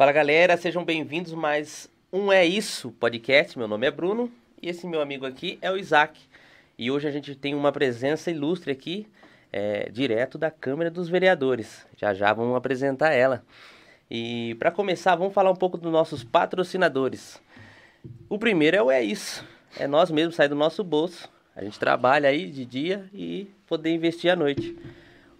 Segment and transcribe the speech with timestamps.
[0.00, 3.58] Fala galera, sejam bem-vindos mais um É Isso podcast.
[3.58, 6.18] Meu nome é Bruno e esse meu amigo aqui é o Isaac.
[6.78, 9.06] E hoje a gente tem uma presença ilustre aqui,
[9.52, 11.86] é, direto da Câmara dos Vereadores.
[11.98, 13.44] Já já vamos apresentar ela.
[14.10, 17.38] E para começar, vamos falar um pouco dos nossos patrocinadores.
[18.26, 19.46] O primeiro é o É Isso.
[19.78, 21.28] É nós mesmos, sair do nosso bolso.
[21.54, 24.74] A gente trabalha aí de dia e poder investir à noite.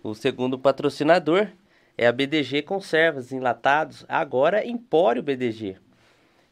[0.02, 1.48] O segundo patrocinador
[1.96, 5.76] é a BDG Conservas Enlatados, agora Empório BDG.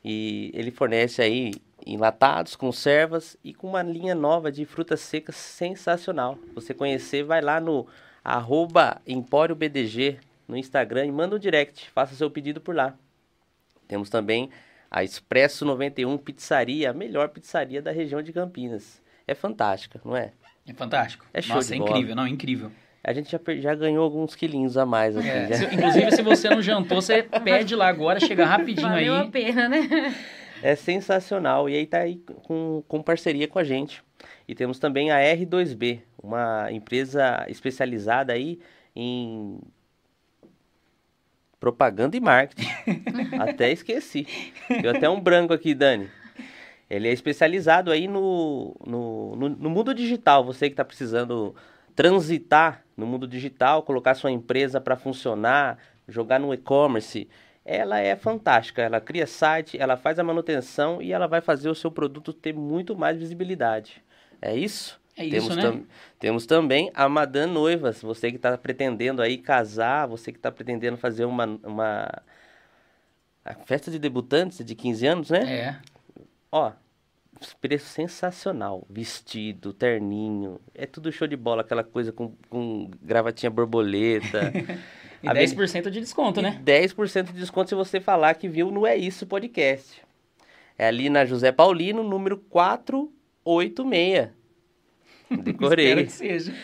[0.05, 1.53] E ele fornece aí
[1.87, 6.39] enlatados, conservas e com uma linha nova de frutas secas sensacional.
[6.55, 7.87] Você conhecer, vai lá no
[8.23, 12.95] arroba Empório BDG no Instagram e manda um direct, faça seu pedido por lá.
[13.87, 14.51] Temos também
[14.91, 19.01] a Expresso 91 Pizzaria, a melhor pizzaria da região de Campinas.
[19.27, 20.33] É fantástica, não é?
[20.67, 21.27] É fantástico.
[21.33, 21.91] É show Nossa, é bola.
[21.91, 22.73] incrível, não, é incrível.
[23.09, 25.29] A gente já, já ganhou alguns quilinhos a mais aqui.
[25.29, 29.21] É, se- inclusive, se você não jantou, você pede lá agora, chega rapidinho Valeu aí.
[29.23, 30.15] a pena, né?
[30.63, 31.71] É sensacional.
[31.71, 34.03] E aí tá aí com, com parceria com a gente.
[34.47, 38.59] E temos também a R2B, uma empresa especializada aí
[38.95, 39.59] em
[41.59, 42.69] propaganda e marketing.
[43.41, 44.27] até esqueci.
[44.83, 46.09] Deu até um branco aqui, Dani.
[46.91, 50.45] Ele é especializado aí no, no, no, no mundo digital.
[50.45, 51.55] Você que está precisando
[51.95, 57.29] transitar no mundo digital, colocar sua empresa para funcionar, jogar no e-commerce,
[57.65, 58.83] ela é fantástica.
[58.83, 62.53] Ela cria site, ela faz a manutenção e ela vai fazer o seu produto ter
[62.53, 64.03] muito mais visibilidade.
[64.43, 65.01] É isso?
[65.17, 65.63] É isso, temos, né?
[65.63, 65.85] tam-
[66.19, 70.97] temos também a Madame Noivas, você que está pretendendo aí casar, você que está pretendendo
[70.97, 72.09] fazer uma, uma
[73.45, 75.41] a festa de debutantes de 15 anos, né?
[75.53, 75.77] É.
[76.53, 76.73] Ó,
[77.61, 78.87] preço sensacional.
[78.89, 84.53] Vestido, terninho, é tudo show de bola, aquela coisa com, com gravatinha borboleta.
[85.21, 86.61] E A 10% de desconto, né?
[86.61, 90.01] E 10% de desconto se você falar que viu no É Isso Podcast.
[90.79, 94.29] É ali na José Paulino, número 486.
[95.31, 96.05] Espero Decorei.
[96.05, 96.55] que seja.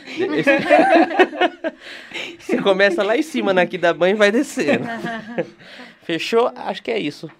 [2.38, 4.84] Você começa lá em cima, na que dá banho e vai descendo.
[6.03, 6.53] Fechou?
[6.54, 7.31] Acho que é isso.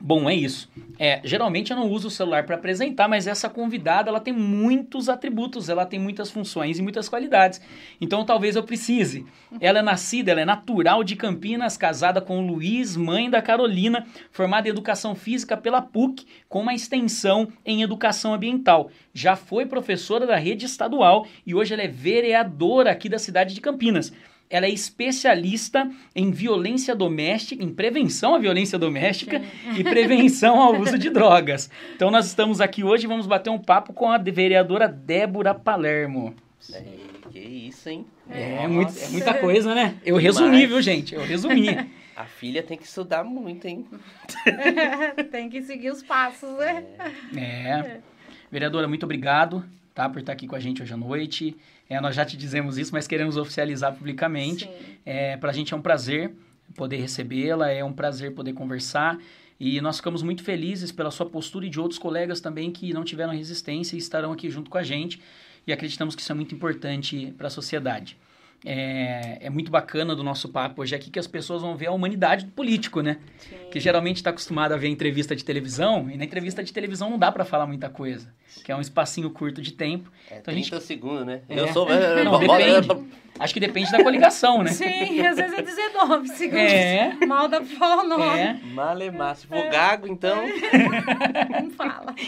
[0.00, 0.70] Bom, é isso.
[0.96, 5.08] É, geralmente eu não uso o celular para apresentar, mas essa convidada ela tem muitos
[5.08, 7.60] atributos, ela tem muitas funções e muitas qualidades.
[8.00, 9.26] Então talvez eu precise.
[9.60, 14.68] Ela é nascida, ela é natural de Campinas, casada com Luiz, mãe da Carolina, formada
[14.68, 18.90] em educação física pela PUC, com uma extensão em educação ambiental.
[19.12, 23.60] Já foi professora da rede estadual e hoje ela é vereadora aqui da cidade de
[23.60, 24.12] Campinas.
[24.50, 29.42] Ela é especialista em violência doméstica, em prevenção à violência doméstica
[29.76, 31.70] e prevenção ao uso de drogas.
[31.94, 36.34] Então nós estamos aqui hoje e vamos bater um papo com a vereadora Débora Palermo.
[36.72, 36.82] É,
[37.30, 38.06] que isso, hein?
[38.30, 38.68] É, Nossa.
[38.68, 39.96] muito- é muita coisa, né?
[40.04, 40.38] Eu Demais.
[40.38, 41.14] resumi, viu, gente?
[41.14, 41.68] Eu resumi.
[42.16, 43.86] A filha tem que estudar muito, hein?
[45.30, 46.84] Tem que seguir os passos, né?
[47.36, 48.00] É.
[48.50, 51.56] Vereadora, muito obrigado, tá, por estar aqui com a gente hoje à noite.
[51.88, 54.68] É, nós já te dizemos isso, mas queremos oficializar publicamente.
[55.04, 56.32] É, para a gente é um prazer
[56.74, 59.18] poder recebê-la, é um prazer poder conversar.
[59.58, 63.04] E nós ficamos muito felizes pela sua postura e de outros colegas também que não
[63.04, 65.20] tiveram resistência e estarão aqui junto com a gente.
[65.66, 68.16] E acreditamos que isso é muito importante para a sociedade.
[68.64, 71.92] É, é muito bacana do nosso papo hoje aqui que as pessoas vão ver a
[71.92, 73.18] humanidade do político, né?
[73.38, 73.54] Sim.
[73.70, 77.18] Que geralmente está acostumado a ver entrevista de televisão, e na entrevista de televisão não
[77.18, 78.28] dá para falar muita coisa,
[78.64, 80.10] que é um espacinho curto de tempo.
[80.28, 81.42] É Então a gente- 30 segundos, né?
[81.48, 81.60] É.
[81.60, 81.86] Eu sou...
[82.24, 83.06] Não, depende.
[83.38, 84.72] Acho que depende da coligação, né?
[84.72, 86.72] Sim, às vezes é 19 segundos.
[86.72, 87.12] É.
[87.26, 88.40] Mal dá pra falar o nome.
[88.40, 88.58] É.
[88.74, 89.36] Malemar.
[89.36, 90.42] Se for gago, então...
[91.62, 92.12] Não fala.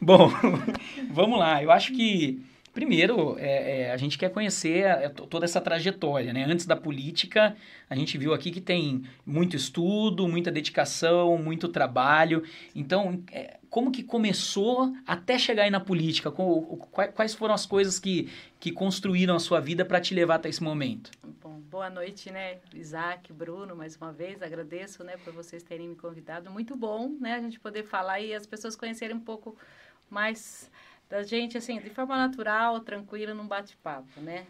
[0.00, 0.30] Bom,
[1.10, 1.62] vamos lá.
[1.62, 2.40] Eu acho que,
[2.72, 6.44] primeiro, é, é, a gente quer conhecer a- to- toda essa trajetória, né?
[6.44, 7.56] Antes da política,
[7.88, 12.42] a gente viu aqui que tem muito estudo, muita dedicação, muito trabalho.
[12.74, 16.30] Então, é, como que começou até chegar aí na política?
[16.30, 18.28] Co- o- qua- Quais foram as coisas que,
[18.58, 21.10] que construíram a sua vida para te levar até esse momento?
[21.42, 22.58] Bom, boa noite, né?
[22.74, 24.42] Isaac, Bruno, mais uma vez.
[24.42, 26.50] Agradeço, né, por vocês terem me convidado.
[26.50, 29.56] Muito bom, né, a gente poder falar e as pessoas conhecerem um pouco
[30.08, 30.70] mais
[31.10, 34.46] da gente, assim, de forma natural, tranquila, num bate-papo, né?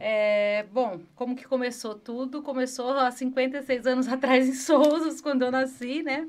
[0.00, 2.42] É, bom, como que começou tudo?
[2.42, 6.26] Começou há 56 anos atrás em Souzas, quando eu nasci, né?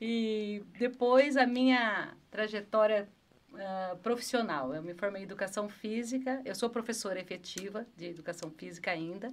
[0.00, 3.08] E depois a minha trajetória
[3.54, 4.74] ah, profissional.
[4.74, 9.32] Eu me formei em educação física, eu sou professora efetiva de educação física ainda.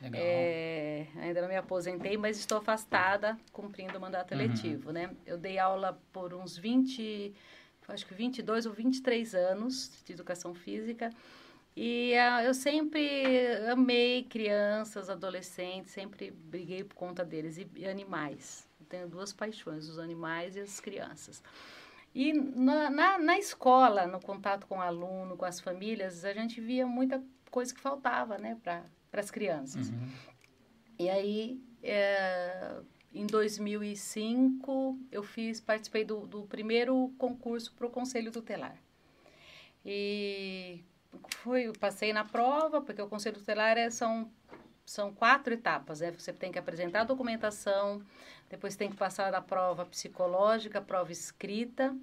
[0.00, 0.20] Legal.
[0.20, 4.40] É, ainda não me aposentei, mas estou afastada cumprindo o mandato Uhum.
[4.40, 5.10] eletivo, né?
[5.24, 7.32] Eu dei aula por uns 20,
[7.88, 11.10] acho que 22 ou 23 anos de educação física
[11.76, 18.68] E uh, eu sempre amei crianças, adolescentes, sempre briguei por conta deles e, e animais.
[18.80, 21.42] Eu tenho duas paixões, os animais e as crianças.
[22.14, 26.60] E na, na, na, escola, no contato com o aluno, com as famílias, a gente
[26.60, 29.88] via muita coisa que faltava, né, para as crianças.
[29.88, 30.10] Uhum.
[30.98, 32.76] E aí, é,
[33.14, 38.76] em 2005, eu fiz, participei do, do primeiro concurso para o Conselho Tutelar.
[39.84, 40.80] E
[41.42, 44.30] fui, passei na prova, porque o Conselho Tutelar é, são,
[44.86, 46.10] são quatro etapas, né?
[46.12, 48.02] Você tem que apresentar a documentação,
[48.48, 51.94] depois tem que passar da prova psicológica, prova escrita.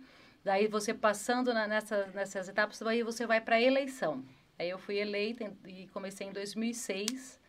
[0.43, 4.23] Daí você passando na, nessa, nessas etapas, aí você vai para eleição.
[4.57, 7.39] Aí eu fui eleita e comecei em 2006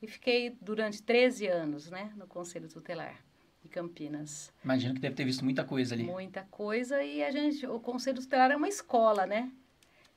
[0.00, 3.16] e fiquei durante 13 anos, né, no Conselho Tutelar
[3.62, 4.52] de Campinas.
[4.64, 6.04] Imagino que deve ter visto muita coisa ali.
[6.04, 9.50] Muita coisa e a gente, o Conselho Tutelar é uma escola, né?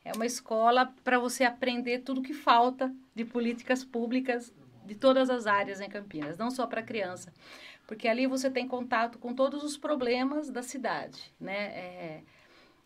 [0.03, 4.53] É uma escola para você aprender tudo que falta de políticas públicas
[4.85, 7.31] de todas as áreas em Campinas, não só para criança
[7.89, 11.57] porque ali você tem contato com todos os problemas da cidade, né?
[11.69, 12.21] É,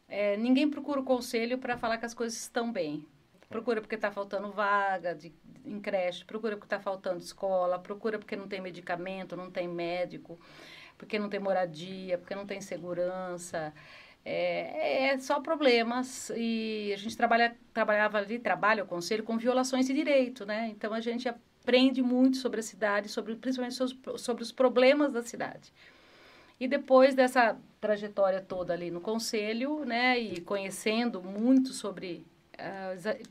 [0.07, 3.05] é, ninguém procura o conselho para falar que as coisas estão bem.
[3.53, 5.31] Procura porque está faltando vaga de,
[5.63, 10.39] em creche, procura porque está faltando escola, procura porque não tem medicamento, não tem médico,
[10.97, 13.71] porque não tem moradia, porque não tem segurança.
[14.25, 19.85] É, é, só problemas e a gente trabalha, trabalhava ali, trabalha o conselho com violações
[19.85, 20.69] de direito, né?
[20.69, 25.71] Então a gente aprende muito sobre a cidade, sobre principalmente sobre, os problemas da cidade.
[26.59, 32.25] E depois dessa trajetória toda ali no conselho, né, e conhecendo muito sobre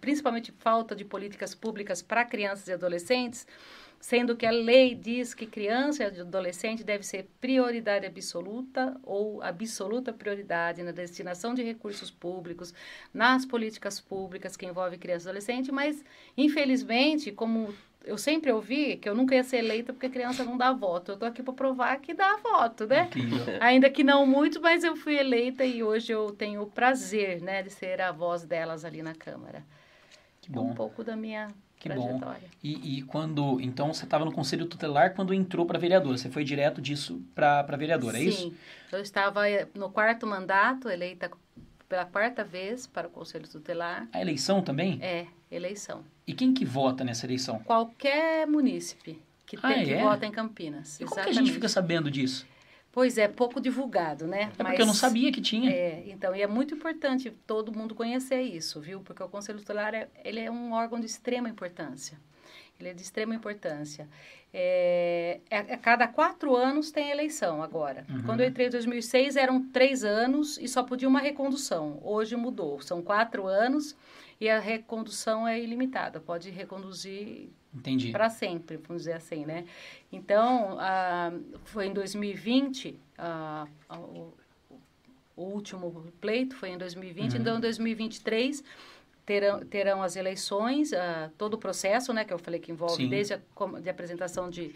[0.00, 3.46] principalmente falta de políticas públicas para crianças e adolescentes,
[4.02, 10.12] sendo que a lei diz que criança e adolescente deve ser prioridade absoluta ou absoluta
[10.12, 12.74] prioridade na destinação de recursos públicos,
[13.14, 16.04] nas políticas públicas que envolvem criança e adolescente, mas
[16.36, 17.72] infelizmente, como
[18.04, 21.12] eu sempre ouvi que eu nunca ia ser eleita porque criança não dá voto.
[21.12, 23.08] Eu tô aqui para provar que dá voto, né?
[23.62, 27.62] Ainda que não muito, mas eu fui eleita e hoje eu tenho o prazer, né,
[27.62, 29.64] de ser a voz delas ali na Câmara.
[30.40, 30.70] Que bom.
[30.70, 32.48] É um pouco da minha que trajetória.
[32.48, 32.58] Bom.
[32.62, 36.16] E, e quando, então, você estava no Conselho Tutelar quando entrou para vereadora.
[36.16, 38.24] Você foi direto disso para vereadora, Sim.
[38.24, 38.42] é isso?
[38.42, 38.56] Sim.
[38.92, 39.42] Eu estava
[39.74, 41.30] no quarto mandato, eleita
[41.88, 44.08] pela quarta vez para o Conselho Tutelar.
[44.12, 44.98] A eleição também?
[45.02, 46.04] É, eleição.
[46.26, 47.58] E quem que vota nessa eleição?
[47.60, 50.02] Qualquer munícipe que, ah, tem, que é?
[50.02, 51.00] vota em Campinas.
[51.00, 52.46] E como que a gente fica sabendo disso?
[52.92, 54.52] Pois é, pouco divulgado, né?
[54.58, 55.70] É porque eu não sabia que tinha.
[55.70, 59.00] É, então, e é muito importante todo mundo conhecer isso, viu?
[59.00, 62.18] Porque o Conselho Tutelar, é, ele é um órgão de extrema importância.
[62.78, 64.06] Ele é de extrema importância.
[64.52, 68.04] É, é, a cada quatro anos tem eleição agora.
[68.10, 68.22] Uhum.
[68.24, 71.98] Quando eu entrei em 2006, eram três anos e só podia uma recondução.
[72.02, 72.82] Hoje mudou.
[72.82, 73.96] São quatro anos
[74.42, 76.18] e a recondução é ilimitada.
[76.18, 77.48] Pode reconduzir
[78.10, 79.64] para sempre, vamos dizer assim, né?
[80.10, 81.32] Então, ah,
[81.66, 84.34] foi em 2020, ah, o,
[85.36, 87.34] o, último pleito foi em 2020.
[87.34, 87.40] Uhum.
[87.40, 88.64] Então, em 2023
[89.24, 93.08] terão, terão as eleições, uh, todo o processo, né, que eu falei que envolve Sim.
[93.08, 93.40] desde a
[93.80, 94.74] de apresentação de,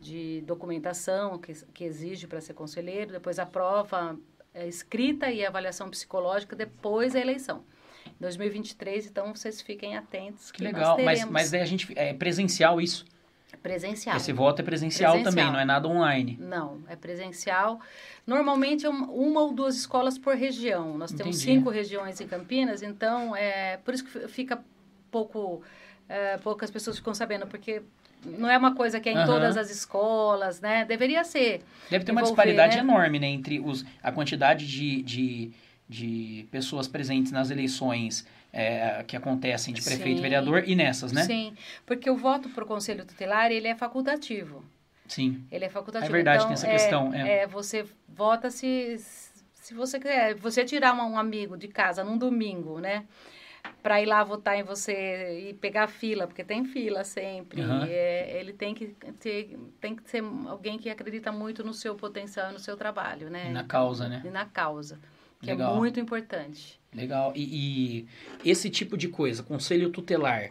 [0.00, 4.18] de documentação que, que exige para ser conselheiro, depois a prova
[4.54, 7.62] é, escrita e avaliação psicológica, depois a eleição.
[8.20, 10.50] 2023, então vocês fiquem atentos.
[10.50, 13.04] Que, que legal, mas, mas daí a gente é presencial isso?
[13.62, 14.16] Presencial.
[14.16, 16.36] Esse voto é presencial, presencial, também, não é nada online?
[16.38, 17.80] Não, é presencial.
[18.26, 20.98] Normalmente, uma ou duas escolas por região.
[20.98, 21.58] Nós temos Entendi.
[21.58, 24.62] cinco regiões em Campinas, então, é por isso que fica
[25.10, 25.62] pouco...
[26.06, 27.82] É, poucas pessoas ficam sabendo, porque
[28.26, 29.26] não é uma coisa que é em uhum.
[29.26, 30.84] todas as escolas, né?
[30.84, 31.62] Deveria ser.
[31.90, 32.82] Deve ter uma disparidade né?
[32.82, 33.28] enorme, né?
[33.28, 35.50] Entre os, a quantidade de, de,
[35.88, 41.24] de pessoas presentes nas eleições é, que acontecem de prefeito e vereador e nessas, né?
[41.24, 44.64] Sim, porque o voto para o conselho tutelar, ele é facultativo.
[45.08, 45.44] Sim.
[45.50, 46.10] Ele é facultativo.
[46.10, 47.12] É verdade, então, tem essa é, questão.
[47.12, 47.38] É.
[47.40, 48.96] é, você vota se,
[49.52, 50.34] se você quiser.
[50.36, 53.04] Você tirar um amigo de casa num domingo, né?
[53.82, 57.62] para ir lá votar em você e pegar fila, porque tem fila sempre.
[57.62, 57.84] Uhum.
[57.84, 58.88] É, ele tem que
[59.18, 63.30] ter, tem que ser alguém que acredita muito no seu potencial e no seu trabalho,
[63.30, 63.48] né?
[63.48, 64.22] E na causa, né?
[64.24, 64.98] E na causa
[65.44, 65.74] que é Legal.
[65.74, 66.80] é muito importante.
[66.92, 67.32] Legal.
[67.34, 68.06] E,
[68.42, 70.50] e, esse tipo de coisa, conselho tutelar,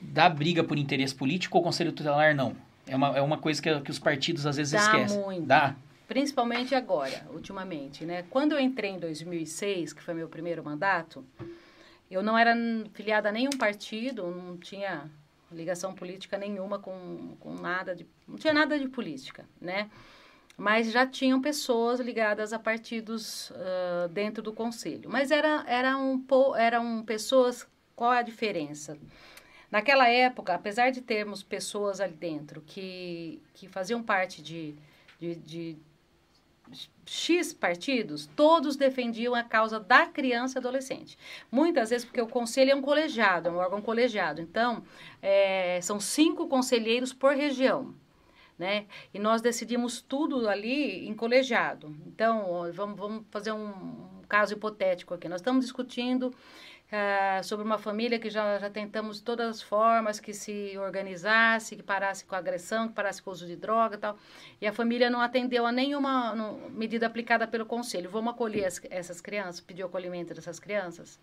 [0.00, 2.56] dá briga por interesse político ou conselho tutelar não?
[2.86, 5.20] É uma, é uma coisa que, que os partidos às vezes dá esquecem.
[5.22, 5.46] Muito.
[5.46, 5.76] Dá
[6.08, 8.24] Principalmente agora, ultimamente, né?
[8.30, 11.22] Quando eu entrei em 2006, que foi meu primeiro mandato,
[12.10, 12.56] eu não era
[12.94, 15.10] filiada a nenhum partido, não tinha
[15.52, 18.06] ligação política nenhuma com, com nada de...
[18.26, 19.90] Não tinha nada de política, né?
[20.58, 25.08] Mas já tinham pessoas ligadas a partidos uh, dentro do conselho.
[25.08, 26.20] Mas era, era um,
[26.56, 28.98] eram pessoas qual é a diferença?
[29.70, 34.74] Naquela época, apesar de termos pessoas ali dentro que, que faziam parte de,
[35.20, 35.76] de, de
[37.06, 41.16] X partidos, todos defendiam a causa da criança e adolescente.
[41.52, 44.40] Muitas vezes porque o conselho é um colegiado, é um órgão colegiado.
[44.40, 44.82] Então,
[45.22, 47.94] é, são cinco conselheiros por região.
[48.58, 48.86] Né?
[49.14, 51.94] E nós decidimos tudo ali em colegiado.
[52.06, 55.28] Então, vamos, vamos fazer um, caso hipotético aqui.
[55.28, 60.34] Nós estamos discutindo uh, sobre uma família que já, já tentamos todas as formas que
[60.34, 63.98] se organizasse, que parasse com a agressão, que parasse com o uso de droga e
[63.98, 64.18] tal.
[64.60, 66.34] E a família não atendeu a nenhuma
[66.70, 68.10] medida aplicada pelo conselho.
[68.10, 71.18] Vamos acolher as, essas crianças, pedir o acolhimento dessas crianças?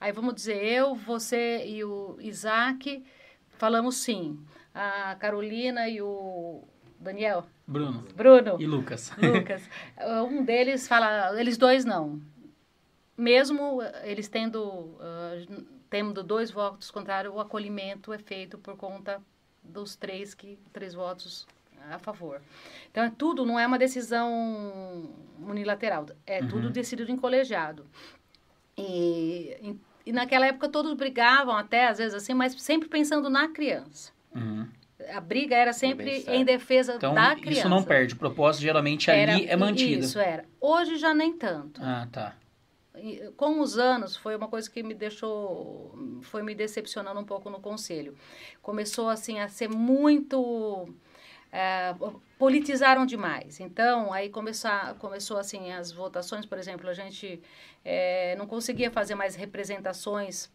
[0.00, 3.04] Aí vamos dizer, eu, você e o Isaac
[3.56, 4.44] falamos sim.
[4.74, 6.62] A Carolina e o
[6.98, 7.44] Daniel?
[7.66, 8.04] Bruno.
[8.14, 8.60] Bruno.
[8.60, 9.12] E Lucas.
[9.20, 9.68] Lucas.
[10.30, 12.20] Um deles fala, eles dois não
[13.16, 19.22] mesmo eh, eles tendo, uh, tendo dois votos contrários, o acolhimento é feito por conta
[19.62, 21.46] dos três que três votos
[21.90, 22.40] a favor.
[22.90, 25.10] Então, é tudo não é uma decisão
[25.40, 26.48] unilateral, é uhum.
[26.48, 27.86] tudo decidido em colegiado.
[28.76, 29.76] E,
[30.06, 34.12] e, naquela época todos brigavam até, às vezes assim, mas sempre pensando na criança.
[34.34, 34.68] Uhum.
[35.12, 37.60] A briga era sempre em defesa então, da criança.
[37.60, 38.14] Isso não perde.
[38.14, 40.04] O propósito geralmente ali era, é mantido.
[40.04, 40.44] Isso era.
[40.60, 41.80] Hoje já nem tanto.
[41.82, 42.36] Ah, tá
[43.36, 47.60] com os anos foi uma coisa que me deixou foi me decepcionando um pouco no
[47.60, 48.14] conselho
[48.60, 50.88] começou assim a ser muito
[51.50, 51.94] é,
[52.38, 57.42] politizaram demais então aí começar começou assim as votações por exemplo a gente
[57.82, 60.50] é, não conseguia fazer mais representações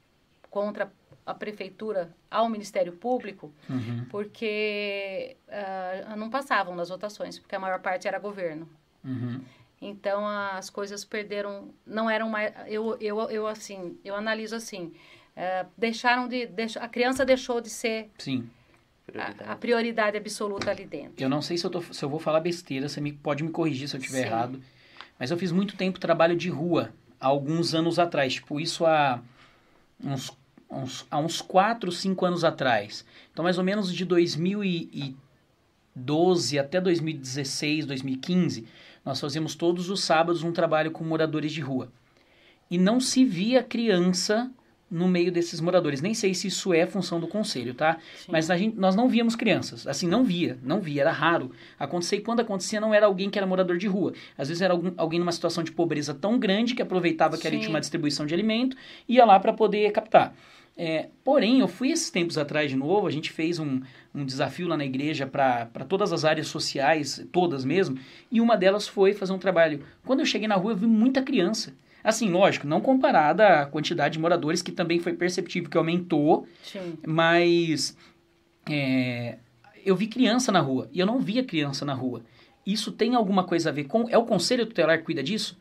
[0.50, 0.92] contra
[1.28, 4.06] a prefeitura ao Ministério Público uhum.
[4.10, 8.68] porque uh, não passavam nas votações porque a maior parte era governo
[9.04, 9.42] uhum.
[9.82, 12.52] Então as coisas perderam, não eram mais.
[12.66, 14.92] Eu, eu, eu assim, eu analiso assim,
[15.36, 18.10] é, deixaram de, deix, a criança deixou de ser.
[18.18, 18.50] Sim.
[19.16, 21.24] A, a, prioridade absoluta ali dentro.
[21.24, 23.52] Eu não sei se eu, tô, se eu vou falar besteira, você me, pode me
[23.52, 24.62] corrigir se eu estiver errado.
[25.18, 28.34] Mas eu fiz muito tempo trabalho de rua, há alguns anos atrás.
[28.34, 29.22] Tipo, isso há
[30.04, 30.36] uns,
[30.70, 33.06] uns, há uns 4, 5 anos atrás.
[33.32, 38.68] Então, mais ou menos de 2012 até 2016, 2015
[39.08, 41.90] nós fazíamos todos os sábados um trabalho com moradores de rua.
[42.70, 44.52] E não se via criança
[44.92, 46.02] no meio desses moradores.
[46.02, 48.00] Nem sei se isso é função do conselho, tá?
[48.18, 48.32] Sim.
[48.32, 49.88] Mas a gente, nós não víamos crianças.
[49.88, 51.52] Assim, não via, não via, era raro.
[51.80, 54.12] Acontecia e quando acontecia não era alguém que era morador de rua.
[54.38, 57.48] Às vezes era algum, alguém numa situação de pobreza tão grande que aproveitava que Sim.
[57.48, 58.76] ali tinha uma distribuição de alimento
[59.08, 60.36] e ia lá para poder captar.
[60.78, 63.82] É, porém, eu fui esses tempos atrás de novo, a gente fez um,
[64.14, 67.98] um desafio lá na igreja para todas as áreas sociais, todas mesmo,
[68.32, 69.84] e uma delas foi fazer um trabalho.
[70.06, 71.74] Quando eu cheguei na rua, eu vi muita criança.
[72.04, 76.94] Assim, lógico, não comparada à quantidade de moradores, que também foi perceptível que aumentou, Sim.
[77.06, 77.98] mas
[78.70, 79.40] é,
[79.84, 82.22] eu vi criança na rua e eu não via criança na rua.
[82.64, 84.08] Isso tem alguma coisa a ver com.
[84.10, 85.58] É o conselho tutelar que cuida disso?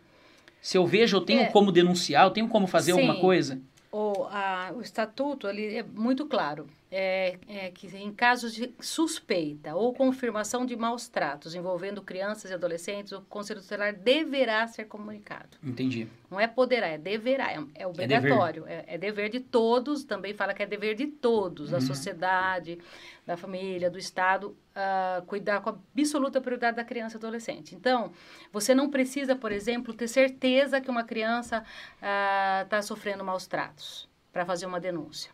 [0.61, 1.47] Se eu vejo, eu tenho é.
[1.47, 3.01] como denunciar, eu tenho como fazer Sim.
[3.01, 3.59] alguma coisa?
[3.97, 6.67] o, a, o estatuto ali é muito claro.
[6.89, 12.55] É, é, que em casos de suspeita ou confirmação de maus tratos envolvendo crianças e
[12.55, 15.59] adolescentes, o Conselho Tutelar deverá ser comunicado.
[15.65, 16.07] Entendi.
[16.31, 18.63] Não é poderá, é deverá, é, é obrigatório.
[18.69, 18.85] É dever.
[18.89, 19.29] É, é dever.
[19.29, 21.73] de todos, também fala que é dever de todos, uhum.
[21.73, 22.79] da sociedade,
[23.27, 27.75] da família, do Estado, uh, cuidar com absoluta prioridade da criança e adolescente.
[27.75, 28.13] Então,
[28.53, 31.65] você não precisa, por exemplo, ter certeza que uma criança
[31.97, 35.31] está ah, uh, sofrendo maus tratos para fazer uma denúncia.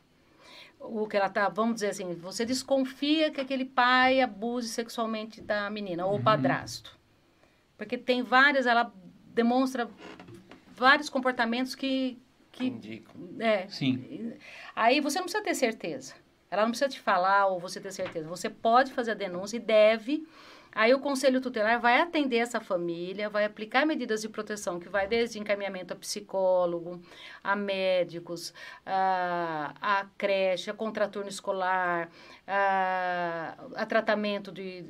[0.79, 5.69] O que ela está, vamos dizer assim, você desconfia que aquele pai abuse sexualmente da
[5.69, 6.23] menina, ou o uhum.
[6.23, 6.97] padrasto.
[7.77, 8.93] Porque tem várias, ela
[9.35, 9.91] demonstra
[10.77, 12.17] vários comportamentos que.
[12.53, 13.15] que Indicam.
[13.41, 13.67] É.
[13.67, 14.35] Sim.
[14.75, 16.15] Aí você não precisa ter certeza.
[16.49, 18.29] Ela não precisa te falar ou você ter certeza.
[18.29, 20.29] Você pode fazer a denúncia e deve.
[20.75, 25.07] Aí o conselho tutelar vai atender essa família, vai aplicar medidas de proteção que vai
[25.07, 27.01] desde encaminhamento a psicólogo,
[27.45, 28.55] a médicos,
[28.87, 32.09] a, a creche, a contraturno escolar,
[32.47, 34.87] a, a tratamento de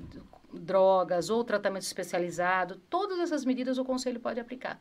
[0.53, 2.77] drogas ou tratamento especializado.
[2.89, 4.79] Todas essas medidas o conselho pode aplicar.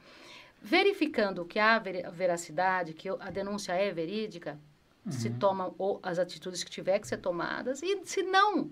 [0.62, 4.60] Verificando que há veracidade, que a denúncia é verídica,
[5.03, 5.12] uhum.
[5.12, 8.70] se tomam as atitudes que tiver que ser tomadas e se não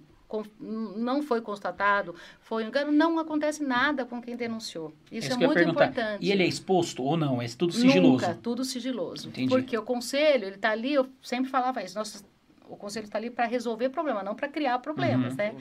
[0.60, 4.94] não foi constatado, foi engano, não acontece nada com quem denunciou.
[5.12, 6.24] Isso é, Isso é muito importante.
[6.24, 7.42] E ele é exposto ou não?
[7.42, 8.26] É tudo sigiloso?
[8.26, 9.30] Nunca, tudo sigiloso.
[9.30, 9.50] Entendi.
[9.50, 12.00] Porque o conselho, ele está ali, eu sempre falava isso,
[12.70, 15.38] o conselho está ali para resolver problema, não para criar problemas, uhum.
[15.38, 15.56] né?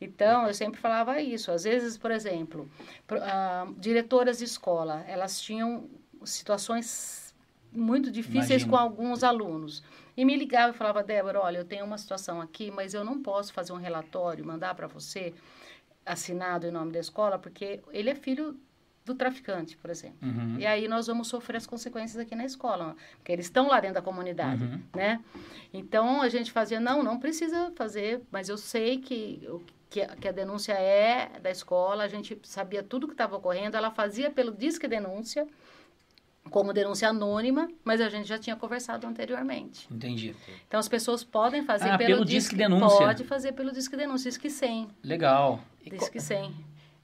[0.00, 1.50] Então, eu sempre falava isso.
[1.50, 2.70] Às vezes, por exemplo,
[3.10, 5.84] uh, diretoras de escola, elas tinham
[6.24, 7.34] situações
[7.72, 9.82] muito difíceis com alguns alunos.
[10.16, 13.22] E me ligava e falava, Débora, olha, eu tenho uma situação aqui, mas eu não
[13.22, 15.32] posso fazer um relatório, mandar para você,
[16.04, 18.58] assinado em nome da escola, porque ele é filho
[19.04, 20.18] do traficante, por exemplo.
[20.22, 20.56] Uhum.
[20.58, 23.94] E aí nós vamos sofrer as consequências aqui na escola, porque eles estão lá dentro
[23.96, 24.80] da comunidade, Uhum.
[24.94, 25.20] né?
[25.72, 30.06] Então a gente fazia, não, não precisa fazer, mas eu sei que o que a,
[30.16, 34.30] que a denúncia é da escola, a gente sabia tudo que estava ocorrendo, ela fazia
[34.30, 35.46] pelo disque denúncia,
[36.50, 39.86] como denúncia anônima, mas a gente já tinha conversado anteriormente.
[39.90, 40.34] Entendi.
[40.66, 42.98] Então as pessoas podem fazer Ah, pelo, pelo disque denúncia.
[42.98, 45.60] Pode fazer pelo disque denúncia, disque 100, Legal.
[45.84, 46.52] E disque 100.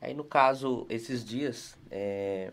[0.01, 2.53] Aí no caso, esses dias, é,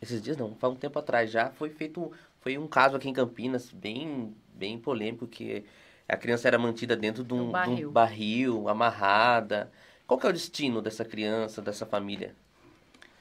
[0.00, 3.12] esses dias não, faz um tempo atrás já, foi feito, foi um caso aqui em
[3.12, 5.64] Campinas bem, bem polêmico, que
[6.08, 7.90] a criança era mantida dentro de um, Um de um barril.
[7.90, 9.70] barril, amarrada.
[10.06, 12.34] Qual que é o destino dessa criança, dessa família?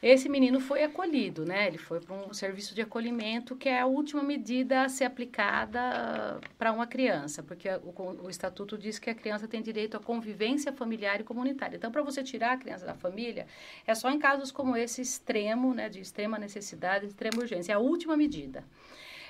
[0.05, 1.65] Esse menino foi acolhido, né?
[1.65, 6.39] Ele foi para um serviço de acolhimento, que é a última medida a ser aplicada
[6.59, 10.71] para uma criança, porque o, o estatuto diz que a criança tem direito à convivência
[10.71, 11.75] familiar e comunitária.
[11.75, 13.47] Então, para você tirar a criança da família,
[13.87, 17.71] é só em casos como esse extremo, né, de extrema necessidade, de extrema urgência.
[17.71, 18.63] É a última medida.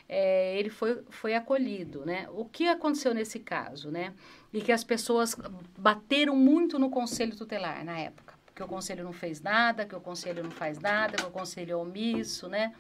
[0.10, 2.28] É, ele foi, foi acolhido, né?
[2.34, 4.14] O que aconteceu nesse caso, né?
[4.52, 5.38] E que as pessoas
[5.78, 10.00] bateram muito no conselho tutelar na época que o conselho não fez nada, que o
[10.00, 12.74] conselho não faz nada, que o conselho é omisso, né?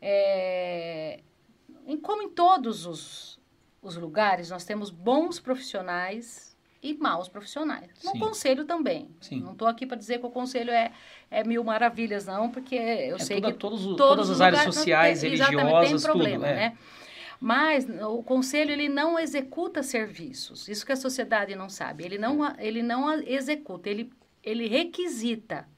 [0.00, 1.20] É,
[1.86, 3.40] em, como em todos os,
[3.82, 7.90] os lugares, nós temos bons profissionais e maus profissionais.
[8.04, 8.18] No Sim.
[8.18, 9.10] conselho também.
[9.20, 9.40] Sim.
[9.40, 10.92] Não estou aqui para dizer que o conselho é,
[11.30, 14.40] é mil maravilhas, não, porque eu É sei toda- que todos, todos todas os as
[14.40, 16.46] áreas sociais, tem- religiosas, tem problema, tudo.
[16.46, 16.54] é.
[16.70, 16.78] né?
[17.42, 20.68] Mas o conselho ele não executa serviços.
[20.68, 22.04] Isso que a sociedade não sabe.
[22.04, 24.12] Ele não, a- ele não executa, ele,
[24.42, 25.68] ele requisita.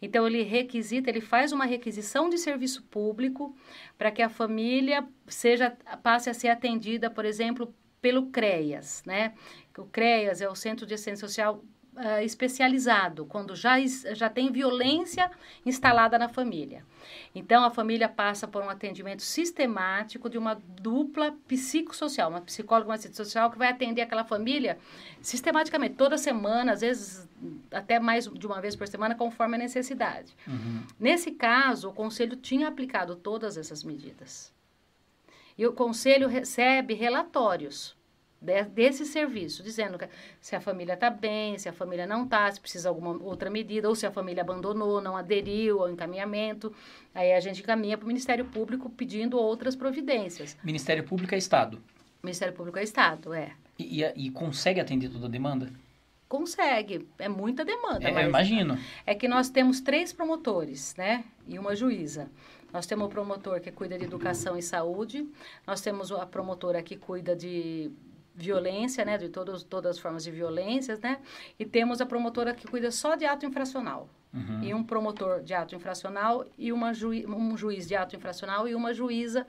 [0.00, 3.56] Então ele requisita, ele faz uma requisição de serviço público
[3.96, 5.70] para que a família seja
[6.02, 9.32] passe a ser atendida, por exemplo, pelo CREAS, né?
[9.78, 13.76] O CREAS é o Centro de Assistência Social ah, especializado, quando já,
[14.14, 15.30] já tem violência
[15.64, 16.84] instalada na família.
[17.34, 22.94] Então, a família passa por um atendimento sistemático de uma dupla psicossocial, uma psicóloga uma
[22.94, 24.78] assistente social que vai atender aquela família
[25.20, 27.28] sistematicamente, toda semana, às vezes
[27.70, 30.34] até mais de uma vez por semana, conforme a necessidade.
[30.46, 30.82] Uhum.
[30.98, 34.50] Nesse caso, o conselho tinha aplicado todas essas medidas.
[35.58, 37.94] E o conselho recebe relatórios
[38.42, 40.06] de- desse serviço, dizendo que
[40.40, 43.48] se a família está bem, se a família não está, se precisa de alguma outra
[43.48, 46.74] medida, ou se a família abandonou, não aderiu ao encaminhamento.
[47.14, 50.56] Aí a gente encaminha para o Ministério Público pedindo outras providências.
[50.64, 51.80] Ministério Público é Estado.
[52.22, 53.52] Ministério Público é Estado, é.
[53.78, 55.70] E, e- e consegue atender toda a demanda?
[56.28, 58.78] Consegue, é muita demanda, É, eu imagino.
[59.04, 61.24] é que nós temos três promotores, né?
[61.46, 62.30] E uma juíza.
[62.72, 65.28] Nós temos o promotor que cuida de educação e saúde,
[65.66, 67.90] nós temos a promotora que cuida de
[68.34, 69.18] violência, né?
[69.18, 71.18] De todos, todas as formas de violências, né?
[71.58, 74.08] E temos a promotora que cuida só de ato infracional.
[74.32, 74.62] Uhum.
[74.62, 78.74] E um promotor de ato infracional e uma juí um juiz de ato infracional e
[78.74, 79.46] uma juíza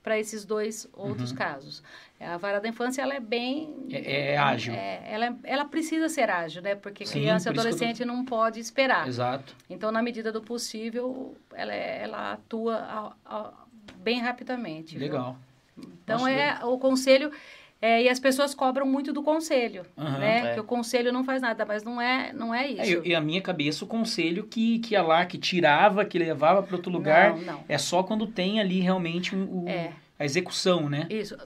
[0.00, 1.36] para esses dois outros Uhum.
[1.36, 1.82] casos.
[2.20, 4.74] A vara da infância ela é bem É- é ágil.
[4.74, 6.74] é, ela, é- ela precisa ser ágil, né?
[6.76, 9.06] Porque Sim, criança e por que eu adolescente não pode esperar.
[9.08, 9.56] Exato.
[9.70, 13.52] Então, na medida do possível, ela, é- ela atua a- a-
[13.96, 14.96] bem rapidamente.
[14.96, 15.06] viu?
[15.06, 15.36] Legal.
[15.76, 17.32] Então, Nossa, é o conselho...
[17.82, 20.18] é, e as pessoas cobram muito do conselho, Aham.
[20.18, 20.50] né?
[20.50, 20.54] É.
[20.54, 23.02] Que o conselho não faz nada, mas não é, não é isso.
[23.04, 26.62] É, e a minha cabeça, o conselho que, que ia lá, que tirava, que levava
[26.62, 27.64] para outro lugar, Não, não.
[27.68, 29.92] é só quando tem ali realmente o, É.
[30.18, 31.06] a execução, né?
[31.10, 31.36] Isso.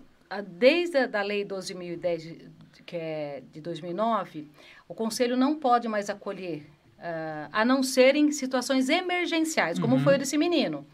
[0.46, 2.50] Desde a da Lei 12.010, de-
[2.84, 4.48] que é de 2009,
[4.88, 6.66] o Conselho não pode mais acolher,
[7.00, 10.00] ah, a não ser em situações emergenciais, como Uhum.
[10.02, 10.86] foi o desse menino.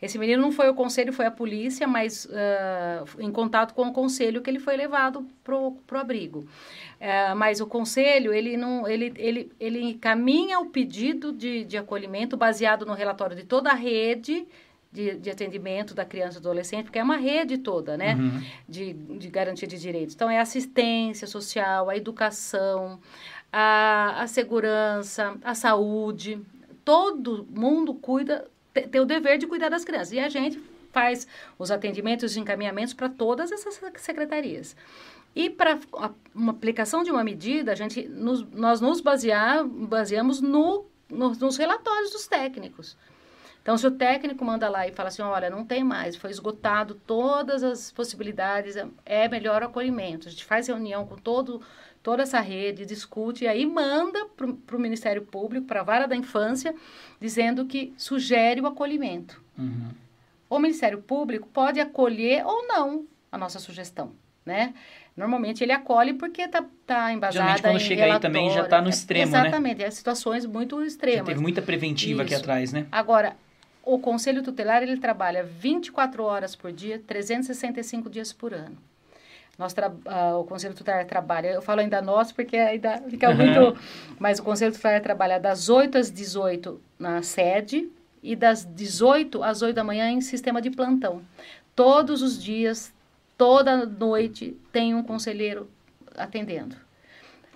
[0.00, 3.92] Esse menino não foi o Conselho, foi a polícia, mas ah, em contato com o
[3.92, 6.46] Conselho que ele foi levado pro, pro abrigo.
[7.00, 12.36] Ah, mas o Conselho, ele, não, ele, ele, ele encaminha o pedido de, de acolhimento
[12.36, 14.46] baseado no relatório de toda a rede
[14.90, 18.14] de, de atendimento da criança e do adolescente, porque é uma rede toda, né?
[18.14, 18.42] Uhum.
[18.68, 20.14] de, de garantia de direitos.
[20.14, 22.98] Então, é assistência social, a educação,
[23.52, 26.40] a, a segurança, a saúde.
[26.84, 28.48] Todo mundo cuida,
[28.82, 30.12] tem o dever de cuidar das crianças.
[30.12, 30.62] E a gente
[30.92, 31.26] faz
[31.58, 34.76] os atendimentos e encaminhamentos para todas essas secretarias.
[35.34, 35.78] E para
[36.34, 41.56] uma aplicação de uma medida, a gente nos, nós nos basear, baseamos no, nos, nos
[41.56, 42.96] relatórios dos técnicos.
[43.62, 46.94] Então, se o técnico manda lá e fala assim, olha, não tem mais, foi esgotado
[47.06, 50.26] todas as possibilidades, é- é melhor o acolhimento.
[50.26, 51.60] A gente faz reunião com todo,
[52.08, 56.16] toda essa rede, discute, e aí manda para o Ministério Público, para a Vara da
[56.16, 56.74] Infância,
[57.20, 59.38] dizendo que sugere o acolhimento.
[59.58, 59.90] Uhum.
[60.48, 64.12] o Ministério Público pode acolher ou não a nossa sugestão,
[64.46, 64.72] né?
[65.14, 68.84] Normalmente ele acolhe porque está tá embasada Geralmente quando chega aí também já está no
[68.84, 68.88] relatório.
[68.88, 69.40] extremo, né?
[69.40, 71.26] Exatamente, é situações muito Já extremas.
[71.26, 72.40] teve muita preventiva aqui Isso.
[72.40, 72.86] atrás, né?
[72.90, 73.36] Agora,
[73.84, 78.78] o Conselho Tutelar, ele trabalha 24 horas por dia, 365 dias por ano.
[79.58, 79.74] Nós
[80.06, 83.76] ah, o Conselho Tutelar trabalha, eu falo ainda nós porque ainda fica muito...
[84.18, 87.90] Mas o Conselho Tutelar trabalha das 8 às 18 na sede
[88.22, 91.22] e das 18 às 8 da manhã em sistema de plantão.
[91.74, 92.94] Todos os dias,
[93.36, 95.68] toda noite, tem um conselheiro
[96.16, 96.76] atendendo.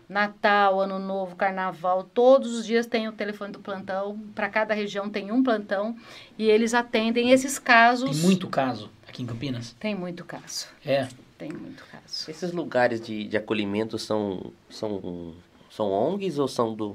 [0.08, 4.18] Natal, Ano Novo, Carnaval, todos os dias tem o telefone do plantão.
[4.34, 5.96] Para cada região tem um plantão
[6.36, 8.10] e eles atendem esses casos.
[8.10, 9.74] Tem muito caso aqui em Campinas.
[9.80, 10.66] Tem muito caso.
[10.84, 11.08] É.
[11.38, 11.91] Tem muito caso.
[12.28, 15.34] Esses lugares de, de acolhimento são, são,
[15.70, 16.94] são ONGs ou são do.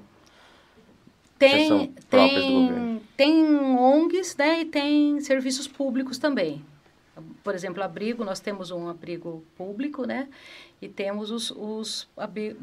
[1.39, 3.01] Tem, são próprias do tem, governo.
[3.17, 6.63] tem ONGs né, e tem serviços públicos também.
[7.43, 10.27] Por exemplo, abrigo, nós temos um abrigo público, né?
[10.79, 12.07] E temos os, os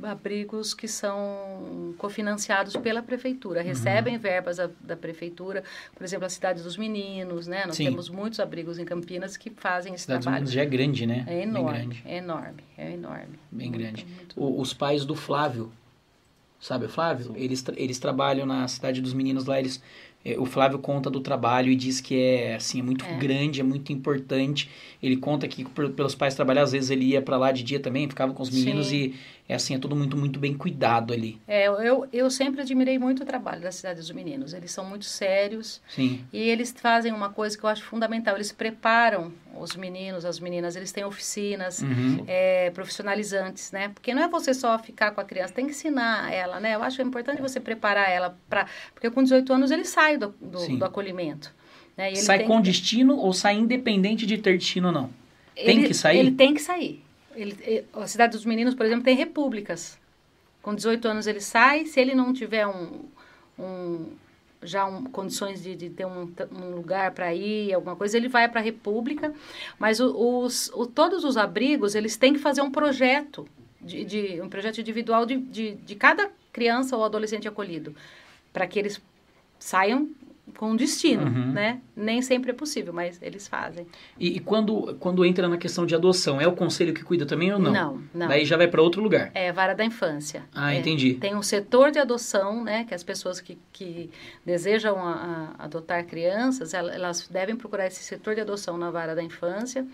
[0.03, 3.67] abrigos que são cofinanciados pela prefeitura, Uhum.
[3.67, 7.65] recebem verbas da, da prefeitura, por exemplo, a Cidade dos Meninos, né?
[7.67, 7.87] Nós Sim.
[7.87, 10.43] temos muitos abrigos em Campinas que fazem esse Cidades trabalho.
[10.43, 11.25] Unidas já é grande, né?
[11.27, 13.39] É enorme, é enorme, é enorme.
[13.51, 14.07] Bem Muito, grande.
[14.07, 14.41] muito.
[14.41, 15.73] O- os pais do Flávio,
[16.61, 17.33] sabe o Flávio?
[17.37, 19.83] Eles, eles trabalham na cidade dos meninos lá, eles,
[20.39, 23.15] o Flávio conta do trabalho e diz que é assim, é muito É.
[23.19, 24.71] grande, é muito importante.
[25.03, 28.09] Ele conta que pelos pais trabalhar, às vezes ele ia pra lá de dia também,
[28.09, 28.97] ficava com os meninos Sim.
[28.97, 29.15] e
[29.47, 31.39] é assim, é tudo muito, muito bem cuidado ali.
[31.47, 34.55] É, eu, eu sempre admirei muito o trabalho da Cidade dos Meninos.
[34.55, 36.25] Eles são muito sérios Sim.
[36.33, 38.35] e eles fazem uma coisa que eu acho fundamental.
[38.37, 39.31] Eles preparam
[39.61, 42.25] os meninos, as meninas, eles têm oficinas Uhum.
[42.27, 43.89] é, profissionalizantes, né?
[43.91, 46.75] Porque não é você só ficar com a criança, tem que ensinar ela, né?
[46.75, 48.67] Eu acho importante você preparar ela para...
[48.95, 51.55] Porque com 18 anos ele sai do, do, do acolhimento.
[51.97, 52.15] Né?
[52.17, 55.11] Sai com que- destino ou sai independente de ter destino ou não?
[55.55, 56.19] Tem ele, que sair?
[56.19, 57.04] Ele tem que sair.
[57.35, 59.99] Ele, a Cidade dos Meninos, por exemplo, tem repúblicas.
[60.63, 63.01] Com 18 anos ele sai, se ele não tiver um,
[63.59, 64.07] um-
[64.63, 68.49] já um, condições de, de ter um, um lugar para ir, alguma coisa, ele vai
[68.49, 69.35] para a república.
[69.79, 73.47] Mas os, o- todos os abrigos, eles têm que fazer um projeto,
[73.81, 77.95] de, de- um projeto individual de, de, de cada criança ou adolescente acolhido,
[78.53, 79.01] para que eles
[79.59, 80.09] saiam
[80.59, 81.53] com destino, Uhum.
[81.53, 81.81] né?
[81.97, 83.87] Nem sempre é possível, mas eles fazem.
[84.21, 87.53] E, e quando, quando entra na questão de adoção, é o conselho que cuida também
[87.53, 87.73] ou não?
[87.73, 88.29] Não, não.
[88.29, 89.31] Daí já vai pra outro lugar.
[89.35, 90.43] É, vara da infância.
[90.55, 91.15] Ah, É, entendi.
[91.15, 94.11] Tem um setor de adoção, né, que as pessoas que, que
[94.45, 99.15] desejam a- a- adotar crianças, el- elas devem procurar esse setor de adoção na vara
[99.15, 99.87] da infância.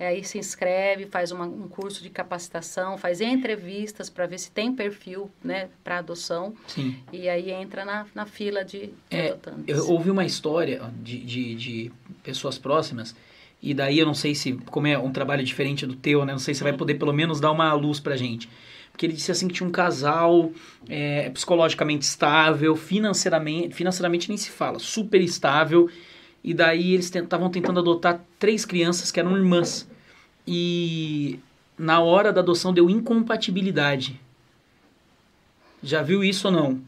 [0.00, 4.50] É, aí se inscreve, faz uma- um curso de capacitação, faz entrevistas para ver se
[4.50, 6.54] tem perfil, né, para adoção.
[6.66, 6.96] Sim.
[7.12, 9.64] E aí entra na, na fila de, É, adotantes.
[9.68, 13.14] Eu ouvi uma história de, de, de pessoas próximas,
[13.62, 16.32] e daí eu não sei se, como é um trabalho diferente do teu, né?
[16.32, 18.48] Não sei se você vai poder pelo menos dar uma luz pra gente.
[18.90, 20.50] Porque ele disse assim que tinha um casal
[20.88, 25.90] é, psicologicamente estável, financeiramente, financeiramente nem se fala, super estável,
[26.42, 29.86] e daí eles estavam tentando adotar três crianças que eram irmãs.
[30.46, 31.38] E
[31.78, 34.18] na hora da adoção deu incompatibilidade.
[35.82, 36.80] Já viu isso ou não?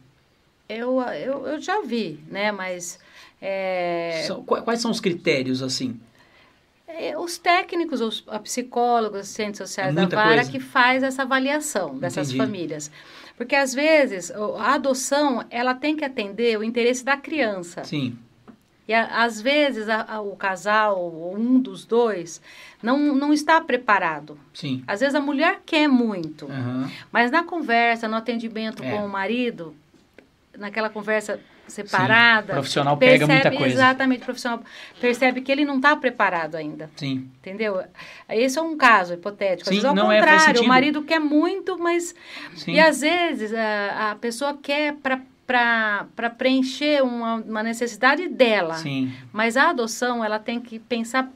[0.69, 2.99] Eu, eu, eu já vi, né, mas...
[3.41, 5.99] é, São- quais são os critérios, assim?
[6.87, 10.51] É, os técnicos, os psicólogos, assistentes sociais É da vara coisa.
[10.51, 12.45] que faz essa avaliação dessas Entendi.
[12.45, 12.91] famílias.
[13.37, 17.83] Porque às vezes a adoção ela tem que atender o interesse da criança.
[17.85, 18.17] Sim,
[18.89, 22.41] E a- às vezes a- o casal, ou um dos dois,
[22.83, 24.37] não, não está preparado.
[24.53, 24.83] sim.
[24.87, 26.91] Às vezes a mulher quer muito, Aham.
[27.13, 28.91] mas na conversa, no atendimento É.
[28.91, 29.75] com o marido,
[30.59, 33.67] naquela conversa separada, O profissional pega muita coisa.
[33.75, 34.63] Exatamente, o profissional
[35.01, 36.91] percebe que ele não está preparado ainda.
[36.97, 37.31] Sim.
[37.39, 37.83] Entendeu?
[38.29, 39.71] Esse é um caso hipotético.
[39.71, 40.65] Às Sim, vezes, ao é, contrário, sentido.
[40.65, 42.15] o marido quer muito, mas.
[42.57, 42.73] Sim.
[42.73, 45.21] E às vezes a, a pessoa quer para
[46.39, 48.75] preencher uma, uma necessidade dela.
[48.75, 49.13] Sim.
[49.33, 51.31] Mas a adoção, ela tem que pensar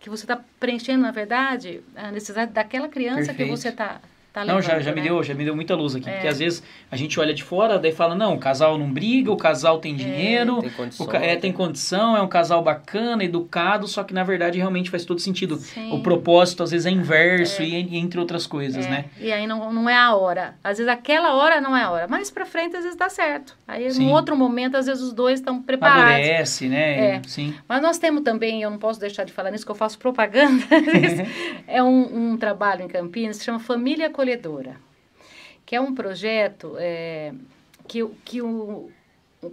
[0.00, 3.50] que você está preenchendo, na verdade, a necessidade daquela criança Perfeito.
[3.50, 4.00] que você está
[4.34, 4.70] tá Não, levando.
[4.72, 5.06] já, já me né?
[5.06, 6.10] deu, já me deu muita luz aqui.
[6.10, 6.12] É.
[6.12, 9.30] Porque às vezes a gente olha de fora, daí fala, não, o casal não briga,
[9.32, 11.08] o casal tem dinheiro, Tem o condições.
[11.08, 15.04] ca- é, tem condição, é um casal bacana, educado, só que na verdade realmente faz
[15.04, 15.56] todo sentido.
[15.56, 15.92] Sim.
[15.92, 19.04] O propósito às vezes é inverso e, e entre outras coisas, É, né?
[19.20, 20.56] E aí não, não é a hora.
[20.62, 22.08] Às vezes aquela hora não é a hora.
[22.08, 23.56] Mais pra frente, às vezes dá certo.
[23.68, 24.06] Aí, Sim.
[24.06, 26.02] num outro momento, às vezes os dois estão preparados.
[26.12, 27.16] Amadurece, né?
[27.16, 27.22] É.
[27.26, 27.54] Sim.
[27.68, 30.64] Mas nós temos também, eu não posso deixar de falar nisso, que eu faço propaganda.
[31.68, 34.76] é um, um trabalho em Campinas que se chama Família Acolhedora,
[35.66, 37.32] que é um projeto é,
[37.86, 38.90] que, que o,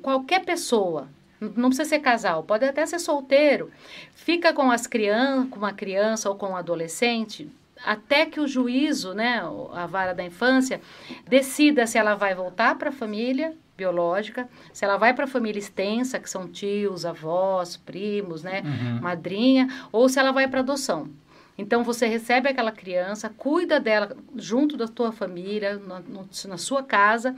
[0.02, 1.08] qualquer pessoa
[1.42, 3.72] Não precisa ser casal, pode até ser solteiro.
[4.14, 7.50] Fica com as crianças, com uma criança ou com um adolescente,
[7.84, 9.42] até que o juízo, né,
[9.74, 10.80] a vara da infância,
[11.28, 15.58] decida se ela vai voltar para a família biológica, se ela vai para a família
[15.58, 19.02] extensa, que são tios, avós, primos, né, Uhum.
[19.02, 21.10] madrinha, ou se ela vai para adoção.
[21.58, 26.82] Então você recebe aquela criança, cuida dela junto da tua família, na, no- na sua
[26.82, 27.36] casa.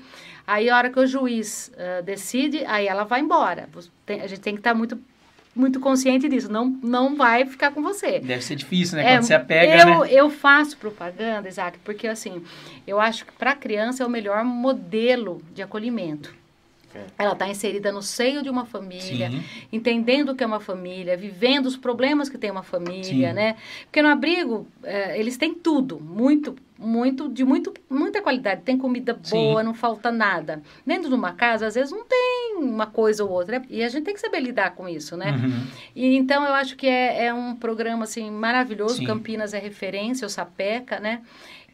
[0.48, 3.68] Aí a hora que o juiz ah, decide, aí ela vai embora.
[4.06, 4.98] Tem- a gente tem que estar muito
[5.56, 6.52] muito consciente disso.
[6.52, 8.20] Não não vai ficar com você.
[8.20, 9.04] Deve ser difícil, né?
[9.04, 10.08] É, Quando você apega, eu, né?
[10.12, 12.44] eu faço propaganda, Isaac, porque assim,
[12.88, 16.34] eu acho que para a criança é o melhor modelo de acolhimento.
[16.96, 17.06] É.
[17.18, 19.44] Ela está inserida no seio de uma família, Sim.
[19.72, 23.34] entendendo o que é uma família, vivendo os problemas que tem uma família, Sim.
[23.34, 23.56] né?
[23.86, 28.62] Porque no abrigo, eh, eles têm tudo, muito, muito, de muito, muita qualidade.
[28.62, 29.36] Tem comida Sim.
[29.36, 30.62] boa, não falta nada.
[30.86, 33.60] Dentro de uma casa, às vezes, não tem uma coisa ou outra.
[33.60, 33.66] né?
[33.70, 35.32] E a gente tem que saber lidar com isso, né?
[35.32, 35.68] Uhum.
[35.96, 38.98] E então eu acho que é, é um programa assim maravilhoso.
[38.98, 39.06] Sim.
[39.06, 41.22] Campinas é referência, o Sapeca, né?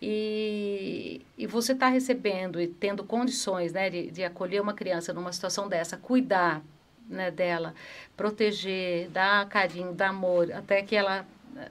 [0.02, 5.34] E, e você está recebendo e tendo condições né, de, de acolher uma criança numa
[5.34, 6.62] situação dessa, cuidar
[7.10, 7.74] né, dela,
[8.16, 11.26] proteger, dar carinho, dar amor, até que ela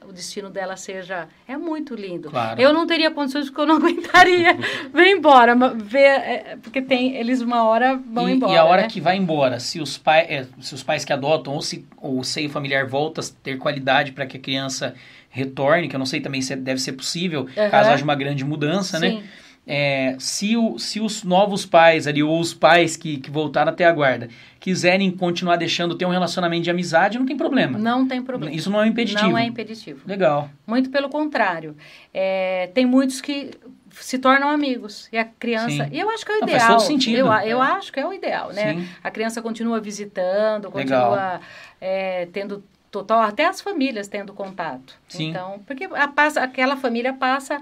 [0.06, 2.30] o destino dela seja é muito lindo.
[2.30, 2.60] Claro.
[2.60, 4.54] Eu não teria condições porque eu não aguentaria
[4.92, 8.52] ver embora, ver é, porque tem eles uma hora vão e, embora.
[8.52, 8.88] e a hora né?
[8.88, 12.22] que vai embora, se os, pai, é, se os pais que adotam ou se o
[12.22, 14.94] seio familiar volta a ter qualidade para que a criança
[15.28, 17.70] retorne, que eu não sei também se deve ser possível, Aham.
[17.70, 19.10] caso haja uma grande mudança, né?
[19.10, 19.22] Sim.
[19.70, 23.84] É, se, o, se os novos pais ali, ou os pais que, que voltaram até
[23.84, 27.78] a guarda, quiserem continuar deixando ter um relacionamento de amizade, não tem problema.
[27.78, 28.54] Não tem problema.
[28.54, 29.28] Isso não é impeditivo.
[29.28, 30.00] Não é impeditivo.
[30.06, 30.48] Legal.
[30.66, 31.76] Muito pelo contrário.
[32.14, 33.50] É, tem muitos que
[33.90, 35.06] se tornam amigos.
[35.12, 35.84] E a criança.
[35.84, 35.90] Sim.
[35.92, 36.60] E eu acho que é o Não, ideal.
[36.60, 37.16] faz todo sentido.
[37.18, 37.66] Eu, eu É.
[37.72, 38.72] acho que é o ideal, né?
[38.74, 38.88] Sim.
[39.04, 41.40] A criança continua visitando, continua
[41.78, 43.20] é, tendo total.
[43.20, 44.94] Até as famílias tendo contato.
[45.08, 45.30] Sim.
[45.30, 47.60] Então, porque a, passa, aquela família passa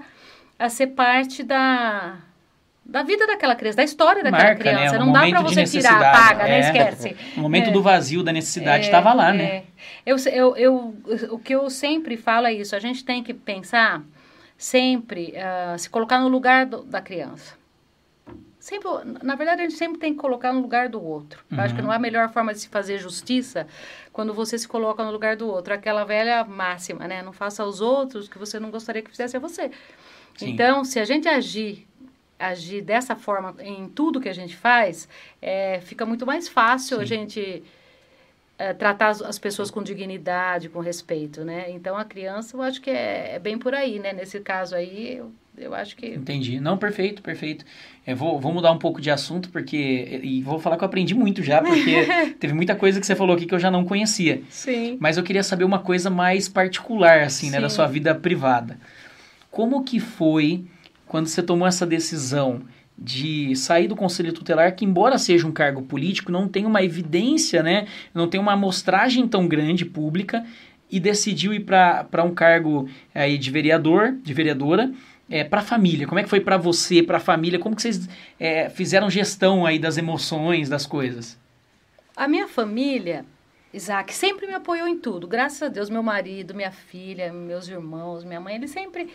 [0.59, 2.15] a ser parte da.
[2.89, 4.71] Da vida daquela criança, da história daquela Marca, né?
[4.77, 4.95] criança.
[4.95, 6.51] Um Não dá de você tirar, apaga, né?
[6.55, 6.59] É.
[6.61, 7.17] Esquece.
[7.35, 7.71] No momento É.
[7.73, 9.43] do vazio, da necessidade, É, estava lá, né?
[9.43, 9.63] é.
[10.05, 10.95] Eu, eu, eu,
[11.31, 12.73] o que eu sempre falo é isso.
[12.73, 14.01] A gente tem que pensar
[14.57, 17.55] sempre, ah, se colocar no lugar do- da criança.
[18.67, 18.89] Sempre,
[19.23, 21.41] na verdade, a gente sempre tem que colocar no lugar do outro.
[21.49, 21.87] Eu acho que Uhum.
[21.87, 23.65] não é a melhor forma de se fazer justiça
[24.11, 25.73] quando você se coloca no lugar do outro.
[25.73, 27.21] Aquela velha máxima, né?
[27.21, 29.71] Não faça aos outros o que você não gostaria que fizesse a você.
[30.35, 30.49] Sim.
[30.49, 31.87] Então, se a gente agir
[32.37, 35.07] agir dessa forma em tudo que a gente faz,
[35.41, 37.05] é, fica muito mais fácil a Sim.
[37.07, 37.63] gente
[38.57, 41.71] é, tratar as, as pessoas com dignidade, com respeito, né?
[41.71, 44.11] Então, a criança, eu acho que é, é bem por aí, né?
[44.11, 46.07] Nesse caso aí, eu, eu acho que...
[46.07, 46.59] Entendi.
[46.59, 47.65] Não, perfeito, perfeito.
[48.05, 50.21] Eu vou, vou mudar um pouco de assunto, porque.
[50.23, 52.07] E vou falar que eu aprendi muito já, porque
[52.39, 54.41] teve muita coisa que você falou aqui que eu já não conhecia.
[54.49, 54.97] Sim.
[54.99, 58.79] Mas eu queria saber uma coisa mais particular, assim, né, da sua vida privada.
[59.51, 60.63] Como que foi
[61.05, 62.61] quando você tomou essa decisão
[62.97, 67.61] de sair do conselho tutelar, que embora seja um cargo político, não tem uma evidência,
[67.61, 70.45] né, não tem uma amostragem tão grande pública,
[70.89, 74.91] e decidiu ir para um cargo aí de vereador, de vereadora,
[75.29, 76.07] é, para a família.
[76.07, 77.59] Como é que foi para você, para a família?
[77.59, 78.07] Como que vocês
[78.39, 81.37] é, fizeram gestão aí das emoções, das coisas?
[82.15, 83.25] A minha família,
[83.73, 85.27] Isaac, sempre me apoiou em tudo.
[85.27, 89.09] Graças a Deus, meu marido, minha filha, meus irmãos, minha mãe, eles sempre...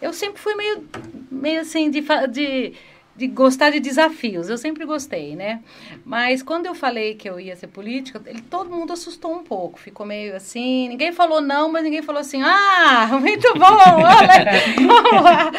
[0.00, 0.86] Eu sempre fui meio,
[1.30, 2.74] meio assim, de, de,
[3.16, 4.50] de gostar de desafios.
[4.50, 5.62] Eu sempre gostei, né?
[6.04, 9.78] Mas quando eu falei que eu ia ser política, ele, todo mundo assustou um pouco.
[9.78, 10.88] Ficou meio assim...
[10.88, 12.42] Ninguém falou não, mas ninguém falou assim...
[12.42, 13.64] Ah, muito bom!
[13.64, 14.44] olha,
[14.86, 15.50] vamos lá."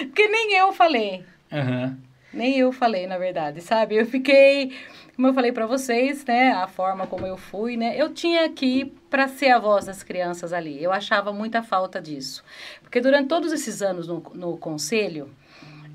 [0.00, 1.24] Porque nem eu falei.
[1.50, 1.96] Aham.
[2.32, 3.96] Nem eu falei, na verdade, sabe?
[3.96, 4.72] Eu fiquei,
[5.16, 6.52] como eu falei pra vocês, né?
[6.52, 8.00] A forma como eu fui, né?
[8.00, 10.80] Eu tinha que ir para ser a voz das crianças ali.
[10.80, 12.44] Eu achava muita falta disso.
[12.82, 15.28] Porque durante todos esses anos no, no conselho,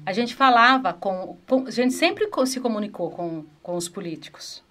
[0.06, 4.62] a gente falava com, com- A gente sempre se comunicou com, com os políticos,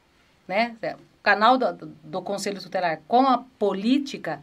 [0.47, 0.77] né?
[1.19, 4.41] O canal do, do Conselho Tutelar com a política,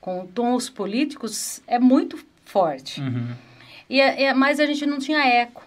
[0.00, 3.00] com, com os políticos, é muito forte.
[3.00, 3.34] Uhum.
[3.88, 5.62] E, é- mas a gente não tinha eco.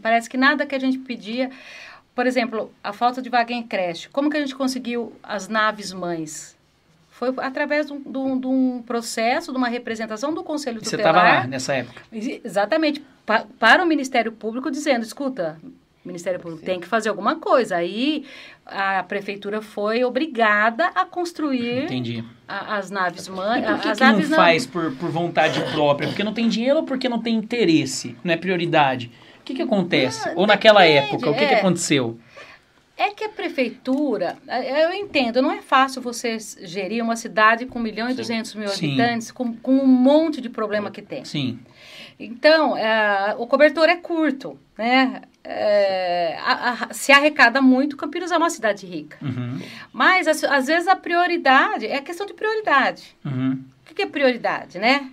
[0.00, 1.50] Parece que nada que a gente pedia.
[2.14, 4.08] Por exemplo, a falta de vaga em creche.
[4.08, 6.56] Como que a gente conseguiu as naves mães?
[7.22, 11.14] Foi através de um, de um- processo, de uma representação do Conselho E você Tutelar.
[11.24, 12.02] estava lá nessa época?
[12.12, 15.56] Ex- Exatamente, pa- para o Ministério Público dizendo, escuta,
[16.04, 17.76] Ministério Público tem que fazer alguma coisa.
[17.76, 18.24] Aí
[18.66, 22.24] a prefeitura foi obrigada a construir Entendi.
[22.48, 23.64] a- as naves mães.
[23.66, 26.08] por que, as que não naves faz por, por vontade própria?
[26.08, 28.16] Porque não tem dinheiro ou porque não tem interesse?
[28.24, 29.12] Não é prioridade?
[29.38, 30.28] O que, que acontece?
[30.28, 31.58] Ah, ou naquela depende, época, o que, que é.
[31.58, 32.18] aconteceu?
[33.04, 37.80] É que a prefeitura, é, eu entendo, não é fácil você gerir uma cidade com
[37.80, 38.86] 1 milhão e 200 mil Sim.
[38.86, 41.24] habitantes, com, com um monte de problema que tem.
[41.24, 41.58] Sim.
[42.18, 45.22] Então, é, o cobertor é curto, né?
[45.42, 49.16] É, a- a- se arrecada muito, Campinas é uma cidade rica.
[49.20, 49.58] Uhum.
[49.92, 53.16] Mas, às, às vezes, a prioridade é questão de prioridade.
[53.24, 53.64] Uhum.
[53.82, 55.10] O que que é prioridade, né?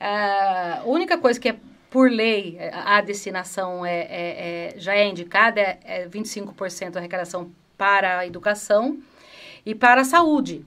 [0.00, 1.56] Ah, a única coisa que é
[1.90, 7.50] por lei, a destinação é, é- é- já é indicada, é, é 25% da arrecadação
[7.76, 8.98] para a educação
[9.66, 10.64] e para a saúde,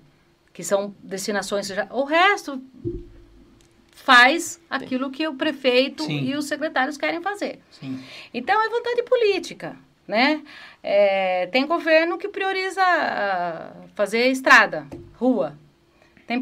[0.52, 1.68] que são destinações...
[1.68, 2.62] Já, o resto
[3.92, 6.20] faz aquilo que o prefeito Sim.
[6.20, 7.60] e os secretários querem fazer.
[7.72, 8.04] Sim.
[8.34, 10.44] Então, é vontade política, né?
[10.82, 15.58] É, tem governo que prioriza ah, fazer estrada, rua.
[16.28, 16.42] Tem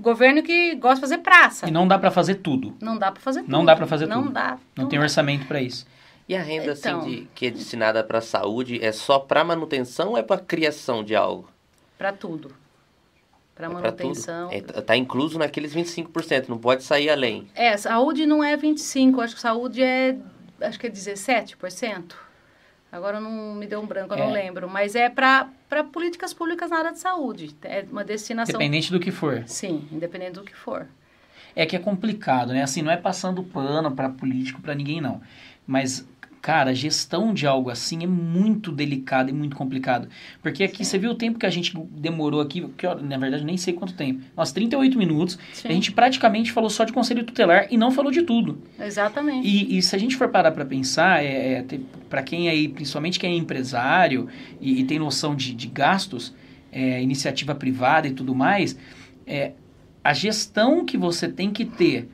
[0.00, 1.68] governo que gosta de fazer praça.
[1.68, 2.74] E não dá pra fazer tudo.
[2.80, 3.50] Não dá para fazer tudo.
[3.50, 4.32] Não dá pra fazer não tudo.
[4.32, 5.04] Dá, Não tem dá.
[5.04, 5.46] orçamento.
[5.46, 5.86] pra isso.
[6.28, 7.00] E a renda Então.
[7.00, 11.02] assim de, que é destinada para saúde é só para manutenção ou é para criação
[11.04, 11.48] de algo?
[11.98, 12.52] Para tudo.
[13.54, 14.48] Para É pra manutenção.
[14.48, 14.56] tudo?
[14.56, 17.48] É, tá tá incluso naqueles 25%, não pode sair além.
[17.54, 20.16] É, saúde não é 25, acho que saúde é
[20.60, 22.12] acho que é 17%.
[22.92, 24.42] Agora não me deu um branco, eu não É.
[24.42, 25.48] lembro, mas é para
[25.90, 27.56] políticas públicas na área de saúde.
[27.62, 29.42] É uma destinação Independente do que for.
[29.46, 30.86] Sim, independente do que for.
[31.56, 32.62] É que é complicado, né?
[32.62, 35.22] Assim, não é passando pano pra político, pra ninguém, não.
[35.66, 36.06] Mas,
[36.42, 40.08] cara, a gestão de algo assim é muito delicado e muito complicado.
[40.42, 43.56] Porque aqui, você viu o tempo que a gente demorou aqui, que na verdade nem
[43.56, 44.22] sei quanto tempo.
[44.36, 45.68] Nós, 38 minutos, Sim.
[45.68, 48.60] a gente praticamente falou só de conselho tutelar e não falou de tudo.
[48.78, 49.46] Exatamente.
[49.46, 53.20] E, e se a gente for parar para pensar, é, é, para quem aí, principalmente
[53.20, 54.26] quem é empresário
[54.60, 56.34] e, e tem noção de, de gastos,
[56.72, 58.76] é, iniciativa privada e tudo mais,
[59.24, 59.52] é,
[60.02, 62.08] a gestão que você tem que ter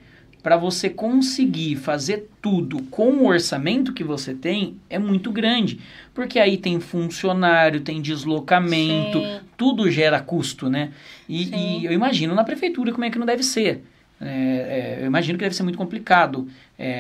[0.49, 5.79] para você conseguir fazer tudo com o orçamento que você tem é muito grande.
[6.15, 9.41] Porque aí tem funcionário, tem deslocamento, Sim.
[9.59, 10.91] tudo gera custo, né?
[11.29, 13.85] E, e eu imagino na prefeitura como é que não deve ser.
[14.21, 16.49] É, é, eu imagino que deve ser muito complicado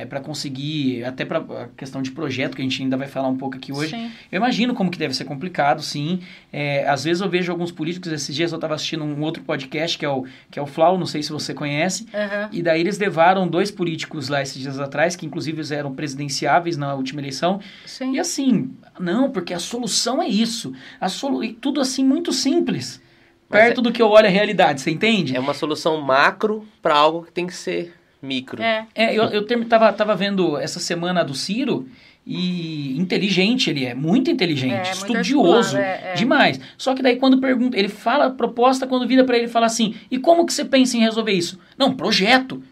[0.08, 3.36] para conseguir, até para a questão de projeto, que a gente ainda vai falar um
[3.36, 3.90] pouco aqui hoje.
[3.90, 4.10] Sim.
[4.30, 6.20] Eu imagino como que deve ser complicado, sim.
[6.52, 9.96] É, às vezes eu vejo alguns políticos, esses dias eu estava assistindo um outro podcast,
[9.96, 12.48] que é o, que é o Flau, não sei se você conhece, Aham.
[12.50, 16.94] e daí eles levaram dois políticos lá esses dias atrás, que inclusive eram presidenciáveis na
[16.94, 18.14] última eleição, Sim.
[18.14, 20.72] e assim, não, porque a solução é isso.
[21.00, 21.44] A solu...
[21.44, 23.00] E tudo assim muito simples.
[23.48, 25.34] Perto do que eu olho a realidade, você entende?
[25.36, 28.60] É uma solução macro para algo que tem que ser micro.
[28.62, 28.86] É.
[28.94, 31.88] É, eu, eu term- tava, tava vendo essa semana do Ciro
[32.26, 36.14] e inteligente ele é, muito inteligente, É, muito estudioso, articulado, é, é.
[36.14, 36.60] demais.
[36.76, 39.94] Só que daí quando pergunta, ele fala a proposta, quando vira pra ele, fala assim,
[40.10, 41.58] e como que você pensa em resolver isso?
[41.78, 42.62] Não, projeto.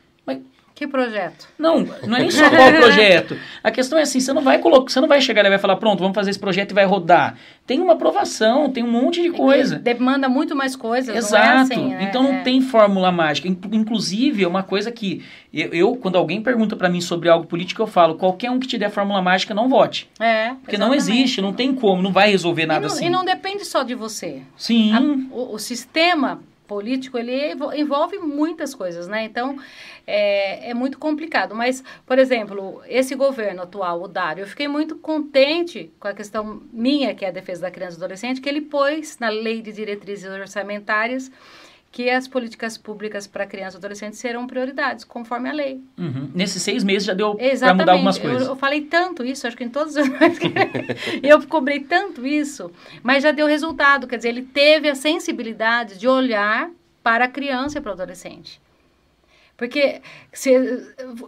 [0.77, 1.49] Que projeto?
[1.59, 3.35] não, não é nem só qual projeto.
[3.65, 5.77] A questão é assim, você não vai colocar, você não vai chegar e vai falar,
[5.77, 7.35] pronto, vamos fazer esse projeto e vai rodar.
[7.67, 9.77] Tem uma aprovação, tem um monte de coisa.
[9.79, 11.73] Demanda muito mais coisas, não é Exato.
[11.73, 12.05] assim, né?
[12.05, 12.43] Então não É.
[12.43, 13.49] tem fórmula mágica.
[13.49, 17.47] Inclu- Inclusive, é uma coisa que eu, eu, quando alguém pergunta pra mim sobre algo
[17.47, 20.11] político, eu falo: qualquer um que te der fórmula mágica, não vote.
[20.21, 21.21] É, Porque não exatamente.
[21.23, 23.07] existe, não tem como, não vai resolver E nada não, assim.
[23.07, 24.43] e não depende só de você.
[24.59, 24.93] Sim.
[24.93, 25.01] A-
[25.35, 29.25] o, o sistema político, ele envolve muitas coisas, né?
[29.25, 29.59] Então,
[30.07, 31.55] é, é muito complicado.
[31.55, 36.63] Mas, por exemplo, esse governo atual, o Dário, eu fiquei muito contente com a questão
[36.73, 39.63] minha, que é a defesa da criança e do adolescente, que ele pôs na lei
[39.63, 41.31] de diretrizes orçamentárias
[41.97, 45.81] que as políticas públicas para criança e adolescente serão prioridades, conforme a lei.
[45.97, 46.31] Uhum.
[46.35, 47.81] Nesses seis meses já deu Exatamente.
[47.81, 48.49] mudar algumas Eu- coisas.
[48.49, 50.07] Eu, falei tanto isso, acho que em todos os
[51.23, 52.71] eu cobrei tanto isso,
[53.03, 54.07] mas já deu resultado.
[54.07, 56.69] Quer dizer, ele teve a sensibilidade de olhar
[57.03, 58.61] para a criança e para o adolescente.
[59.57, 60.53] Porque se,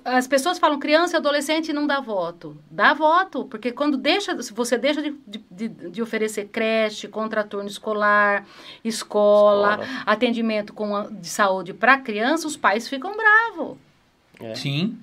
[0.05, 2.57] as pessoas falam criança e adolescente não dá voto.
[2.71, 5.15] Dá voto, porque quando deixa, se você deixa de,
[5.51, 8.45] de, de oferecer creche, contraturno escolar,
[8.85, 10.03] escola, Escola.
[10.05, 13.77] atendimento com a- de saúde para criança, os pais ficam bravos.
[14.41, 14.55] É.
[14.55, 14.99] Sim.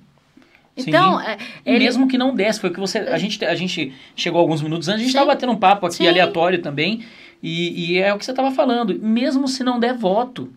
[0.76, 1.26] Então, Sim.
[1.26, 2.98] é, ele- mesmo que não desse, foi o que você.
[2.98, 5.96] A gente, a gente chegou alguns minutos antes, a gente estava batendo um papo aqui
[5.96, 6.08] Sim.
[6.08, 7.04] aleatório também.
[7.42, 8.98] E, e é o que você estava falando.
[9.00, 10.52] Mesmo se não der voto.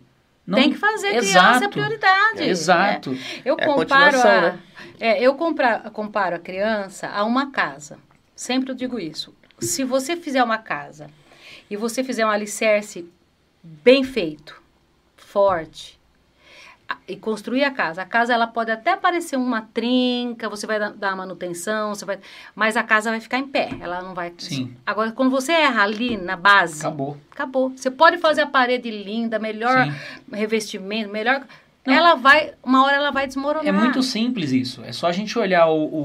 [0.46, 1.68] Não, Tem que fazer, criança é Exato.
[1.68, 2.42] prioridade.
[2.42, 3.10] Exato.
[3.12, 3.42] É.
[3.44, 4.58] Eu É a comparo continuação, a, né?
[4.98, 7.98] é, eu compra, comparo a criança a uma casa.
[8.34, 9.34] Sempre eu digo isso.
[9.60, 11.08] Se você fizer uma casa
[11.70, 13.08] e você fizer um alicerce
[13.62, 14.60] bem feito,
[15.16, 15.99] forte, a-
[17.06, 21.16] e construir a casa, a casa ela pode até parecer uma trinca, você vai dar-
[21.16, 22.18] manutenção, você vai,
[22.54, 24.32] mas a casa vai ficar em pé, ela não vai.
[24.38, 24.74] Sim.
[24.86, 27.16] Agora, quando você erra ali na base, Acabou.
[27.30, 27.70] Acabou.
[27.76, 29.92] Você pode fazer a parede linda, melhor Sim.
[30.32, 31.42] revestimento, melhor.
[31.86, 31.94] Não.
[31.94, 33.66] Ela vai, uma hora ela vai desmoronar.
[33.66, 34.82] É muito simples isso.
[34.84, 35.98] É só a gente olhar o, o,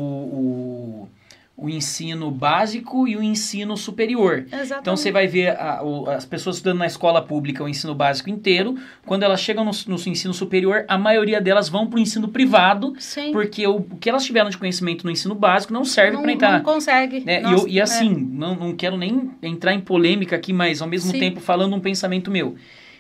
[1.04, 1.10] o,
[1.58, 4.46] o ensino básico e o ensino superior.
[4.48, 4.76] Exatamente.
[4.82, 8.30] Então você vai ver a- o- as pessoas estudando na escola pública o ensino básico
[8.30, 8.76] inteiro.
[9.06, 12.94] Quando elas chegam no, no ensino superior, a maioria delas vão para o ensino privado,
[13.00, 13.32] Sim.
[13.32, 16.58] porque o, o que elas tiveram de conhecimento no ensino básico não serve para entrar.
[16.58, 17.22] não consegue.
[17.22, 17.40] né?
[17.40, 20.88] E, Nossa, eu- e assim, não, não quero nem entrar em polêmica aqui, mas ao
[20.90, 21.20] mesmo Sim.
[21.20, 22.56] tempo falando um pensamento meu.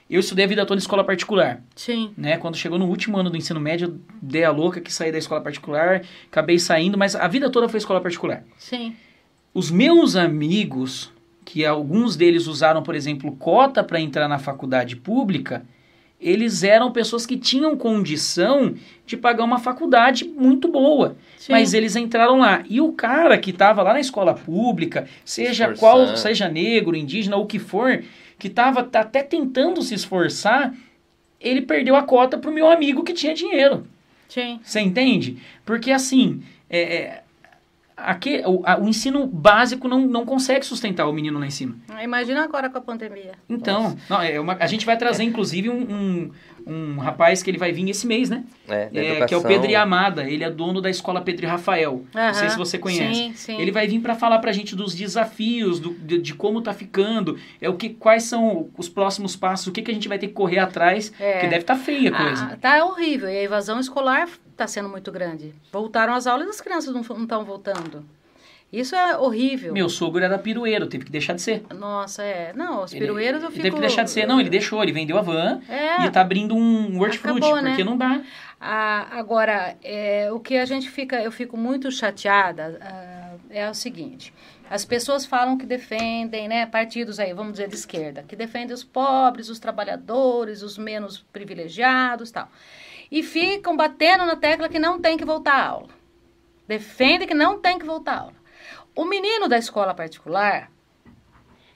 [0.07, 2.11] Eu estudei a vida toda em escola particular, sim.
[2.15, 2.37] né?
[2.37, 5.17] Quando chegou no último ano do ensino médio, eu dei a louca que saí da
[5.17, 8.43] escola particular, acabei saindo, mas a vida toda foi escola particular.
[8.57, 8.95] Sim.
[9.51, 11.11] Os meus amigos,
[11.43, 15.65] que alguns deles usaram, por exemplo, cota para entrar na faculdade pública,
[16.19, 18.75] eles eram pessoas que tinham condição
[19.05, 21.15] de pagar uma faculdade muito boa.
[21.37, 21.51] Sim.
[21.51, 22.63] Mas eles entraram lá.
[22.69, 25.79] E o cara que estava lá na escola pública, seja Esforçando.
[25.79, 28.03] qual, seja negro, indígena ou o que for,
[28.37, 30.73] que estava até tentando se esforçar,
[31.39, 33.85] ele perdeu a cota pro meu amigo que tinha dinheiro.
[34.27, 34.59] Sim.
[34.63, 35.37] Você entende?
[35.65, 37.21] Porque assim, é,
[37.97, 41.51] é, aque- o, a- o ensino básico não, não consegue sustentar o menino lá em
[41.51, 41.75] cima.
[42.03, 43.31] Imagina agora com a pandemia.
[43.49, 46.31] Então, não, é uma- a gente vai trazer inclusive um, um,
[46.67, 48.43] um rapaz que ele vai vir esse mês, né?
[48.67, 49.41] É, É, que é o.
[49.43, 50.23] Pedro Yamada.
[50.29, 52.03] Ele é dono da escola Pedro e Rafael.
[52.13, 53.13] Não sei se você conhece.
[53.15, 53.61] Sim, sim.
[53.61, 57.37] Ele vai vir para falar pra gente dos desafios, do, de, de como tá ficando,
[57.61, 60.27] é o que, quais são os próximos passos, o que, que a gente vai ter
[60.27, 61.33] que correr atrás, É.
[61.33, 62.49] porque deve estar feia a coisa.
[62.53, 63.29] Ah, tá horrível.
[63.29, 65.53] E a evasão escolar está sendo muito grande.
[65.71, 68.05] Voltaram às aulas e as crianças não estão voltando.
[68.73, 69.71] Isso é horrível.
[69.73, 71.63] Meu sogro era pirueiro, teve que deixar de ser.
[71.73, 72.51] Nossa, é.
[72.53, 73.63] Não, os Ele- pirueiros eu ele fico...
[73.63, 74.25] Teve que deixar de ser.
[74.25, 76.05] Não, ele deixou, ele vendeu a van É.
[76.05, 77.69] e tá abrindo um hortifruti, né?
[77.69, 78.21] porque não dá.
[78.59, 83.73] Ah, agora, é, o que a gente fica, eu fico muito chateada ah, é o
[83.73, 84.33] seguinte:
[84.69, 88.83] as pessoas falam que defendem, né, partidos aí, vamos dizer de esquerda, que defendem os
[88.83, 92.49] pobres, os trabalhadores, os menos privilegiados, tal,
[93.15, 95.87] e ficam batendo na tecla que não tem que voltar à aula.
[96.67, 98.33] Defendem que não tem que voltar à aula.
[98.93, 100.69] O menino da escola particular,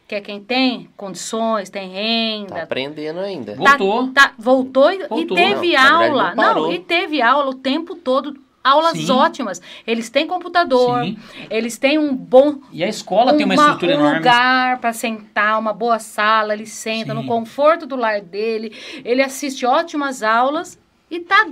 [0.05, 3.55] que é quem tem condições, tem renda, Tá aprendendo ainda.
[3.55, 4.07] Vou- Voltou.
[4.11, 5.37] Tá, tá- voltou, e- Voltou.
[5.37, 6.35] e teve Não, aula.
[6.35, 6.53] não.
[6.55, 8.35] Não, e teve aula o tempo todo.
[8.61, 9.09] Aulas Sim.
[9.09, 9.61] ótimas.
[9.87, 11.17] Eles têm computador, Sim.
[11.49, 14.17] eles têm um bom E a escola tem uma estrutura um enorme.
[14.17, 17.21] lugar para sentar, uma boa sala, ele senta Sim.
[17.21, 18.75] no conforto do lar dele,
[19.05, 20.77] ele assiste ótimas aulas
[21.09, 21.45] e tá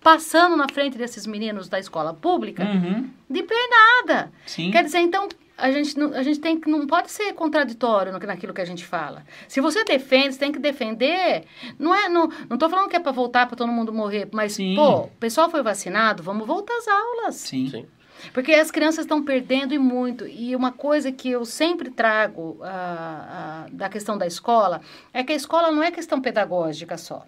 [0.00, 4.30] passando na frente desses meninos da escola pública Uhum, de pernada.
[4.46, 4.70] sim.
[4.70, 8.18] Quer dizer, então, a gente, não, a gente tem que, não pode ser contraditório no,
[8.20, 9.24] naquilo que a gente fala.
[9.48, 11.44] Se você defende, você tem que defender.
[11.78, 14.52] Não é, não, não tô falando que é para voltar para todo mundo morrer, mas,
[14.52, 14.76] Sim.
[14.76, 17.34] pô, o pessoal foi vacinado, vamos voltar às aulas.
[17.34, 17.68] Sim.
[17.68, 17.86] Sim.
[18.32, 20.26] Porque as crianças estão perdendo e muito.
[20.26, 24.80] E uma coisa que eu sempre trago ah, ah, da questão da escola
[25.12, 27.24] é que a escola não é questão pedagógica só.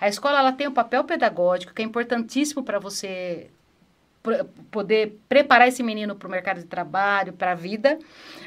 [0.00, 3.50] A escola ela tem um papel pedagógico que é importantíssimo para você
[4.70, 7.98] poder preparar esse menino para o mercado de trabalho, para a vida,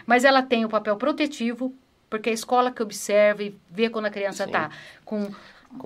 [0.06, 1.74] mas ela tem o papel protetivo,
[2.10, 4.70] porque é a escola que observa e vê quando a criança está
[5.04, 5.32] com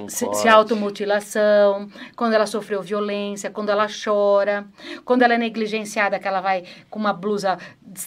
[0.07, 4.65] se, se automutilação, quando ela sofreu violência, quando ela chora,
[5.03, 7.57] quando ela é negligenciada, que ela vai com uma blusa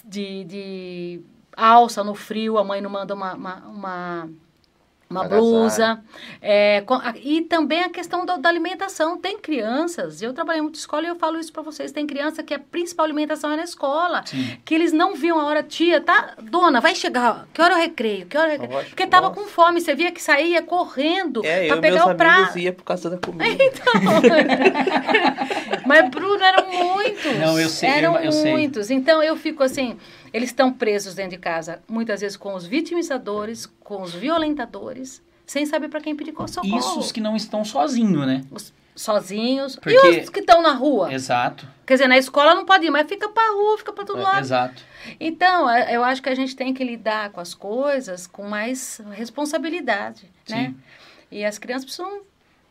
[0.04, 1.20] de, de
[1.56, 4.30] alça no frio, a mãe não manda uma, uma, uma,
[5.10, 5.42] uma Agasalho.
[5.42, 6.00] blusa.
[6.42, 9.16] É, com- a- e também a questão da, da alimentação.
[9.16, 12.42] Tem crianças, eu trabalhei muito em escola e eu falo isso para vocês, tem criança
[12.42, 14.22] que a principal alimentação é na escola.
[14.26, 14.58] Sim.
[14.64, 16.34] Que eles não viam a hora, tia, tá?
[16.42, 18.26] Dona, vai chegar, que hora é o recreio?
[18.26, 18.84] Que hora o recreio?
[18.86, 19.40] Porque tava nossa.
[19.40, 22.58] com fome, você via que saía correndo É, eu pra meus pegar o prato.
[22.58, 23.44] ia por causa da comida.
[25.86, 27.38] Mas, Bruno, eram muitos.
[27.38, 28.50] Não, eu sei, Eram eu- eu sei.
[28.50, 28.90] muitos.
[28.90, 29.96] Então, eu fico assim,
[30.32, 35.64] eles estão presos dentro de casa, muitas vezes com os vitimizadores, com os violentadores, sem
[35.66, 36.78] saber para quem pedir socorro.
[36.78, 38.44] Isso os que não estão sozinhos, né?
[38.50, 39.76] Os sozinhos.
[39.76, 41.12] Porque- E os que estão na rua?
[41.12, 41.66] Exato.
[41.86, 44.22] Quer dizer, na escola não pode ir, mas fica pra rua, fica pra todo É,
[44.24, 44.40] lado.
[44.40, 44.82] Exato.
[45.18, 49.00] Então, é, eu acho que a gente tem que lidar com as coisas com mais
[49.12, 50.66] responsabilidade, né?
[50.66, 50.76] Sim.
[51.30, 52.20] E as crianças precisam...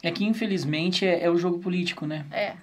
[0.04, 2.26] É que, infelizmente, é, é o jogo político, né?
[2.32, 2.54] É,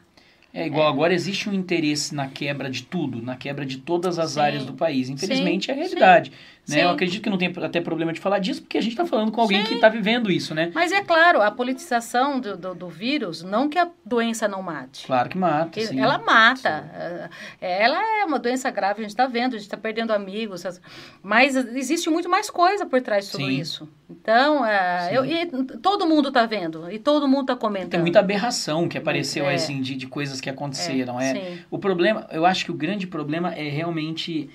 [0.56, 4.32] É igual agora existe um interesse na quebra de tudo, na quebra de todas as
[4.32, 4.40] Sim.
[4.40, 5.08] áreas do país.
[5.08, 6.32] Infelizmente Sim, é a realidade.
[6.66, 6.78] Né?
[6.82, 6.94] Eu Sim.
[6.94, 9.40] acredito que não tem até problema de falar disso, porque a gente está falando com
[9.40, 9.68] alguém Sim.
[9.68, 10.72] que está vivendo isso, né?
[10.74, 15.06] Mas é claro, a politização do, do, do vírus, não que a doença não mate.
[15.06, 15.78] Claro que mata.
[15.80, 16.00] Sim.
[16.00, 17.30] ela mata.
[17.60, 20.64] É, Ela é uma doença grave, a gente está vendo, a gente está perdendo amigos.
[20.64, 20.80] as-
[21.22, 23.58] Mas existe muito mais coisa por trás de tudo Sim.
[23.60, 23.88] isso.
[24.08, 25.14] Então, é, Sim.
[25.16, 25.46] eu- e
[25.82, 27.90] todo mundo está vendo, e todo mundo está comentando.
[27.90, 29.54] Tem muita aberração que apareceu, É.
[29.54, 31.20] assim, de, de coisas que aconteceram.
[31.20, 31.58] É, Sim.
[31.70, 34.48] O problema, eu acho que o grande problema é realmente.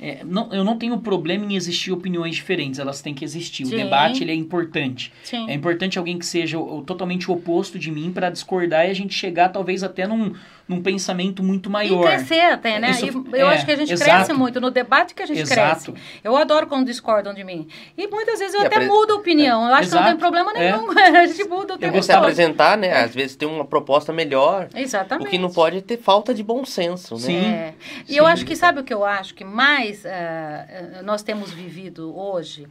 [0.00, 3.64] É, não, eu não tenho problema em existir opiniões diferentes, elas têm que existir.
[3.64, 3.76] O Sim.
[3.76, 5.10] debate ele é importante.
[5.24, 5.48] Sim.
[5.48, 8.90] É importante alguém que seja o, o totalmente o oposto de mim para discordar e
[8.90, 10.34] a gente chegar talvez até num,
[10.68, 12.04] num pensamento muito E maior.
[12.06, 12.90] crescer até, né?
[12.90, 14.10] Isso- E eu é, acho que a gente exato.
[14.10, 15.92] cresce muito no debate que a gente Exato.
[15.92, 15.94] cresce.
[16.24, 17.68] Eu adoro quando discordam de mim.
[17.96, 19.66] E muitas vezes eu E até apre- mudo a opinião.
[19.68, 20.18] Eu acho que não tem Exato.
[20.20, 20.72] problema É.
[20.72, 20.90] nenhum.
[21.22, 22.22] a gente muda o tempo Você todo.
[22.22, 22.92] apresentar, né?
[23.04, 24.68] Às vezes tem uma proposta melhor.
[24.74, 25.28] Exatamente.
[25.28, 27.20] O que não pode é ter falta de bom senso, né?
[27.20, 27.46] Sim.
[27.46, 27.74] É.
[28.08, 28.18] E Sim.
[28.18, 32.66] eu acho que, sabe o que eu acho que mais ah, nós temos vivido hoje?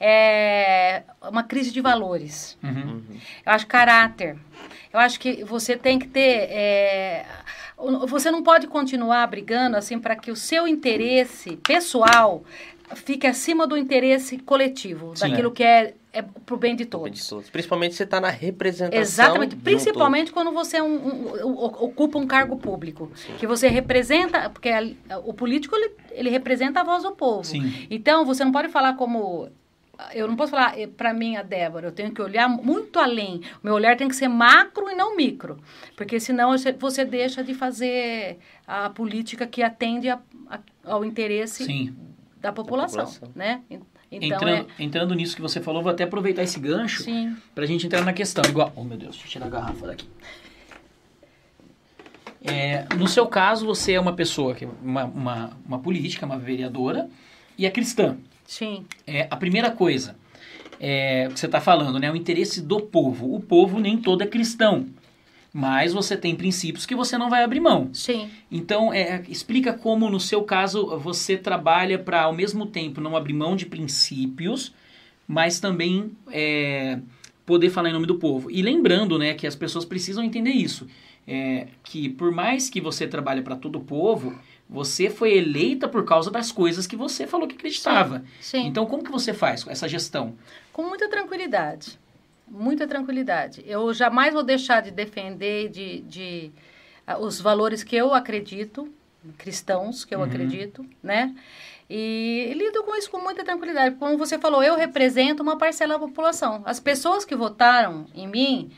[0.00, 2.58] É uma crise de valores.
[2.62, 3.02] Uhum.
[3.44, 4.36] Eu acho caráter.
[4.92, 6.48] Eu acho que você tem que ter.
[6.50, 7.26] é,
[8.06, 12.44] você não pode continuar brigando assim para que o seu interesse pessoal
[12.94, 15.30] fique acima do interesse coletivo, Sim.
[15.30, 17.28] daquilo que é, é pro bem de Bem de todos.
[17.28, 17.50] todos.
[17.50, 19.00] Principalmente você está na representação.
[19.00, 23.66] Exatamente, de um principalmente quando você é um- um- ocupa um cargo público, que você
[23.68, 27.42] representa, porque a- o político ele, ele representa a voz do povo.
[27.44, 27.86] Sim.
[27.90, 29.48] Então você não pode falar como
[30.14, 33.36] eu não posso falar para mim a Débora, eu tenho que olhar muito além.
[33.62, 35.58] O meu olhar tem que ser macro e não micro,
[35.96, 40.20] porque senão você- deixa de fazer a política que atende a-
[40.50, 41.94] a- ao interesse Sim.
[42.40, 43.30] da população, população.
[43.34, 43.62] né?
[44.10, 47.66] Então entrando, entrando nisso que você falou, vou até aproveitar esse é, gancho sim, pra
[47.66, 48.44] gente entrar na questão.
[48.48, 48.72] Igual.
[48.76, 50.08] Oh, meu Deus, deixa eu tirar a garrafa daqui.
[52.42, 56.38] É, no seu caso, você é uma pessoa, que é uma, uma, uma política, uma
[56.38, 57.08] vereadora,
[57.56, 58.18] e é cristã.
[58.46, 60.16] Sim, É, a primeira coisa
[60.80, 62.10] é que você está falando, né?
[62.10, 63.34] O interesse do povo.
[63.34, 64.86] O povo nem todo é cristão.
[65.52, 67.88] Mas você tem princípios que você não vai abrir mão.
[67.92, 68.28] sim.
[68.50, 73.34] Então, é, explica como, no seu caso, você trabalha para, ao mesmo tempo, não abrir
[73.34, 74.74] mão de princípios,
[75.28, 76.98] mas também é,
[77.46, 78.50] poder falar em nome do povo.
[78.50, 80.86] E lembrando né, que as pessoas precisam entender isso.
[81.26, 84.38] é, que por mais que você trabalhe para todo o povo,
[84.74, 88.24] você foi eleita por causa das coisas que você falou que acreditava.
[88.40, 88.66] Sim.
[88.66, 90.34] Então, como que você faz essa gestão?
[90.72, 91.98] Com muita tranquilidade.
[92.46, 93.62] Muita tranquilidade.
[93.66, 96.50] Eu jamais vou deixar de defender de, de
[97.06, 98.92] ah, os valores que eu acredito,
[99.38, 100.24] cristãos que eu Uhum.
[100.26, 101.34] acredito, né?
[101.88, 103.94] E lido com isso com muita tranquilidade.
[103.96, 106.62] Como você falou, eu represento uma parcela da população.
[106.64, 108.70] As pessoas que votaram em mim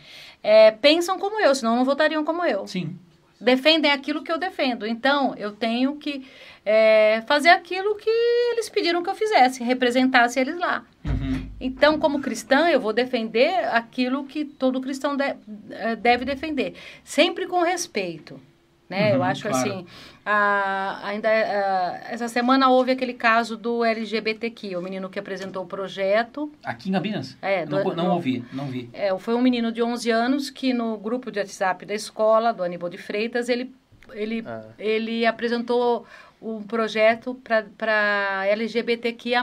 [0.42, 2.96] eh, pensam como eu, senão não votariam como eu Sim.
[3.40, 4.86] Defendem aquilo que eu defendo.
[4.86, 6.26] Então, eu tenho que
[6.64, 8.10] é, fazer aquilo que
[8.52, 10.84] eles pediram que eu fizesse, representasse eles lá.
[11.04, 11.46] Uhum.
[11.60, 15.36] Então, como cristã, eu vou defender aquilo que todo cristão de-
[15.70, 16.74] eh, deve defender,
[17.04, 18.40] sempre com respeito.
[18.88, 19.10] Né?
[19.10, 19.56] Uhum, eu acho claro.
[19.58, 19.86] assim,
[20.24, 25.66] a- ainda ah, essa semana houve aquele caso do LGBTQ, o menino que apresentou o
[25.66, 27.36] projeto, Aqui em Gabinas?
[27.42, 28.88] É, não, do- não do- ouvi, não vi.
[28.92, 32.62] é, foi um menino de 11 anos que no grupo de WhatsApp da escola, do
[32.62, 33.74] Aníbal de Freitas, ele,
[34.12, 34.62] ele, Ah.
[34.78, 36.06] ele apresentou
[36.40, 39.42] um projeto para LGBTQIA+.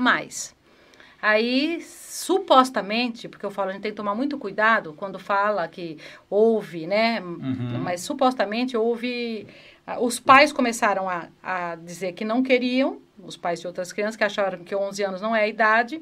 [1.25, 5.97] Aí, supostamente, porque eu falo, a gente tem que tomar muito cuidado quando fala que
[6.29, 7.21] houve, né?
[7.21, 7.79] Uhum.
[7.81, 9.47] Mas supostamente houve...
[9.87, 14.17] ah, Os pais começaram a, a dizer que não queriam, os pais de outras crianças,
[14.17, 16.01] que acharam que 11 anos não é a idade.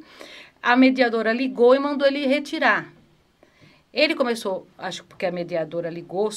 [0.60, 2.92] A mediadora ligou e mandou ele retirar.
[3.94, 6.30] Ele começou, acho que porque a mediadora ligou,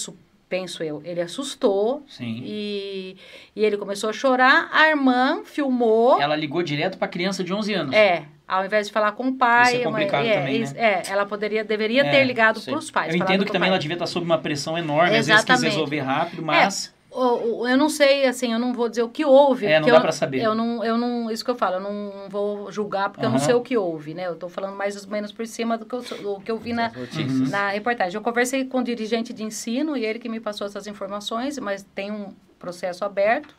[0.47, 2.43] penso eu, ele assustou Sim.
[2.45, 3.16] e,
[3.57, 4.68] e ele começou a chorar.
[4.70, 6.20] A irmã filmou.
[6.20, 7.95] Ela ligou direto pra criança de 11 anos.
[7.95, 8.26] É,
[8.59, 9.72] ao invés de falar com o pai.
[9.74, 10.72] Isso é complicado é, também, né?
[10.76, 13.14] é, ela poderia, deveria É, ter ligado para os pais.
[13.14, 13.68] Eu entendo que também pai.
[13.70, 15.72] ela devia estar sob uma pressão enorme, às vezes quis Exatamente.
[15.72, 19.24] resolver rápido, mas O- o- eu não sei, assim, eu não vou dizer o que
[19.24, 19.66] houve.
[19.66, 20.42] É, não dá eu, pra saber.
[20.42, 23.38] Eu não, eu não, isso que eu falo, eu não vou julgar porque eu não
[23.38, 24.26] sei o que houve, né?
[24.26, 26.72] Eu tô falando mais ou menos por cima do que eu, do que eu vi
[26.72, 27.50] na, notícias.
[27.52, 28.16] na reportagem.
[28.16, 31.84] Eu conversei com o dirigente de ensino e ele que me passou essas informações, mas
[31.94, 33.55] tem um processo aberto.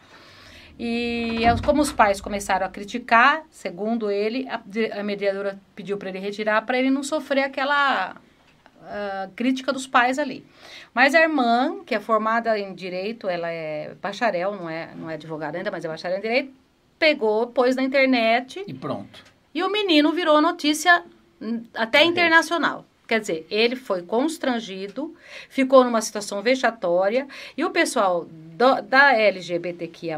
[0.78, 6.09] E como os pais começaram a criticar, segundo ele, a, di- a mediadora pediu para
[6.09, 8.15] ele retirar para ele não sofrer aquela
[8.84, 10.45] ah, crítica dos pais ali.
[10.93, 15.13] Mas a irmã, que é formada em direito, ela é bacharel, não é, não é
[15.13, 16.53] advogada ainda, mas é bacharel em direito,
[16.99, 19.23] pegou, pôs na internet e pronto.
[19.53, 21.03] e o menino virou notícia
[21.41, 22.86] hum, até internacional.
[23.07, 25.13] Quer dizer, ele foi constrangido,
[25.49, 30.17] ficou numa situação vexatória e o pessoal do- da LGBTQIA+,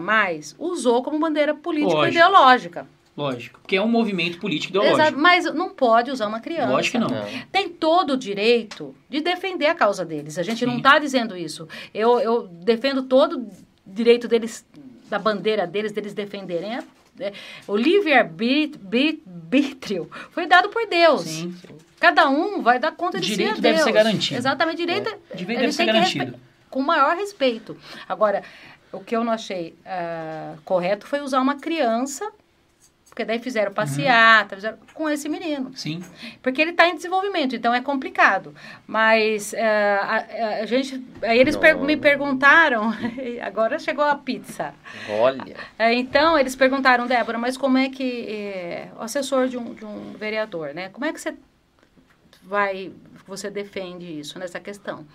[0.57, 2.13] usou como bandeira política Lógico.
[2.17, 2.87] ideológica.
[3.15, 3.59] Lógico.
[3.59, 5.01] Porque é um movimento político ideológico.
[5.01, 6.69] Exato, mas não pode usar uma criança.
[6.71, 7.07] Lógico que não.
[7.09, 7.25] Não.
[7.51, 10.37] Tem todo o direito de defender a causa deles.
[10.37, 10.77] A gente não Sim.
[10.77, 11.67] está dizendo isso.
[11.93, 13.47] Eu, eu defendo todo o
[13.85, 14.63] direito deles,
[15.09, 16.75] da bandeira deles, deles defenderem.
[16.75, 16.83] a-
[17.67, 21.21] o livre-arbítrio foi dado por Deus.
[21.21, 21.55] Sim.
[21.99, 23.85] Cada um vai dar conta de si direito a deve Deus.
[23.85, 24.39] ser garantido.
[24.39, 25.09] Exatamente, direito.
[25.33, 26.39] Direito ele deve ser garantido.
[26.69, 27.75] Com o maior respeito.
[28.07, 28.43] Agora,
[28.91, 32.31] o que eu não achei ah, correto foi usar uma criança
[33.17, 35.71] Porque daí fizeram passeata, fizeram com esse menino.
[35.73, 36.03] Sim.
[36.39, 38.53] Porque ele está em desenvolvimento, então é complicado.
[38.85, 41.03] Mas eh, a, a gente.
[41.23, 42.93] Aí eles per- me perguntaram.
[43.41, 44.71] agora chegou a pizza.
[45.09, 45.55] Olha.
[45.79, 49.83] É, então, eles perguntaram, Débora, mas como é que é, o assessor de um, de
[49.83, 50.89] um vereador, né?
[50.89, 51.33] Como é que você
[52.43, 52.91] vai,
[53.25, 55.07] você defende isso nessa questão?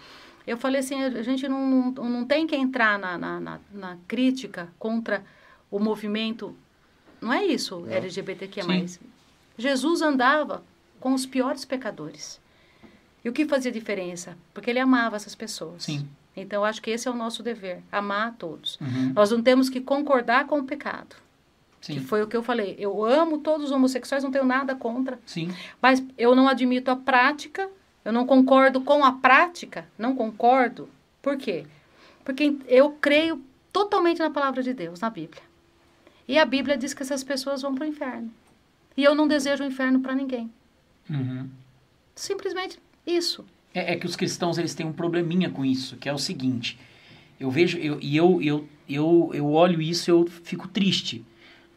[0.45, 3.99] Eu falei assim, a gente não, não, não tem que entrar na, na, na, na
[4.09, 5.23] crítica contra
[5.71, 6.55] o movimento,
[7.23, 7.91] não é isso, Não.
[7.91, 8.65] LGBTQIA+.
[9.57, 10.63] Jesus andava
[10.99, 12.41] com os piores pecadores.
[13.25, 14.37] E o que fazia diferença?
[14.53, 15.85] Porque ele amava essas pessoas.
[15.85, 16.09] Sim.
[16.37, 18.79] Então, eu acho que esse é o nosso dever, amar a todos.
[18.81, 19.13] Uhum.
[19.15, 21.15] Nós não temos que concordar com o pecado.
[21.81, 22.01] Que Sim.
[22.01, 22.77] foi o que eu falei.
[22.79, 25.19] Eu amo todos os homossexuais, não tenho nada contra.
[25.27, 25.53] Sim.
[25.81, 27.69] Mas eu não admito a prática,
[28.05, 30.89] eu não concordo com a prática, não concordo.
[31.21, 31.67] Por quê?
[32.25, 33.43] Porque eu creio
[33.73, 35.43] totalmente na palavra de Deus, na Bíblia.
[36.27, 38.31] E a Bíblia diz que essas pessoas vão para o inferno.
[38.97, 40.51] E eu não desejo o inferno para ninguém.
[41.09, 41.49] Uhum.
[42.15, 43.45] Simplesmente isso.
[43.75, 46.79] É, é que os cristãos eles têm um probleminha com isso, que é o seguinte.
[47.41, 51.25] Eu vejo, eu, e eu, eu, eu, eu olho isso e eu fico triste.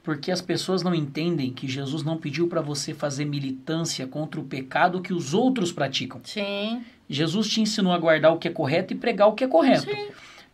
[0.03, 4.43] Porque as pessoas não entendem que Jesus não pediu para você fazer militância contra o
[4.43, 6.21] pecado que os outros praticam.
[6.23, 6.83] Sim.
[7.09, 9.89] Jesus te ensinou a guardar o que é correto e pregar o que é correto.
[9.89, 10.07] Sim.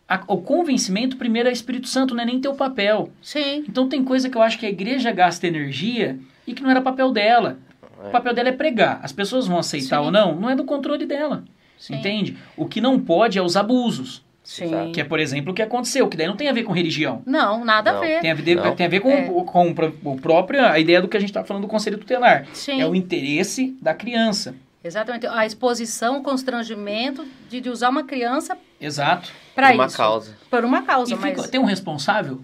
[0.08, 3.10] A- o convencimento primeiro é Espírito Santo, não é nem teu papel.
[3.22, 3.64] Sim.
[3.68, 6.82] Então tem coisa que eu acho que a igreja gasta energia e que não era
[6.82, 7.58] papel dela.
[8.04, 8.08] É.
[8.08, 9.00] O papel dela é pregar.
[9.04, 10.06] As pessoas vão aceitar Sim.
[10.06, 11.44] ou não, não é do controle dela.
[11.78, 11.96] Sim.
[11.96, 12.38] Entende?
[12.58, 14.24] O que não pode é os abusos.
[14.44, 14.92] Sim.
[14.92, 17.22] Que é, por exemplo, o que aconteceu, que daí não tem a ver com religião.
[17.26, 18.00] Não, nada Não.
[18.00, 18.20] a ver.
[18.22, 18.76] Tem a ver, Não.
[18.76, 19.30] tem a ver com, É.
[19.32, 19.70] o- com,
[20.04, 22.46] o próprio, a ideia do que a gente está falando do conselho tutelar.
[22.52, 22.82] Sim.
[22.82, 24.56] É o interesse da criança.
[24.84, 25.28] Exatamente.
[25.28, 29.30] A exposição, o constrangimento de, de usar uma criança Exato.
[29.54, 29.98] para Por uma isso.
[29.98, 30.38] causa.
[30.50, 31.50] Por uma causa, E fica- mas...
[31.50, 32.42] tem um responsável?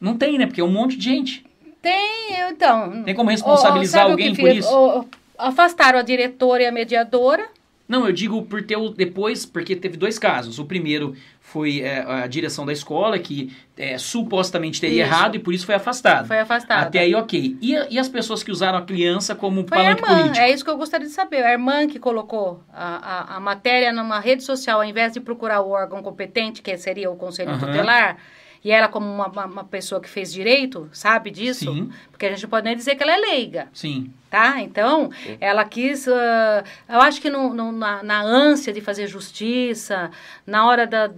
[0.00, 0.46] Não tem, né?
[0.46, 1.46] Porque é um monte de gente.
[1.80, 3.02] Tem, eu, então...
[3.02, 4.68] Tem como responsabilizar sabe o alguém por isso?
[4.74, 5.04] Ô,
[5.38, 7.48] afastaram a diretora e a mediadora.
[7.86, 10.58] Não, eu digo por ter o depois, porque teve dois casos.
[10.58, 15.12] O primeiro foi é, a direção da escola, que é, supostamente teria Isso.
[15.12, 16.26] errado e por isso foi afastado.
[16.26, 16.86] Foi afastada.
[16.86, 17.58] Até aí, ok.
[17.60, 20.38] E, a- e as pessoas que usaram a criança como Foi a palanque irmã, político?
[20.38, 21.44] é isso que eu gostaria de saber.
[21.44, 25.60] A irmã que colocou a, a, a matéria numa rede social, ao invés de procurar
[25.60, 27.66] o órgão competente, que seria o Conselho Aham.
[27.66, 28.16] Tutelar,
[28.64, 31.66] e ela, como uma, uma, uma pessoa que fez direito, sabe disso?
[31.70, 33.68] Sim, Porque a gente pode nem dizer que ela é leiga.
[33.72, 34.10] sim.
[34.30, 34.60] Tá?
[34.60, 35.36] Então, Sim.
[35.40, 36.08] ela quis.
[36.08, 40.10] ah, eu acho que no, no- na, na ânsia de fazer justiça,
[40.44, 41.08] na hora da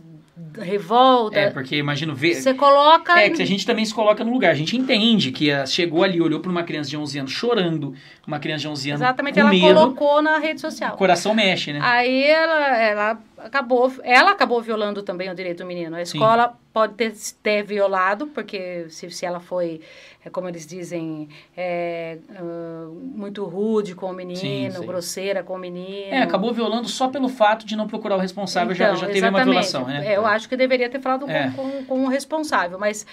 [0.59, 2.35] revolta, É, porque imagino ver.
[2.35, 3.19] você coloca.
[3.19, 4.51] É, que a gente também se coloca no lugar.
[4.51, 7.95] A gente entende que chegou ali, olhou para uma criança de 11 anos chorando,
[8.27, 10.97] uma criança de 11 anos Exatamente, ela medo, colocou na rede o social.
[10.97, 11.81] coração mexe, né?
[11.83, 15.97] Aí ela, ela acabou, ela acabou violando também o direito do menino.
[15.97, 16.19] A Sim.
[16.19, 19.81] escola pode ter, ter violado, porque se, se ela foi,
[20.27, 24.87] é, como eles dizem, é, ah, muito rude com o menino, Sim, sim.
[24.87, 26.13] grosseira com o menino.
[26.13, 29.21] É, acabou violando só pelo fato de não procurar o responsável, já, Então, já teve
[29.21, 29.51] uma exatamente.
[29.51, 30.05] violação, né?
[30.13, 31.51] É, Eu acho que deveria ter falado com, É.
[31.55, 33.07] com, com o responsável, mas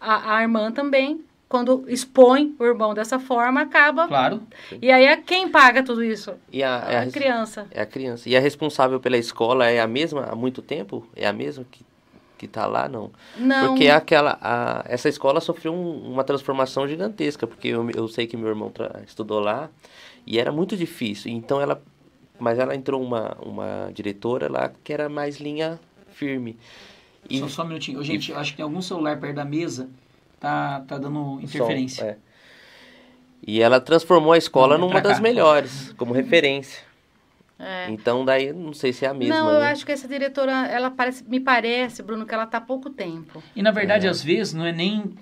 [0.00, 4.08] a, a irmã também, quando expõe o irmão dessa forma, acaba.
[4.08, 4.42] Claro.
[4.82, 6.34] E aí é quem paga tudo isso?
[6.52, 7.66] E a, é A, a criança.
[7.70, 8.28] É a criança.
[8.28, 11.06] E a responsável pela escola é a mesma há muito tempo?
[11.14, 11.84] É a mesma que,
[12.36, 12.88] que tá lá?
[12.88, 13.10] Não.
[13.36, 13.68] Não.
[13.68, 18.36] Porque aquela, a, essa escola sofreu um- uma transformação gigantesca, porque eu, eu sei que
[18.36, 19.70] meu irmão tra- estudou lá
[20.26, 21.30] e era muito difícil.
[21.32, 21.82] Então ela,
[22.38, 25.78] mas ela entrou uma, uma diretora lá que era mais linha
[26.12, 26.56] firme.
[27.28, 28.02] E Só, só um minutinho.
[28.02, 29.88] Gente, eu acho que tem algum celular perto da mesa,
[30.38, 32.04] tá, tá dando som, interferência.
[32.04, 32.16] é.
[33.46, 35.22] E ela transformou a escola é numa das cá.
[35.22, 36.82] melhores, como referência.
[37.58, 37.90] É.
[37.90, 39.34] Então daí não sei se é a mesma.
[39.34, 39.68] Não, eu né?
[39.70, 43.42] acho que essa diretora, ela parece, me parece, Bruno, que ela tá há pouco tempo.
[43.54, 44.10] E na verdade, É.
[44.10, 45.14] às vezes, não é nem.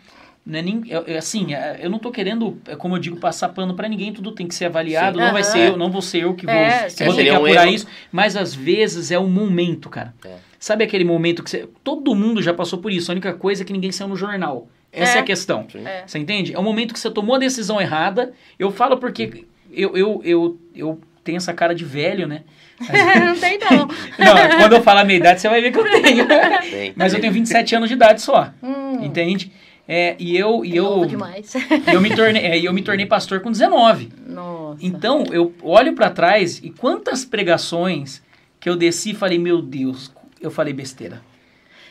[0.45, 0.83] Não é nem.
[1.17, 4.33] assim, é- eu não tô querendo, é como eu digo, passar pano pra ninguém, tudo
[4.33, 5.17] tem que ser avaliado.
[5.19, 5.25] Sim.
[5.25, 5.51] Não vai Aham.
[5.53, 7.67] ser eu, não vou ser eu que vou, É, que vou ter que um apurar
[7.67, 7.75] erro.
[7.75, 7.87] isso.
[8.13, 10.13] Mas às vezes é o momento, cara.
[10.25, 10.37] É.
[10.59, 11.69] Sabe aquele momento que você.
[11.85, 13.11] Todo mundo já passou por isso.
[13.11, 14.69] A única coisa é que ninguém saiu no jornal.
[14.93, 15.21] Essa é, É.
[15.21, 15.67] a questão.
[15.85, 16.05] É.
[16.07, 16.53] Você entende?
[16.55, 18.33] É o momento que você tomou a decisão errada.
[18.59, 22.43] Eu falo porque eu, eu, eu, eu tenho essa cara de velho, né?
[23.25, 23.89] não tem, não.
[24.19, 26.27] Não, quando eu falar a minha idade, você vai ver que eu tenho.
[26.71, 26.93] Tem.
[26.95, 28.51] Mas eu tenho 27 anos de idade só.
[28.63, 29.51] Hum, Entende?
[29.87, 31.55] É, e eu, e eu, novo demais.
[31.55, 34.11] e eu, me tornei, é, e eu me tornei pastor com 19.
[34.27, 34.79] Nossa.
[34.81, 38.23] Então, eu olho pra trás e quantas pregações
[38.59, 40.11] que eu desci e falei, meu Deus,
[40.41, 41.21] eu falei besteira.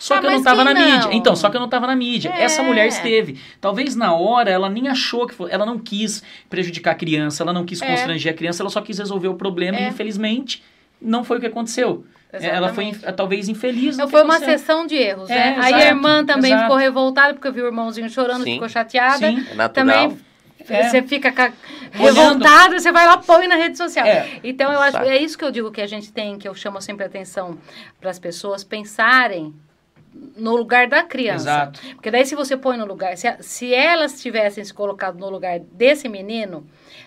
[0.04, 0.82] Só Ah, que eu não tava na não?
[0.82, 1.10] mídia.
[1.14, 2.30] Então, só que eu não tava na mídia.
[2.36, 2.44] É.
[2.44, 3.40] Essa mulher esteve.
[3.62, 7.54] Talvez na hora ela nem achou que foi, ela não quis prejudicar a criança, ela
[7.54, 7.88] não quis É.
[7.88, 9.88] constranger a criança, ela só quis resolver o problema e É.
[9.88, 10.62] infelizmente
[11.02, 12.06] não foi o que aconteceu.
[12.34, 13.16] Ela foi Exatamente.
[13.16, 13.96] talvez infeliz.
[13.96, 14.60] Não foi uma aconteceu.
[14.60, 15.56] sessão de erros, É, né?
[15.62, 16.64] Aí a exato, irmã também exato.
[16.64, 18.54] ficou revoltada porque viu o irmãozinho chorando, Sim.
[18.56, 19.20] ficou chateada.
[19.20, 19.46] Sim.
[19.52, 19.70] É natural.
[19.70, 20.18] Também
[20.68, 20.90] É.
[20.90, 21.54] você fica ca-
[21.94, 24.06] revoltado, você vai lá põe na rede social.
[24.06, 24.28] É.
[24.44, 26.82] Então eu acho é isso que eu digo que a gente tem, que eu chamo
[26.82, 27.58] sempre a atenção
[28.02, 29.54] para as pessoas pensarem
[30.36, 31.44] no lugar da criança.
[31.50, 31.80] Exato.
[31.96, 35.30] Porque daí se você põe no lugar, se, a- se elas tivessem se colocado no
[35.30, 36.66] lugar desse menino,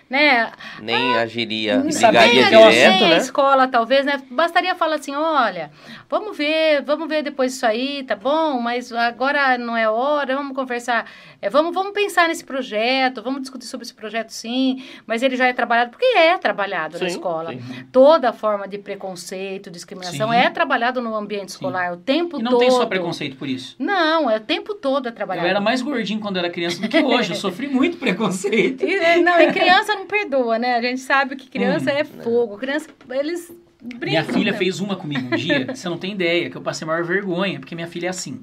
[0.09, 0.51] né?
[0.81, 3.17] Nem agiria, Não sabia ligaria que é o direto, nem a né?
[3.17, 4.21] escola, talvez, né?
[4.29, 5.71] Bastaria falar assim, olha,
[6.09, 8.59] vamos ver, vamos ver depois isso aí, tá bom?
[8.59, 11.09] Mas agora não é hora, vamos conversar.
[11.41, 15.45] É, vamos, vamos pensar nesse projeto, vamos discutir sobre esse projeto sim, mas ele já
[15.47, 17.51] é trabalhado, porque é trabalhado na Sim, escola.
[17.51, 17.59] sim.
[17.91, 20.35] Toda forma de preconceito, discriminação Sim.
[20.37, 22.59] é trabalhado no ambiente escolar o tempo E não todo.
[22.61, 23.75] tem só preconceito por isso.
[23.77, 25.47] Não, é o tempo todo é Eu trabalhado.
[25.47, 27.31] era mais gordinho quando era criança do que hoje.
[27.33, 28.83] Eu sofri muito preconceito.
[28.83, 30.75] E, é, não, e criança não perdoa, né?
[30.75, 31.97] A gente sabe que criança Hum.
[31.97, 32.57] é fogo.
[32.57, 34.09] Criança, eles brincam.
[34.09, 34.57] Minha filha né?
[34.57, 37.59] fez uma comigo um dia, você não tem ideia, que eu passei a maior vergonha,
[37.59, 38.41] porque minha filha é assim.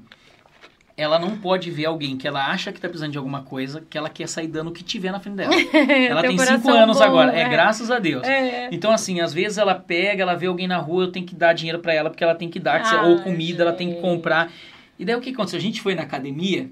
[0.97, 3.97] Ela não pode ver alguém que ela acha que tá precisando de alguma coisa, que
[3.97, 5.53] ela quer sair dando o que tiver na frente dela.
[6.09, 7.41] Ela tem cinco anos bom, agora, né?
[7.41, 8.23] é graças a Deus.
[8.25, 8.69] É.
[8.71, 11.51] Então, assim, às vezes ela pega, ela vê alguém na rua, eu tenho que dar
[11.51, 14.01] dinheiro pra ela, porque ela tem que dar, se- ou comida, ela tem que gente.
[14.01, 14.49] comprar.
[14.97, 15.59] E daí o que aconteceu?
[15.59, 16.69] A gente foi na academia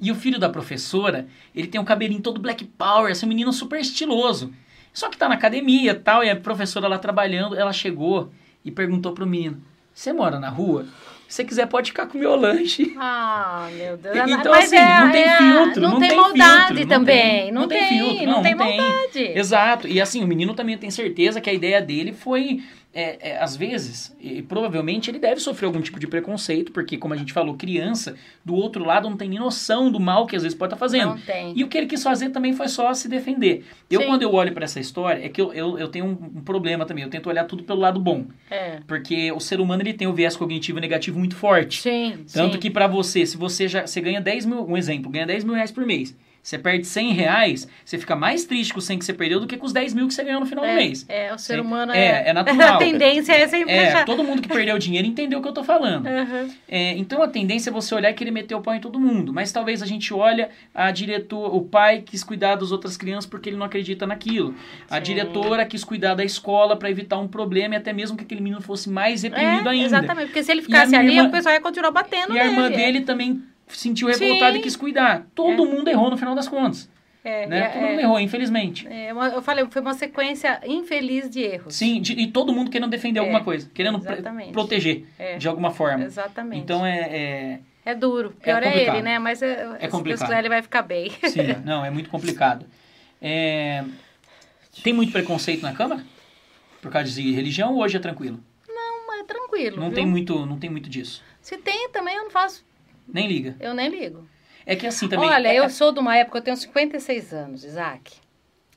[0.00, 3.80] e o filho da professora, ele tem um cabelinho todo black power, esse menino super
[3.80, 4.52] estiloso.
[4.92, 8.30] Só que tá na academia e tal, e a professora lá trabalhando, ela chegou
[8.64, 9.62] e perguntou pro menino:
[9.94, 10.86] Você mora na rua?
[11.28, 12.94] Se você quiser, pode ficar com o meu lanche.
[12.98, 14.16] Ah, meu Deus.
[14.16, 16.88] Então, Mas assim, é- não tem é- filtro, Não, não tem tem maldade filtro, não
[16.88, 17.16] também.
[17.42, 18.76] tem- não, não tem tem, filtro, não, não, tem não tem.
[18.80, 19.38] maldade.
[19.38, 19.86] Exato.
[19.88, 22.62] E assim, o menino também tem certeza que a ideia dele foi,
[22.98, 27.14] é, é, às vezes, e provavelmente ele deve sofrer algum tipo de preconceito, porque, como
[27.14, 30.42] a gente falou, criança, do outro lado, não tem nem noção do mal que às
[30.42, 31.10] vezes pode estar fazendo.
[31.10, 31.52] Não tem.
[31.56, 33.64] E o que ele quis fazer também foi só se defender.
[33.88, 34.06] Eu, Sim.
[34.08, 36.84] quando eu olho pra essa história, é que eu, eu, eu tenho um, um problema
[36.84, 37.04] também.
[37.04, 38.26] Eu tento olhar tudo pelo lado bom.
[38.50, 38.80] É.
[38.84, 41.80] Porque o ser humano ele tem o viés cognitivo negativo muito forte.
[41.80, 42.58] Sim, Tanto sim.
[42.58, 45.54] que pra você, se você já você ganha 10 mil, um exemplo, ganha 10 mil
[45.54, 49.04] reais por mês, você perde 100 reais, você fica mais triste com os 100 que
[49.04, 51.04] você perdeu do que com os 10 mil que você ganhou no final do mês.
[51.08, 52.28] É, é, o ser humano É, é.
[52.28, 52.76] é natural.
[52.76, 55.62] A tendência é sempre É, todo mundo que perdeu dinheiro entendeu o que eu tô
[55.62, 56.06] falando.
[56.06, 56.48] Aham.
[56.68, 59.32] É, então a tendência é você olhar e querer meter o pau em todo mundo.
[59.32, 63.50] Mas talvez a gente olha a diretor, o pai quis cuidar das outras crianças porque
[63.50, 64.54] ele não acredita naquilo.
[64.88, 65.02] A Sim.
[65.02, 68.60] diretora quis cuidar da escola para evitar um problema e até mesmo que aquele menino
[68.62, 69.84] fosse mais reprimido É, ainda.
[69.86, 70.26] exatamente.
[70.28, 72.76] Porque se ele ficasse ali, irmã- o pessoal ia continuar batendo E a irmã nele.
[72.76, 74.58] dele também sentiu revoltada Sim.
[74.58, 75.26] e quis cuidar.
[75.34, 76.90] Todo mundo errou no final das contas.
[77.24, 77.58] É, né?
[77.58, 77.90] é, todo é.
[77.90, 78.86] mundo errou, infelizmente.
[78.88, 81.74] É, uma- eu falei, foi uma sequência infeliz de erros.
[81.74, 84.52] Sim, de- e todo mundo querendo defender É, alguma coisa, querendo exatamente.
[84.52, 85.36] proteger É.
[85.36, 86.04] de alguma forma.
[86.04, 86.62] Exatamente.
[86.62, 88.32] Então é, é- É duro.
[88.42, 88.94] Pior é, complicado.
[88.96, 89.18] ele, né?
[89.18, 90.26] Mas é, se Deus complicado.
[90.28, 91.10] quiser, ele vai ficar bem.
[91.26, 92.64] Sim, não, é muito complicado.
[93.20, 93.84] É,
[94.82, 96.04] tem muito preconceito na Câmara?
[96.80, 98.38] Por causa de religião ou hoje é tranquilo?
[98.68, 99.76] Não, é tranquilo.
[99.78, 99.94] Não viu?
[99.96, 101.22] tem muito, não tem muito disso.
[101.42, 102.64] Se tem também, eu não faço.
[103.12, 103.56] Nem liga.
[103.58, 104.28] Eu nem ligo.
[104.66, 105.28] É que assim também.
[105.28, 108.16] Olha, é- eu sou de uma época, eu tenho 56 anos, Isaac.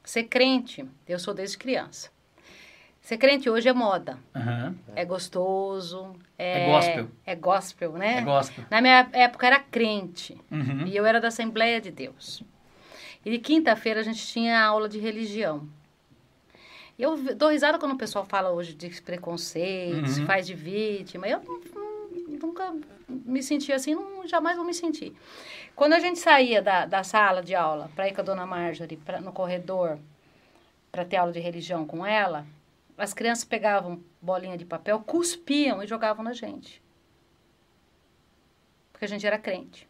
[0.04, 2.10] Ser crente, eu sou desde criança.
[3.02, 4.18] Ser crente hoje é moda.
[4.36, 6.16] Aham, É gostoso.
[6.38, 7.08] É, É gospel.
[7.26, 8.18] É gospel, né?
[8.20, 8.64] é gospel.
[8.70, 10.38] Na minha época era crente.
[10.52, 10.86] Uhum.
[10.88, 12.44] E eu era da Assembleia de Deus.
[13.26, 15.68] E de quinta-feira a gente tinha aula de religião.
[16.98, 20.26] Eu dou risada quando o pessoal fala hoje de preconceito, se Uhum.
[20.28, 21.28] faz de vítima.
[21.28, 21.60] Eu nu-
[22.42, 22.74] nunca
[23.08, 25.16] me senti assim, não, jamais vou me sentir.
[25.76, 28.98] Quando a gente saía da, da sala de aula para ir com a dona Marjorie
[28.98, 29.98] pra, no corredor
[30.92, 32.46] para ter aula de religião com ela,
[32.98, 36.82] as crianças pegavam bolinha de papel, cuspiam e jogavam na gente.
[38.92, 39.88] Porque a gente era crente.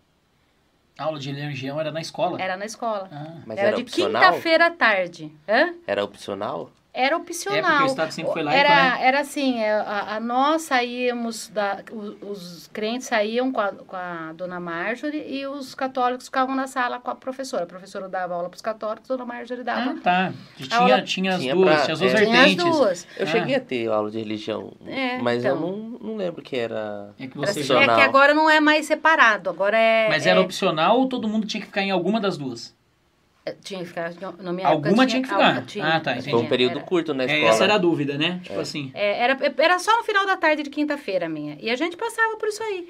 [0.98, 2.42] A aula de religião era na escola?
[2.42, 3.10] Era na escola.
[3.12, 5.32] Ah, Mas era, era, de quinta-feira à tarde.
[5.48, 5.74] Hã?
[5.88, 6.72] Era opcional?
[6.94, 7.84] Era É porque opcional.
[7.84, 9.08] o Estado sempre foi laico, era, né?
[9.08, 13.96] era assim, é, a, a nós saíamos, da, os, os crentes saíam com a, com
[13.96, 17.64] a dona Marjorie e os católicos ficavam na sala com a professora.
[17.64, 19.92] A professora dava aula para os católicos, a dona Marjorie dava.
[19.92, 20.34] Ah, tá.
[20.58, 22.18] Tinha, aula- tinha as Tinha duas, pra- tinha as duas é.
[22.26, 22.66] Tinha as vertentes.
[22.78, 23.08] duas.
[23.18, 23.30] Eu Ah.
[23.30, 25.70] cheguei a ter aula de religião, É, mas eu então.
[25.72, 25.78] não,
[26.10, 27.12] não lembro que era...
[27.18, 27.76] É que você assim, já...
[27.76, 27.96] é Opcional.
[27.96, 30.10] que agora não é mais separado, agora é...
[30.10, 32.76] Mas é- era opcional ou todo mundo tinha que ficar em alguma das duas?
[33.64, 35.66] Tinha que ficar, na minha Alguma época tinha que ficar.
[35.66, 36.30] tinha, Ah, tá, tinha, entendi.
[36.30, 36.86] Foi um período era.
[36.86, 37.50] curto na É, escola.
[37.50, 38.40] essa era a dúvida, né?
[38.44, 38.92] Tipo assim.
[38.94, 41.58] É, era, era só no final da tarde de quinta-feira minha.
[41.60, 42.88] E a gente passava por isso aí.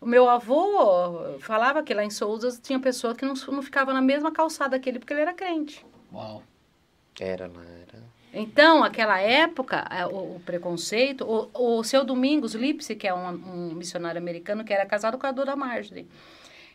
[0.00, 4.00] O meu avô falava que lá em Souza tinha pessoa que não, não ficava na
[4.00, 5.84] mesma calçada que ele porque ele era crente.
[6.10, 6.42] Uau.
[7.20, 8.00] Era lá, era...
[8.32, 13.28] Então, aquela época, é, o, o preconceito, o, o seu Domingos Lipsy, que é um,
[13.28, 16.08] um missionário americano que era casado com a dona Marjorie.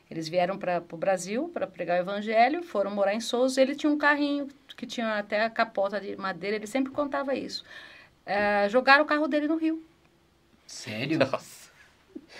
[0.09, 3.61] Eles vieram para o Brasil para pregar o evangelho, foram morar em Souza.
[3.61, 4.47] Ele tinha um carrinho
[4.77, 7.63] que tinha até a capota de madeira, ele sempre contava isso.
[8.25, 9.83] É, jogaram o carro dele no rio.
[10.67, 11.19] Sério?
[11.19, 11.65] Nossa.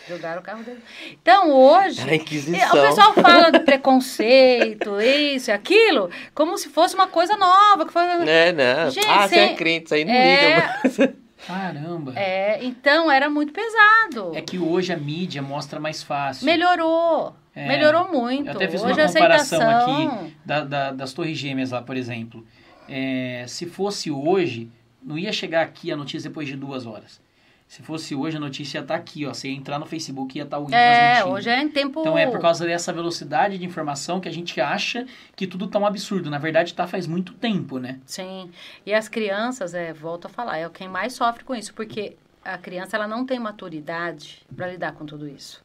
[0.07, 0.82] Jogaram o carro dele.
[1.11, 6.93] Então, hoje, Era a o pessoal fala de preconceito, isso e aquilo, como se fosse
[6.95, 7.86] uma coisa nova.
[7.86, 8.03] Que foi...
[8.03, 8.91] É, não.
[8.91, 10.55] Gente, ah, você é crente, isso aí não É.
[10.55, 10.80] liga.
[10.84, 10.97] Mas...
[11.47, 12.13] Caramba.
[12.16, 14.36] É, então era muito pesado.
[14.36, 16.45] É que hoje a mídia mostra mais fácil.
[16.45, 17.36] Melhorou.
[17.56, 17.68] É.
[17.68, 18.47] Melhorou muito.
[18.49, 20.20] Eu até fiz Hoje uma a comparação aceitação...
[20.20, 22.45] aqui da, da- das Torres Gêmeas lá, por exemplo.
[22.88, 24.70] É, se fosse hoje,
[25.01, 27.24] não ia chegar aqui a notícia depois de duas horas.
[27.68, 29.34] Se fosse hoje, a notícia ia estar aqui, ó.
[29.34, 32.01] Você ia entrar no Facebook e ia estar o É, hoje é em tempo.
[32.01, 35.80] Então é por causa dessa velocidade de informação que a gente acha que tudo tá
[35.80, 36.30] um absurdo.
[36.30, 37.99] Na verdade, tá faz muito tempo, né?
[38.06, 38.51] Sim.
[38.86, 42.56] E as crianças, é, volto a falar, é quem mais sofre com isso, porque a
[42.58, 45.64] criança ela não tem maturidade para lidar com tudo isso.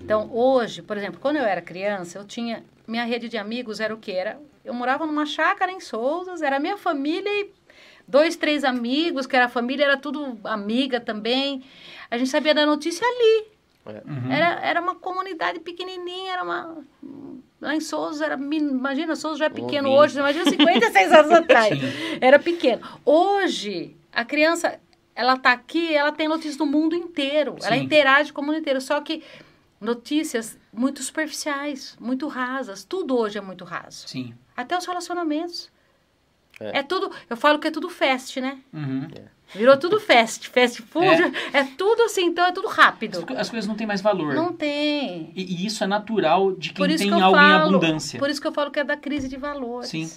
[0.00, 2.64] Então, hoje, por exemplo, quando eu era criança, eu tinha.
[2.86, 4.12] Minha rede de amigos era o quê?
[4.12, 7.50] Era, eu morava numa chácara em Souzas, era minha família e
[8.06, 11.64] dois, três amigos, que era família, era tudo amiga também.
[12.10, 13.56] A gente sabia da notícia ali.
[13.86, 14.32] Uhum.
[14.32, 16.78] Era, era uma comunidade pequenininha, era uma...
[17.60, 21.78] Lá em Souza, era, imagina, Souza já é pequeno hoje, imagina 56 anos atrás.
[22.20, 22.82] Era pequeno.
[23.04, 24.78] Hoje, a criança,
[25.14, 27.56] ela tá aqui, ela tem notícias do mundo inteiro.
[27.62, 27.84] Ela Sim.
[27.84, 28.80] interage com o mundo inteiro.
[28.80, 29.22] Só que
[29.80, 32.84] notícias muito superficiais, muito rasas.
[32.84, 34.08] Tudo hoje é muito raso.
[34.08, 34.34] Sim.
[34.56, 35.70] Até os relacionamentos.
[36.58, 36.78] É.
[36.78, 38.58] É, tudo, eu falo que é tudo fast, né?
[38.72, 39.06] Uhum.
[39.54, 41.06] Virou tudo fast, fast food.
[41.52, 43.18] É, tudo assim, então é tudo rápido.
[43.18, 44.34] As co- As coisas não têm mais valor.
[44.34, 45.30] Não tem.
[45.36, 48.18] E, e isso é natural de quem tem que algo falo, em abundância.
[48.18, 49.90] Por isso que eu falo que é da crise de valores.
[49.90, 50.10] Sim.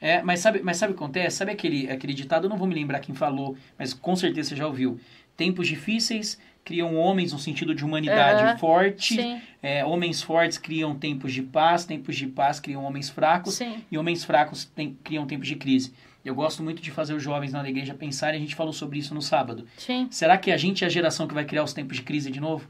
[0.00, 1.36] É, mas sabe, mas sabe o que acontece?
[1.36, 4.56] Sabe aquele, aquele ditado, eu não vou me lembrar quem falou, mas com certeza você
[4.56, 4.98] já ouviu.
[5.36, 8.58] Tempos difíceis criam homens no sentido de humanidade Aham.
[8.58, 13.54] forte, Sim, é, homens fortes criam tempos de paz, tempos de paz criam homens fracos,
[13.54, 13.82] sim.
[13.90, 15.92] e homens fracos tem- criam tempos de crise.
[16.24, 19.12] Eu gosto muito de fazer os jovens na igreja pensarem, a gente falou sobre isso
[19.12, 19.66] no sábado.
[19.76, 20.06] Sim.
[20.08, 22.38] Será que a gente é a geração que vai criar os tempos de crise de
[22.40, 22.68] novo?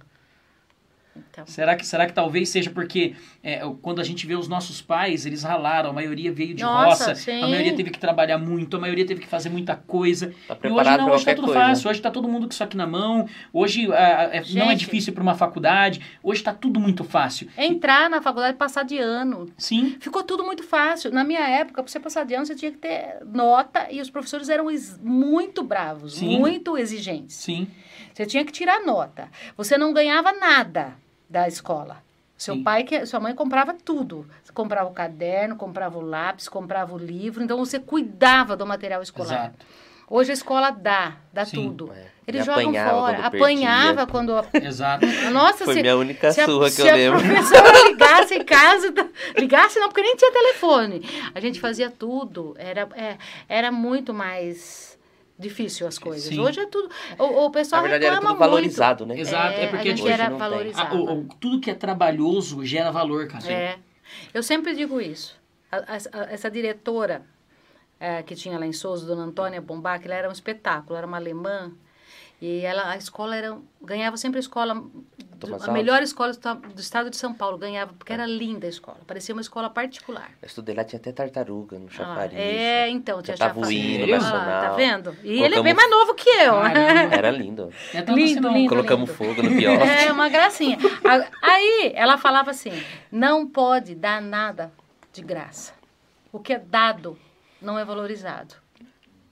[1.15, 4.81] Então, Será que, será que talvez seja porque é, quando a gente vê os nossos
[4.81, 7.43] pais, eles ralaram, a maioria veio de Nossa, roça, sim.
[7.43, 10.33] a maioria teve que trabalhar muito, a maioria teve que fazer muita coisa.
[10.49, 11.61] Tá E hoje não, hoje tá tudo coisa.
[11.61, 15.13] fácil, hoje tá todo mundo com isso aqui na mão, hoje é- não é difícil
[15.13, 17.49] pra uma faculdade, hoje tá tudo muito fácil.
[17.59, 19.51] entrar na faculdade e passar de ano.
[19.59, 21.11] Sim, Ficou tudo muito fácil.
[21.13, 24.09] Na minha época, para você passar de ano, você tinha que ter nota e os
[24.09, 24.67] professores eram
[25.03, 26.39] muito bravos, Sim.
[26.39, 27.37] muito exigentes.
[27.37, 27.67] sim,
[28.13, 29.29] Você tinha que tirar nota.
[29.57, 30.95] Você não ganhava nada
[31.29, 32.03] da escola.
[32.37, 32.63] Seu Sim.
[32.63, 34.27] pai, que, sua mãe comprava tudo.
[34.43, 37.43] Você comprava o caderno, comprava o lápis, comprava o livro.
[37.43, 39.33] Então você cuidava do material escolar.
[39.47, 39.67] exato.
[40.11, 41.69] Hoje a escola dá, dá Sim.
[41.69, 41.93] tudo.
[41.95, 42.07] É.
[42.27, 43.17] Eles jogam apanhava fora.
[43.17, 44.07] quando Apanhava perdia.
[44.07, 44.37] quando.
[44.37, 45.07] a- Exato.
[45.33, 47.21] Nossa, Foi se, minha única se a, surra que se eu a lembro.
[47.21, 48.93] professora ligasse em casa,
[49.39, 51.03] ligasse não, porque nem tinha telefone.
[51.35, 52.55] A gente fazia tudo.
[52.59, 53.17] Era, é,
[53.49, 54.99] era muito mais
[55.43, 56.29] difícil as coisas.
[56.29, 56.41] Sim.
[56.41, 56.89] Hoje é tudo.
[57.19, 59.15] O, o pessoal Na verdade, era reclama tudo valorizado, né?
[59.15, 59.29] muito.
[59.29, 60.49] Exato, é porque a gente hoje era não tem.
[60.49, 60.97] valorizado.
[60.97, 63.53] Ah, o- o- tudo que é trabalhoso gera valor, cara.
[63.53, 63.79] É.
[64.33, 65.39] Eu sempre digo isso.
[65.71, 67.23] A- a- a- essa diretora
[68.01, 71.17] eh, que tinha lá em Souza, Dona Antônia Bombach, ela era um espetáculo, era uma
[71.19, 71.71] alemã.
[72.41, 74.83] E ela, a escola era, ganhava sempre a escola,
[75.63, 78.71] a melhor escola do, ta- do estado de São Paulo, ganhava, porque era linda a
[78.71, 80.31] escola, parecia uma escola particular.
[80.41, 82.39] Eu estudei lá, tinha até tartaruga no Ah, chafariz.
[82.39, 83.71] é, então, tinha chafariz.
[83.71, 84.17] hino Sério?
[84.17, 84.61] Ah.
[84.69, 85.17] Tá vendo?
[85.23, 86.53] E ele é Colocamos- bem mais novo que eu.
[86.61, 87.15] Caramba.
[87.17, 87.73] Era lindo.
[87.95, 88.69] É Lindo, lindo.
[88.69, 89.89] Colocamos fogo no quiosque.
[89.89, 90.79] É, uma gracinha.
[91.43, 92.73] Aí ela falava assim:
[93.11, 94.73] não pode dar nada
[95.13, 95.73] de graça.
[96.33, 97.19] O que é dado
[97.61, 98.55] não é valorizado.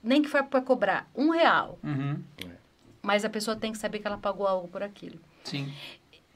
[0.03, 2.19] Nem que for para cobrar um real, Uhum,
[3.03, 5.19] mas a pessoa tem que saber que ela pagou algo por aquilo.
[5.43, 5.71] sim.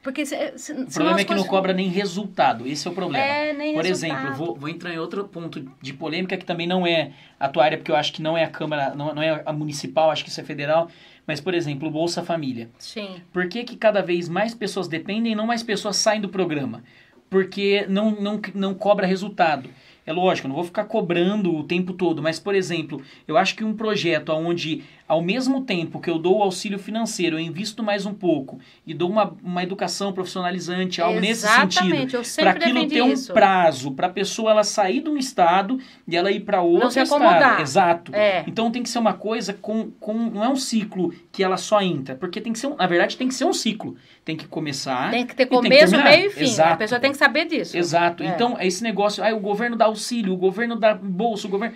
[0.06, 3.26] Porque se, se, O problema é que não cobra nem resultado, esse é o problema.
[3.26, 4.20] É, nem Por resultado.
[4.20, 7.64] exemplo, vou, vou entrar em outro ponto de polêmica que também não é a tua
[7.64, 10.24] área, porque eu acho que não é a Câmara, não, não é a municipal, acho
[10.24, 10.92] que isso é federal.
[11.26, 12.70] Mas, por exemplo, Bolsa Família.
[12.78, 13.16] Sim.
[13.34, 16.84] Por que, que cada vez mais pessoas dependem e não mais pessoas saem do programa?
[17.28, 19.72] Porque não, não, não cobra resultado.
[20.06, 23.56] É lógico, eu não vou ficar cobrando o tempo todo, mas, por exemplo, eu acho
[23.56, 27.84] que um projeto onde, ao mesmo tempo que eu dou o auxílio financeiro, eu invisto
[27.84, 32.88] mais um pouco e dou uma, uma educação profissionalizante, algo nesse sentido, Exatamente, para aquilo
[32.88, 33.32] ter um isso.
[33.32, 37.00] prazo, para a pessoa ela sair de um estado e ela ir para outro se
[37.00, 37.24] estado.
[37.24, 37.62] acomodar.
[37.62, 38.16] Exato.
[38.16, 38.44] É.
[38.48, 40.14] Então tem que ser uma coisa com, com.
[40.14, 42.16] Não é um ciclo que ela só entra.
[42.16, 42.70] Porque tem que ser.
[42.70, 43.96] Na verdade, tem que ser um ciclo.
[44.24, 45.12] Tem que começar.
[45.12, 46.18] Tem que ter que começo, terminar.
[46.18, 46.44] meio e fim.
[46.46, 46.74] Exato.
[46.74, 47.78] A pessoa tem que saber disso.
[47.78, 48.24] Exato.
[48.24, 48.28] É.
[48.28, 49.24] Então, esse negócio.
[49.24, 51.76] Aí o governo dá auxílio, o governo dá bolsa, o governo.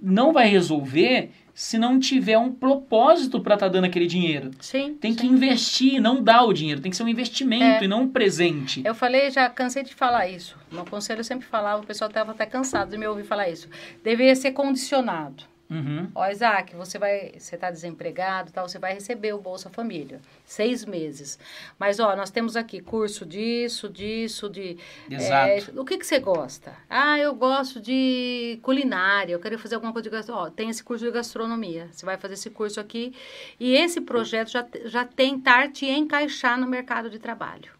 [0.00, 4.52] Não vai resolver se não tiver um propósito para estar dando aquele dinheiro.
[4.60, 4.94] Sim.
[4.94, 5.26] Tem que sim.
[5.26, 6.80] investir, não dar o dinheiro.
[6.80, 7.84] Tem que ser um investimento É.
[7.84, 8.80] e não um presente.
[8.84, 10.56] Eu falei, já cansei de falar isso.
[10.70, 13.68] No conselho eu sempre falava, o pessoal estava até cansado de me ouvir falar isso.
[14.04, 15.42] Deveria ser condicionado.
[15.70, 16.10] Uhum.
[16.14, 20.84] Ó, Isaac, você vai, você está desempregado, tal, você vai receber o Bolsa Família, seis
[20.84, 21.38] meses.
[21.78, 24.78] Mas ó, nós temos aqui curso disso, disso, de.
[25.10, 25.50] Exato.
[25.76, 26.74] é, o que que você gosta?
[26.88, 29.32] Ah, eu gosto de culinária.
[29.34, 30.48] Eu quero fazer alguma coisa de gastronomia.
[30.48, 31.88] Ó, tem esse curso de gastronomia.
[31.92, 33.14] Você vai fazer esse curso aqui
[33.60, 37.72] e esse projeto já já tentar te encaixar no mercado de trabalho.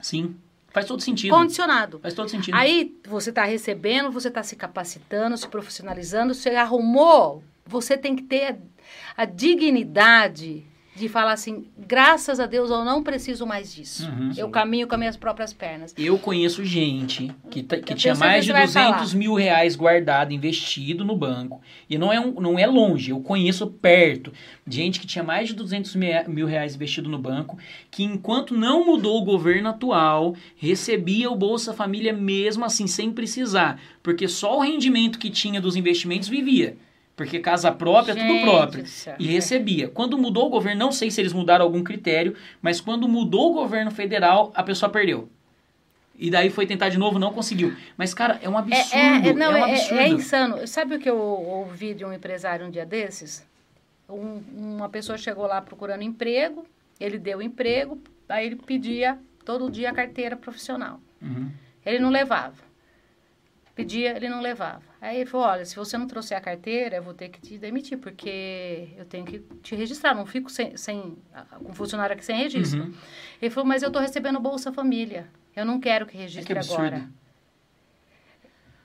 [0.00, 0.36] Sim.
[0.72, 1.34] Faz todo sentido.
[1.34, 1.98] Condicionado.
[2.00, 2.54] Faz todo sentido.
[2.54, 8.22] Aí você está recebendo, você está se capacitando, se profissionalizando, você arrumou, você tem que
[8.22, 8.58] ter
[9.16, 14.06] a, a dignidade de falar assim, graças a Deus eu não preciso mais disso.
[14.10, 14.30] Uhum.
[14.36, 15.94] eu caminho com as minhas próprias pernas.
[15.96, 19.14] Eu conheço gente que, tá- que Eu tinha mais de certeza que você vai 200
[19.14, 21.62] mil reais guardado, investido no banco.
[21.88, 24.32] E não é, um, não é longe, eu conheço perto.
[24.66, 27.56] Gente que tinha mais de 200 mil mil reais investido no banco,
[27.90, 33.80] que enquanto não mudou o governo atual, recebia o Bolsa Família mesmo assim, sem precisar.
[34.02, 36.76] Porque só o rendimento que tinha dos investimentos vivia.
[37.14, 38.82] Porque casa própria, é tudo Gente próprio.
[38.84, 39.14] do céu.
[39.18, 39.88] E recebia.
[39.88, 43.54] Quando mudou o governo, não sei se eles mudaram algum critério, mas quando mudou o
[43.54, 45.28] governo federal, a pessoa perdeu.
[46.18, 47.74] E daí foi tentar de novo, não conseguiu.
[47.96, 48.94] Mas, cara, é um absurdo.
[48.96, 50.00] É, é, não, é um é- absurdo.
[50.00, 50.66] é insano.
[50.66, 53.44] Sabe o que eu ouvi de um empresário um dia desses?
[54.08, 56.64] Um- uma pessoa chegou lá procurando emprego,
[57.00, 61.00] ele deu emprego, aí ele pedia todo dia a carteira profissional.
[61.20, 61.50] Uhum.
[61.84, 62.54] Ele não levava.
[63.74, 64.82] Pedia, ele não levava.
[65.00, 67.56] Aí ele falou, olha, se você não trouxer a carteira, eu vou ter que te
[67.56, 71.16] demitir, porque eu tenho que te registrar, não fico sem, sem
[71.64, 72.82] com funcionário aqui sem registro.
[72.82, 72.94] Uhum.
[73.40, 75.26] Ele falou, mas eu estou recebendo Bolsa Família.
[75.56, 76.80] Eu não quero que É registre que absurdo.
[76.86, 77.08] agora.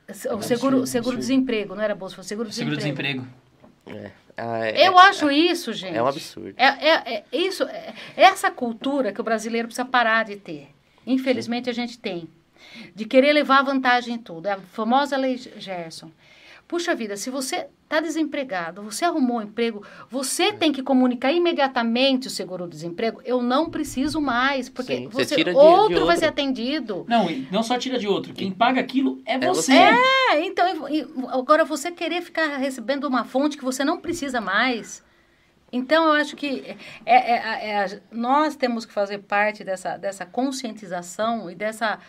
[0.08, 1.18] O absurdo, seguro, seguro absurdo.
[1.20, 2.80] desemprego, não era bolsa, foi seguro desemprego.
[2.82, 3.28] Seguro-desemprego.
[4.38, 5.98] Ah, é, Eu acho isso, gente.
[5.98, 6.54] é um absurdo.
[6.56, 10.70] É, é- é isso, é, essa cultura que o brasileiro precisa parar de ter.
[11.06, 12.30] Infelizmente a gente tem.
[12.96, 14.48] De querer levar vantagem em tudo.
[14.48, 16.12] É a famosa lei Gerson.
[16.68, 22.28] Puxa vida, se você está desempregado, você arrumou um emprego, você tem que comunicar imediatamente
[22.28, 23.22] o seguro-desemprego.
[23.24, 26.18] Eu não preciso mais, porque Sim, você você, tira de- outro, de vai outro.
[26.20, 27.06] ser atendido.
[27.08, 28.34] Não, não só tira de outro.
[28.34, 29.72] Quem paga aquilo é, É você.
[29.72, 35.02] É, então, e- agora você querer ficar recebendo uma fonte que você não precisa mais.
[35.72, 40.26] Então, eu acho que é, é- é- é- nós temos que fazer parte dessa, dessa
[40.26, 42.00] conscientização e dessa,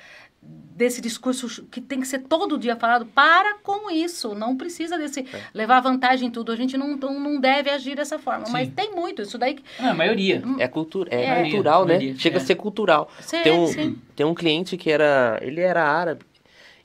[0.40, 3.04] desse discurso que tem que ser todo dia falado.
[3.06, 5.42] Para com isso, não precisa desse É.
[5.52, 6.52] levar vantagem em tudo.
[6.52, 8.46] A gente não, não não deve agir dessa forma.
[8.46, 8.52] Sim.
[8.52, 9.54] Mas tem muito, isso daí...
[9.54, 10.40] que- Não, a maioria.
[10.58, 11.42] É, cultura, é, É.
[11.42, 11.94] cultural, né?
[11.96, 12.40] Maioria, Chega é.
[12.40, 13.10] a ser cultural.
[13.20, 13.98] Sim, Tem um, sim.
[14.14, 15.38] tem um cliente que era.
[15.42, 16.24] Ele era árabe.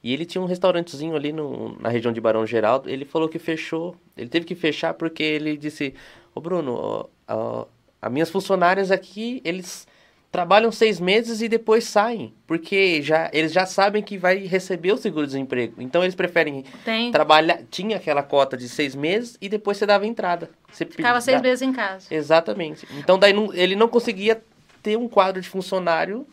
[0.03, 2.89] E ele tinha um restaurantezinho ali no, na região de Barão Geraldo.
[2.89, 3.95] Ele falou que fechou.
[4.17, 5.93] Ele teve que fechar porque ele disse:
[6.35, 7.65] Ô Bruno, ó, ó,
[8.01, 9.87] as minhas funcionárias aqui, eles
[10.33, 12.33] trabalham seis meses e depois saem.
[12.47, 15.79] Porque já, eles já sabem que vai receber o seguro-desemprego.
[15.79, 17.11] Então eles preferem Tem.
[17.11, 17.59] trabalhar.
[17.69, 20.49] Tinha aquela cota de seis meses e depois você dava entrada.
[20.71, 22.07] Você Ficava seis meses em casa.
[22.09, 22.87] Exatamente.
[22.97, 24.41] Então daí não- ele não conseguia
[24.81, 26.25] ter um quadro de funcionário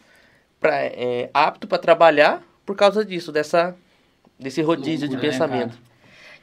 [0.58, 3.76] pra, é, apto para trabalhar por causa disso, dessa
[4.38, 5.78] desse rodízio de Loucura, né, pensamento.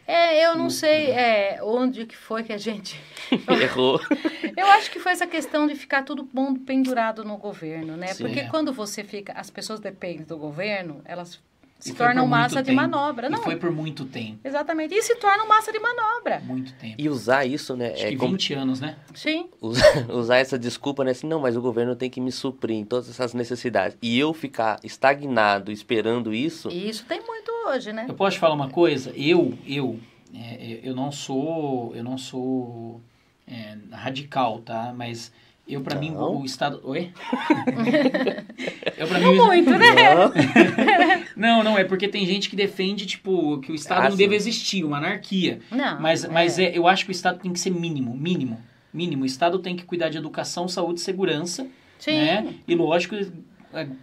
[0.07, 2.97] É, eu não sei é, onde que foi que a gente...
[3.61, 3.99] Errou.
[4.55, 8.07] Eu acho que foi essa questão de ficar todo mundo pendurado no governo, né?
[8.07, 8.23] Sim.
[8.23, 8.47] Porque É.
[8.47, 11.39] quando você fica, as pessoas dependem do governo, elas
[11.79, 13.27] se E tornam massa de manobra.
[13.27, 14.39] E Não, foi por muito tempo.
[14.43, 14.93] exatamente.
[14.95, 16.39] E se tornam massa de manobra.
[16.39, 16.95] Muito tempo.
[16.97, 17.93] E usar isso, né?
[17.93, 18.95] Acho É que como- 20 anos, né?
[19.13, 19.49] Sim.
[19.61, 21.11] usar, usar essa desculpa, né?
[21.11, 23.97] Assim, não, mas o governo tem que me suprir em todas essas necessidades.
[24.01, 28.05] E eu ficar estagnado esperando isso, E isso tem muito hoje, né?
[28.07, 29.11] Eu posso te falar uma coisa?
[29.15, 29.99] Eu, eu,
[30.33, 32.99] é, eu não sou, eu não sou
[33.47, 34.93] é, radical, tá?
[34.95, 35.31] Mas
[35.67, 37.11] eu para mim o estado, oi?
[38.97, 41.25] eu para mim Não muito, né?
[41.35, 44.17] Não, não é porque tem gente que defende tipo que o estado Ah, não sim.
[44.17, 45.59] deve existir, uma anarquia.
[45.69, 45.99] Não.
[45.99, 48.61] Mas, mas é, eu acho que o estado tem que ser mínimo, mínimo,
[48.93, 49.23] mínimo.
[49.23, 51.67] O estado tem que cuidar de educação, saúde, e segurança,
[51.99, 52.17] Sim.
[52.17, 52.53] né?
[52.67, 53.27] E lógico, é,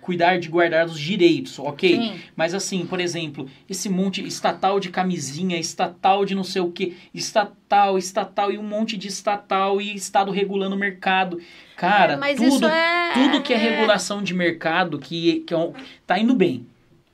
[0.00, 1.96] cuidar de guardar os direitos, ok?
[1.96, 2.20] Sim.
[2.36, 6.96] Mas assim, por exemplo, esse monte estatal de camisinha, estatal de não sei o que,
[7.12, 11.40] estatal, estatal e um monte de estatal e estado regulando o mercado.
[11.76, 13.12] Cara, É, tudo, é...
[13.14, 15.72] tudo que é regulação de mercado que, que é
[16.06, 16.66] tá indo bem.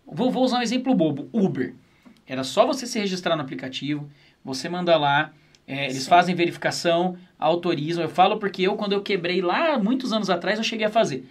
[0.06, 1.74] Vou, vou usar um exemplo bobo, Uber.
[2.26, 4.10] Era só você se registrar no aplicativo,
[4.44, 5.32] você manda lá,
[5.66, 6.08] é, eles Sim.
[6.08, 8.02] fazem verificação, autorizam.
[8.02, 11.28] Eu falo porque eu, quando eu quebrei lá, muitos anos atrás, eu cheguei a fazer.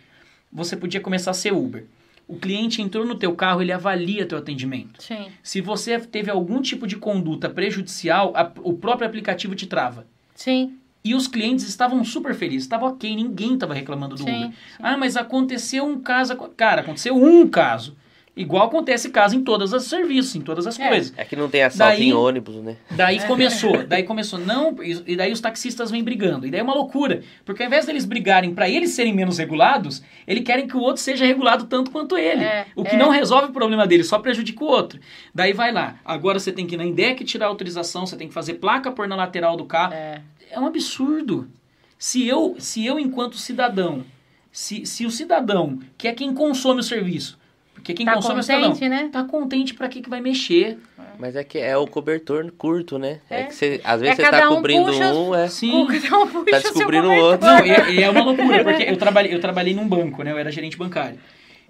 [0.52, 1.86] Você podia começar a ser Uber.
[2.28, 5.02] O cliente entrou no teu carro, ele avalia teu atendimento.
[5.02, 5.28] Sim.
[5.42, 10.06] Se você teve algum tipo de conduta prejudicial, a- o próprio aplicativo te trava.
[10.36, 10.76] Sim.
[11.04, 14.46] E os clientes estavam super felizes, estava ok, ninguém estava reclamando do Sim.
[14.46, 14.52] Uber.
[14.80, 16.36] Ah, mas aconteceu um caso.
[16.56, 17.96] Cara, aconteceu um caso.
[18.38, 20.88] Igual acontece caso em todos os serviços, em todas as É.
[20.88, 21.14] coisas.
[21.18, 22.78] É que não tem assalto Daí- em ônibus, né?
[22.92, 26.48] Daí começou, daí começou, não, e daí os taxistas vêm brigando.
[26.48, 30.02] E daí é uma loucura, porque ao invés deles brigarem para eles serem menos regulados,
[30.26, 32.44] eles querem que o outro seja regulado tanto quanto ele.
[32.44, 32.98] É, o que é.
[32.98, 35.00] não resolve o problema dele, só prejudica o outro.
[35.36, 38.28] Daí vai lá, agora você tem que ir na INDEC tirar a autorização, você tem
[38.28, 39.94] que fazer placa pôr na lateral do carro.
[39.94, 40.22] É.
[40.52, 41.50] É um absurdo.
[41.98, 44.06] Se eu, se eu enquanto cidadão,
[44.52, 47.38] se, se o cidadão, que é quem consome o serviço,
[47.80, 49.10] porque quem Tá consome é contente, né?
[49.12, 50.78] tá contente para que que vai mexer?
[51.18, 53.20] Mas é que é o cobertor curto, né?
[53.30, 53.44] É, É.
[53.46, 55.48] que você, às vezes É você tá cada um cobrindo puxa- um, é.
[55.50, 55.86] Sim.
[56.02, 57.46] Cada um puxa Tá descobrindo o outro.
[57.46, 60.32] Não, e, e é uma loucura, porque eu trabalhei, eu trabalhei num banco, né?
[60.32, 61.20] Eu era gerente bancário.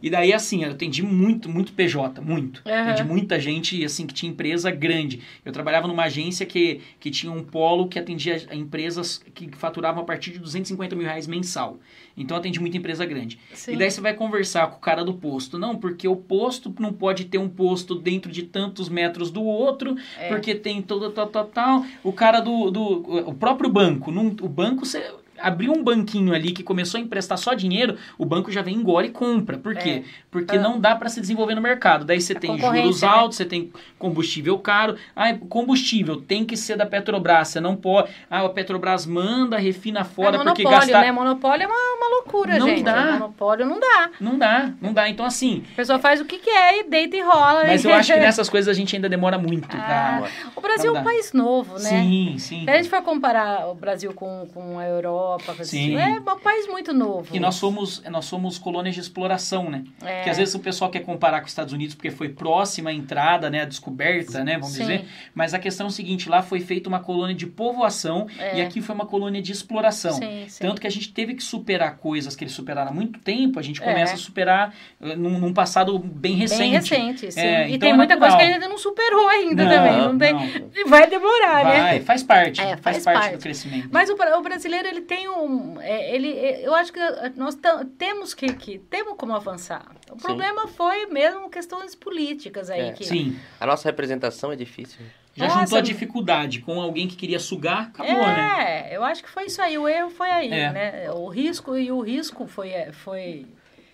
[0.01, 2.61] E daí, assim, eu atendi muito, muito PJ, muito.
[2.65, 2.91] Aham.
[2.91, 5.21] Atendi muita gente, assim, que tinha empresa grande.
[5.43, 10.05] Eu trabalhava numa agência que, que tinha um polo que atendia empresas que faturavam a
[10.05, 11.79] partir de 250 mil reais mensal.
[12.15, 13.39] Então, atendi muita empresa grande.
[13.53, 13.73] Sim.
[13.73, 15.57] E daí você vai conversar com o cara do posto.
[15.57, 19.95] Não, porque o posto não pode ter um posto dentro de tantos metros do outro,
[20.17, 20.27] É.
[20.27, 21.85] porque tem todo tal, tal, tal.
[22.03, 22.69] O cara do.
[22.71, 22.81] do
[23.29, 24.11] o próprio banco.
[24.11, 25.11] Não, o banco, você
[25.41, 29.07] abriu um banquinho ali que começou a emprestar só dinheiro, o banco já vem engole
[29.07, 29.57] e compra.
[29.57, 30.03] Por quê?
[30.31, 30.61] Porque Ah.
[30.61, 32.05] não dá para se desenvolver no mercado.
[32.05, 33.07] Daí você A tem juros né?
[33.07, 34.95] altos, você tem combustível caro.
[35.15, 37.47] Ah, combustível tem que ser da Petrobras.
[37.49, 38.09] Você não pode.
[38.29, 41.01] Ah, a Petrobras manda, refina fora é porque monopólio, gastar.
[41.05, 41.11] né?
[41.11, 42.83] Monopólio é uma, uma loucura, Não gente.
[42.83, 43.11] dá.
[43.13, 44.09] Monopólio não dá.
[44.19, 45.09] Não dá, não dá.
[45.09, 47.63] Então, assim, A pessoa faz o que quer e deita e rola.
[47.65, 50.51] mas e- eu acho que nessas coisas a gente ainda demora muito Ah, pra.
[50.55, 51.79] O Brasil é um país novo, né?
[51.89, 52.63] Sim, sim.
[52.63, 55.95] Se a gente for comparar o Brasil com, com a Europa, coisa Sim.
[55.95, 57.27] assim, é um país muito novo.
[57.35, 59.83] E nós somos, nós somos colônias de exploração, né?
[60.03, 60.23] É.
[60.23, 62.93] Que às vezes o pessoal quer comparar com os Estados Unidos porque foi próxima à
[62.93, 63.61] entrada, né?
[63.61, 64.53] A descoberta, né?
[64.53, 64.81] Vamos Sim.
[64.81, 65.05] dizer.
[65.33, 68.81] Mas a questão é o seguinte: lá foi feita uma colônia de povoação e aqui
[68.81, 70.17] foi uma colônia de exploração.
[70.17, 70.43] É.
[70.43, 70.59] Sim, sim.
[70.63, 73.61] Tanto que a gente teve que superar coisas que eles superaram há muito tempo, a
[73.61, 73.85] gente É.
[73.85, 76.59] começa a superar eh, num, num passado bem recente.
[76.59, 77.39] Bem recente, sim.
[77.39, 78.47] É, e então tem é muita coisa natural.
[78.47, 79.97] que ainda não superou ainda Não, também.
[79.97, 80.33] Não tem...
[80.33, 80.89] não.
[80.89, 81.79] Vai demorar, né?
[81.81, 82.61] Vai, faz parte.
[82.61, 83.89] É, faz, faz parte, do crescimento.
[83.91, 85.79] Mas o, o brasileiro, ele tem um...
[85.81, 86.99] é, ele, é, eu acho que
[87.35, 88.79] nós tam- temos que, que...
[88.79, 89.85] Temos como avançar.
[90.09, 90.21] O Sim.
[90.21, 92.89] problema foi mesmo questões políticas aí.
[92.89, 92.91] É.
[92.93, 93.37] que, Sim.
[93.59, 94.99] A nossa representação é difícil.
[95.35, 98.87] Já Nossa, juntou a dificuldade com alguém que queria sugar, acabou, né?
[98.91, 99.77] É, eu acho que foi isso aí.
[99.77, 100.71] O erro foi aí, É.
[100.71, 101.11] né?
[101.11, 102.73] O risco e o risco foi...
[102.91, 103.45] foi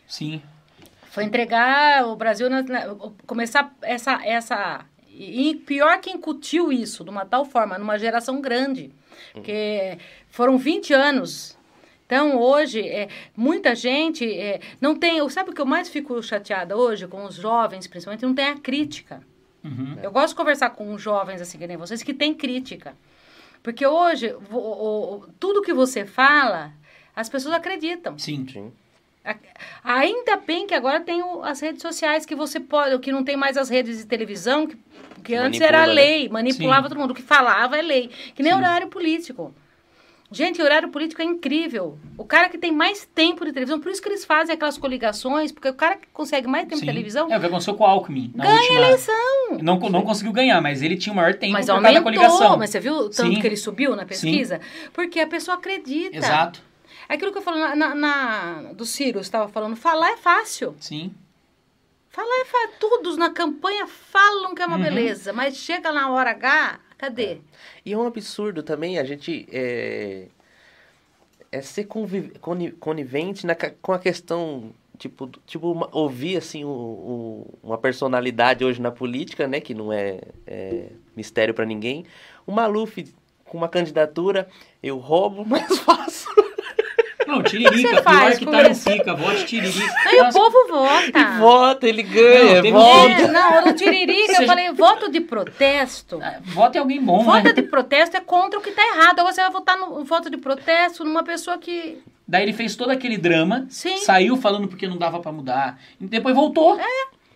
[0.07, 0.41] Sim.
[1.11, 2.95] Foi entregar o Brasil, na, na-
[3.25, 4.85] começar essa, essa...
[5.09, 8.91] E pior que incutiu isso, de uma tal forma, numa geração grande.
[9.31, 9.97] Porque
[10.35, 11.57] foram 20 anos.
[12.05, 15.27] Então, hoje, é, muita gente é, não tem...
[15.29, 18.23] Sabe o que eu mais fico chateada hoje com os jovens, principalmente?
[18.25, 19.23] Não tem a crítica.
[19.63, 19.97] Uhum.
[20.03, 22.93] Eu gosto de conversar com jovens assim que nem vocês que têm crítica.
[23.63, 26.71] Porque hoje, o- o- tudo que você fala,
[27.15, 28.19] as pessoas acreditam.
[28.19, 28.45] Sim.
[28.47, 28.71] Sim.
[29.83, 33.35] Ainda bem que agora tem o- as redes sociais que você pode, que não tem
[33.35, 34.77] mais as redes de televisão, que,
[35.23, 35.93] que antes Manipula, era né?
[35.93, 36.89] lei, manipulava Sim.
[36.89, 37.11] todo mundo.
[37.11, 38.11] O que falava é lei.
[38.35, 38.57] Que nem Sim.
[38.59, 39.51] horário político.
[40.31, 41.99] Gente, horário político é incrível.
[42.17, 45.51] O cara que tem mais tempo de televisão, por isso que eles fazem aquelas coligações,
[45.51, 46.81] porque o cara que consegue mais tempo Sim.
[46.81, 48.31] de televisão É o que aconteceu com o Alckmin.
[48.35, 48.79] Ganha última...
[48.79, 49.57] eleição.
[49.61, 52.57] Não, não conseguiu ganhar, mas ele tinha o maior tempo Mas por da aumentou, coligação.
[52.57, 53.39] mas você viu o tanto Sim.
[53.39, 54.59] que ele subiu na pesquisa?
[54.91, 56.17] Porque a pessoa acredita.
[56.17, 56.59] Exato.
[57.07, 60.75] É aquilo que eu falo na, na- na- do Ciro, estava falando, falar é fácil.
[60.79, 61.13] Sim.
[62.09, 62.69] Falar é fácil.
[62.79, 64.83] Todos na campanha falam que é uma Uhum.
[64.83, 67.37] beleza, mas chega na hora H, cadê?
[67.85, 70.27] E é um absurdo também a gente é,
[71.51, 71.87] é ser
[72.79, 78.81] conivente na com a questão, tipo, tipo uma- ouvir assim o- o- uma personalidade hoje
[78.81, 82.05] na política, né, que não é, é mistério pra ninguém.
[82.45, 83.05] O Maluf
[83.45, 84.47] com uma candidatura,
[84.81, 86.27] eu roubo, mas faço.
[87.27, 88.73] Não, O Tiririca, você pior faz que tá?
[88.75, 89.93] Fica, vote Tiririca.
[90.05, 91.19] Aí o Nossa, povo vota.
[91.19, 93.11] E vota, ele ganha, Não, volta.
[93.11, 96.19] É, não, no Tiririca eu Seja- falei, voto de protesto.
[96.43, 97.53] Vote em alguém bom, Voto né?
[97.53, 99.19] de protesto é contra o que está errado.
[99.19, 101.97] Agora você vai votar no voto de protesto numa pessoa que.
[102.27, 103.97] Daí ele fez todo aquele drama, Sim.
[103.97, 106.79] saiu falando porque não dava pra mudar, e depois voltou.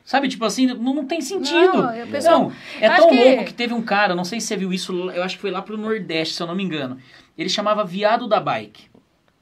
[0.03, 1.84] Sabe, tipo assim, não, não tem sentido.
[1.84, 2.52] Não, a pessoa- Não,
[2.82, 5.22] é tão que- louco que teve um cara, não sei se você viu isso, eu
[5.22, 6.98] acho que foi lá pro Nordeste, se eu não me engano.
[7.38, 8.90] Ele chamava Viado da Bike.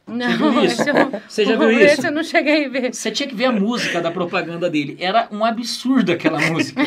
[0.07, 0.81] Não, viu isso?
[0.89, 2.07] eu- Você já viu isso?
[2.07, 2.93] eu não cheguei a ver.
[2.93, 4.95] Você tinha que ver a música da propaganda dele.
[4.99, 6.81] Era um absurdo aquela música.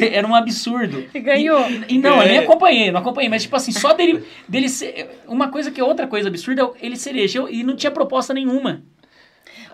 [0.00, 1.04] Era um absurdo.
[1.12, 1.68] E ganhou.
[1.68, 2.44] E, e não, eu nem É.
[2.44, 3.28] acompanhei, não acompanhei.
[3.28, 5.08] Mas, tipo assim, só dele, dele ser.
[5.26, 8.32] Uma coisa que é outra coisa absurda, é ele se elegeu e não tinha proposta
[8.32, 8.82] nenhuma.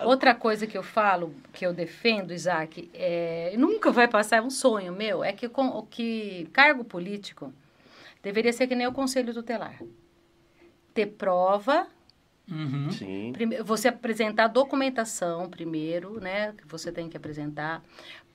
[0.05, 4.51] Outra coisa que eu falo, que eu defendo, Isaac, é, nunca vai passar, é um
[4.51, 7.53] sonho meu, é que, com, que cargo político
[8.23, 9.79] deveria ser que nem o conselho tutelar.
[10.93, 11.87] Ter prova,
[12.51, 12.91] Uhum.
[12.91, 13.31] Sim.
[13.33, 17.83] prime- você apresentar documentação primeiro, né, que você tem que apresentar,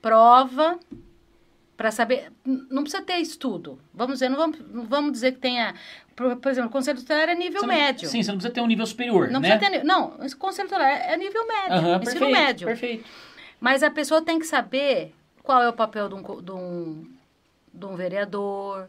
[0.02, 0.80] prova
[1.76, 2.32] para saber.
[2.44, 3.80] Não precisa ter estudo.
[3.94, 5.76] Vamos dizer, não vamos, não vamos dizer que tenha.
[6.16, 8.10] Por, por exemplo, o conselho tutelar é nível não- médio.
[8.10, 9.56] Sim, você não precisa ter um nível superior, Não né?
[9.58, 9.84] precisa ter.
[9.86, 11.74] Não, conselho tutelar é nível médio.
[11.74, 12.68] Aham, ensino perfeito, médio.
[12.68, 13.06] Perfeito.
[13.60, 15.14] Mas a pessoa tem que saber
[15.44, 17.12] qual é o papel de um, de um,
[17.74, 18.88] de um vereador,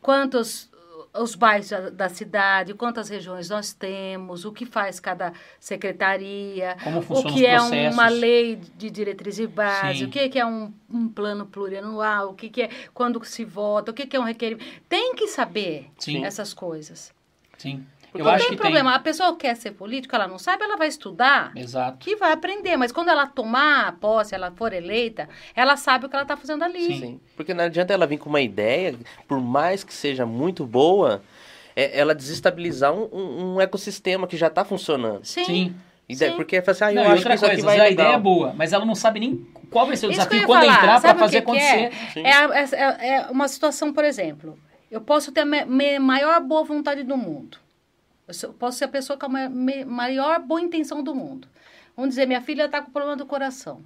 [0.00, 0.69] quantos
[1.12, 6.76] os bairros da, da cidade, quantas regiões nós temos, o que faz cada secretaria,
[7.08, 10.04] o que é uma lei de diretriz e base, Sim.
[10.04, 13.90] o que que é um, um plano plurianual, o que, que é quando se vota,
[13.90, 14.64] o que, que é um requerimento.
[14.88, 16.24] Tem que saber Sim.
[16.24, 17.12] essas coisas.
[17.58, 17.84] Sim.
[18.10, 18.94] Porque Eu não acho tem que problema.
[18.94, 21.62] A pessoa quer ser política, ela não sabe, ela vai estudar tem.
[21.62, 21.98] Exato.
[21.98, 26.08] que vai aprender, mas quando ela tomar a posse, ela for eleita, ela sabe o
[26.08, 26.98] que ela está fazendo ali.
[26.98, 27.20] Sim.
[27.36, 28.96] Porque não adianta ela vir com uma ideia,
[29.28, 31.22] por mais que seja muito boa,
[31.76, 35.24] é ela desestabilizar um, um- um ecossistema que já está funcionando.
[35.24, 35.44] Sim.
[35.44, 35.74] Sim.
[36.18, 36.36] Daí, Sim.
[36.36, 38.18] porque fala assim, ah, eu Não, acho que isso aqui coisa, vai a ideia é
[38.18, 39.36] boa, mas ela não sabe nem
[39.70, 40.76] qual vai ser o Isso que desafio quando falar.
[40.98, 41.70] entrar o fazer que que é?
[41.86, 42.12] acontecer.
[42.12, 42.22] Sim.
[42.26, 44.58] É, a- é- é uma situação, por exemplo,
[44.90, 47.58] eu posso ter a maior boa vontade do mundo.
[48.42, 49.48] Eu posso ser a pessoa com a
[49.86, 51.48] maior boa intenção do mundo.
[51.96, 53.84] Vamos dizer, minha filha está com problema do coração.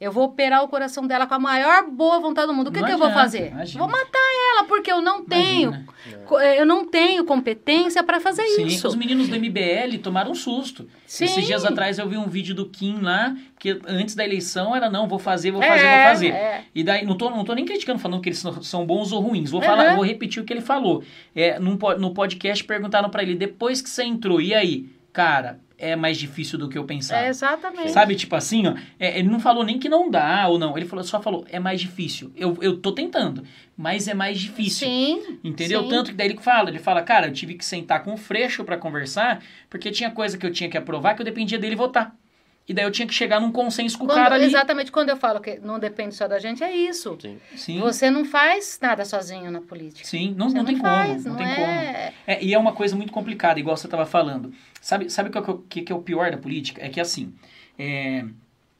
[0.00, 2.68] Eu vou operar o coração dela com a maior boa vontade do mundo.
[2.68, 3.48] O que, que eu vou adianta, fazer?
[3.50, 3.84] imagina.
[3.84, 4.18] Vou matar
[4.54, 5.68] ela, porque eu não tenho.
[5.68, 6.24] Imagina.
[6.24, 8.88] co- Eu não tenho competência para fazer Sim, isso.
[8.88, 10.88] os meninos do MBL tomaram um susto.
[11.06, 11.26] Sim.
[11.26, 14.88] Esses dias atrás eu vi um vídeo do Kim lá, que antes da eleição era
[14.88, 16.28] não, vou fazer, vou É, fazer, vou fazer.
[16.28, 16.64] é.
[16.74, 19.50] E daí, não tô, não tô nem criticando, falando que eles são, bons ou ruins.
[19.50, 19.66] Vou Uhum.
[19.66, 21.02] falar, vou repetir o que ele falou.
[21.36, 24.88] É, num, no podcast perguntaram pra ele, depois que você entrou, e aí?
[25.12, 27.24] Cara, é mais difícil do que eu pensava.
[27.24, 27.90] É, exatamente.
[27.90, 30.76] Sabe, tipo assim, ó, é, ele não falou nem que não dá ou não.
[30.76, 32.30] Ele falou, só falou, é mais difícil.
[32.36, 33.42] Eu, eu tô tentando,
[33.76, 34.86] mas é mais difícil.
[34.86, 35.38] Sim.
[35.42, 35.82] Entendeu?
[35.82, 35.88] sim.
[35.88, 38.62] Tanto que daí ele fala, ele fala, cara, eu tive que sentar com o Freixo
[38.62, 42.14] pra conversar, porque tinha coisa que eu tinha que aprovar que eu dependia dele votar.
[42.70, 44.44] E daí eu tinha que chegar num consenso com o Quando- cara ali.
[44.44, 47.18] Exatamente, quando eu falo que não depende só da gente, é isso.
[47.20, 47.40] Sim.
[47.56, 50.06] Sim, Você não faz nada sozinho na política.
[50.06, 51.66] sim, não, Você não tem faz, como, não, não tem como.
[51.66, 52.12] é...
[52.28, 54.52] É, e é uma coisa muito complicada, igual você tava falando.
[54.80, 56.80] Sabe, sabe o que, é o que, que é o pior da política?
[56.80, 57.34] É que assim,
[57.76, 58.24] é,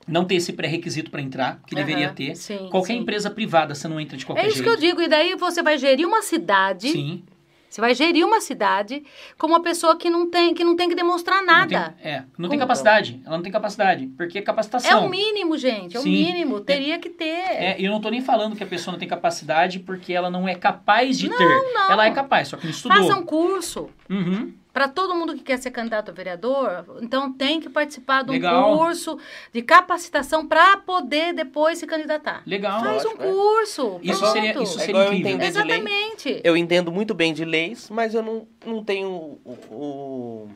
[0.07, 2.37] não ter esse pré-requisito pra entrar, que deveria Aham, ter.
[2.37, 3.01] sim, Qualquer sim.
[3.01, 4.69] empresa privada, você não entra de qualquer É isso jeito.
[4.69, 5.03] que eu digo.
[5.03, 6.91] E daí você vai gerir uma cidade.
[6.93, 7.25] Sim.
[7.71, 9.05] Você vai gerir uma cidade
[9.39, 11.95] como uma pessoa que não tem que, não tem que demonstrar Não tem, nada.
[12.03, 13.23] é, não tem capacidade.
[13.25, 14.09] Ela não tem capacidade.
[14.17, 15.07] Porque É capacitação.
[15.07, 15.97] o mínimo, gente.
[15.97, 16.11] É o Sim.
[16.11, 16.61] mínimo.
[16.61, 17.25] Teria que ter.
[17.27, 20.29] É, e eu não tô nem falando que a pessoa não tem capacidade porque ela
[20.29, 21.73] não é capaz de Não, ter.
[21.73, 21.93] não.
[21.93, 22.99] Ela é capaz, só que não estudou.
[22.99, 23.89] Faça um curso.
[24.11, 24.53] Uhum.
[24.73, 28.35] Para todo mundo que quer ser candidato a vereador, então tem que participar de um
[28.35, 28.77] Legal.
[28.79, 29.19] curso
[29.53, 32.43] de capacitação para poder depois se candidatar.
[32.47, 32.81] Legal.
[32.81, 33.17] Faz um é.
[33.17, 33.99] curso.
[34.01, 34.33] Isso pronto.
[34.33, 35.49] seria, isso É seria igual eu entender de lei.
[35.79, 36.41] Exatamente.
[36.45, 39.41] Eu entendo muito bem de leis, mas eu não, não tenho o,
[39.71, 40.51] o,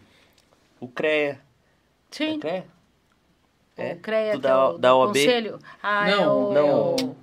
[0.80, 1.40] o CREA.
[2.12, 2.36] Sim.
[2.36, 2.64] É CREA?
[3.76, 3.92] É?
[3.94, 5.08] O CREA, Do que é da- o, da OAB?
[5.08, 5.58] conselho.
[5.82, 6.60] Ah, é Não, o, não.
[6.60, 6.62] é
[7.04, 7.16] o-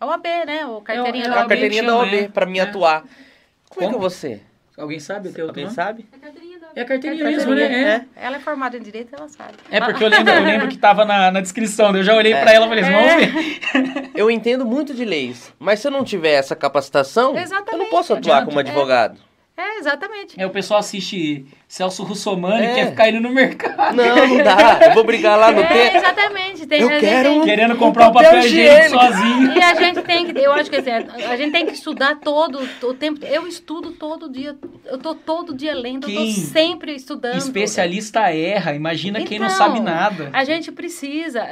[0.00, 0.64] é o AB, né?
[0.66, 2.28] O carteirinha É o- da a OAB que carteirinha da OAB, é.
[2.28, 2.62] pra mim É.
[2.62, 3.00] atuar.
[3.02, 3.96] Como, é que Como?
[3.96, 4.46] eu vou ser?
[4.78, 5.74] Alguém sabe o teu outro Alguém nome?
[5.74, 6.06] sabe?
[6.74, 8.06] É a carteirinha Carteirinha, mesmo, né?
[8.16, 8.24] É.
[8.26, 9.54] Ela é formada em direito, ela sabe.
[9.70, 11.94] É porque eu lembro, eu lembro que tava na, na descrição.
[11.96, 14.10] Eu já olhei pra ela e falei, assim, vamos ver.
[14.14, 17.82] Eu entendo muito de leis, mas se eu não tiver essa capacitação, eu Exatamente.
[17.82, 19.18] não posso atuar como advogado.
[19.60, 20.40] É, exatamente.
[20.40, 22.70] É, o pessoal assiste Celso Russomano É.
[22.70, 23.96] e quer ficar indo no mercado.
[23.96, 24.78] Não, não dá.
[24.86, 25.96] Eu vou brigar lá no É, tempo.
[25.96, 26.64] exatamente.
[26.66, 29.52] Tem, Eu quero tem- Querendo comprar um papel papel higiênico sozinho.
[29.58, 32.60] E a gente tem que, eu acho que assim, a gente tem que estudar todo
[32.84, 33.24] o tempo.
[33.26, 34.56] Eu estudo todo dia,
[34.86, 37.36] eu tô todo dia lendo, eu Quem tô sempre estudando.
[37.38, 40.30] Especialista erra, imagina quem não Então, sabe nada.
[40.32, 41.44] A gente precisa,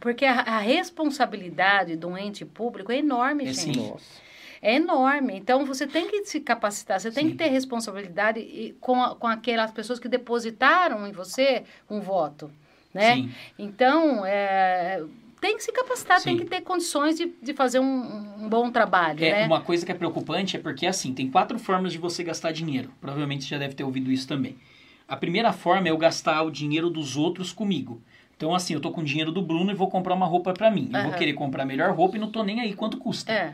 [0.00, 3.58] porque a, a responsabilidade de um ente público é enorme, É gente.
[3.74, 3.90] sim.
[3.90, 4.21] Nossa.
[4.62, 5.36] É enorme.
[5.36, 7.30] Então você tem que se capacitar, você tem Sim.
[7.32, 12.48] que ter responsabilidade e- com, a- com aquelas pessoas que depositaram em você um voto,
[12.94, 13.16] né?
[13.16, 13.30] Sim.
[13.58, 15.02] Então, é,
[15.40, 16.44] tem que se capacitar, tem Sim.
[16.44, 19.46] que ter condições de, de fazer um, um bom trabalho, É, né?
[19.46, 22.92] uma coisa que é preocupante é porque, assim, tem quatro formas de você gastar dinheiro.
[23.00, 24.56] Provavelmente você já deve ter ouvido isso também.
[25.08, 28.00] A primeira forma é eu gastar o dinheiro dos outros comigo.
[28.36, 30.70] Então, assim, eu tô com o dinheiro do Bruno e vou comprar uma roupa pra
[30.70, 30.88] mim.
[30.92, 31.18] Eu vou Aham.
[31.18, 33.32] querer comprar a melhor roupa e não tô nem aí quanto custa.
[33.32, 33.52] É,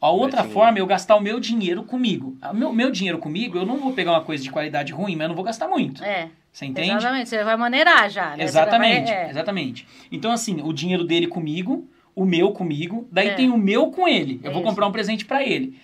[0.00, 2.36] A outra forma é eu gastar o meu dinheiro comigo.
[2.50, 5.22] O meu, meu dinheiro comigo, eu não vou pegar uma coisa de qualidade ruim, mas
[5.24, 6.02] eu não vou gastar muito.
[6.02, 6.28] é.
[6.52, 6.90] Você entende?
[6.90, 7.28] Exatamente.
[7.28, 8.42] Você vai maneirar já, né?
[8.42, 9.30] Exatamente, vai- é.
[9.30, 9.86] exatamente.
[10.10, 13.34] Então, assim, o dinheiro dele comigo, o meu comigo, daí É.
[13.34, 14.40] tem o meu com ele.
[14.42, 14.68] Eu vou Isso.
[14.68, 15.78] comprar um presente pra ele.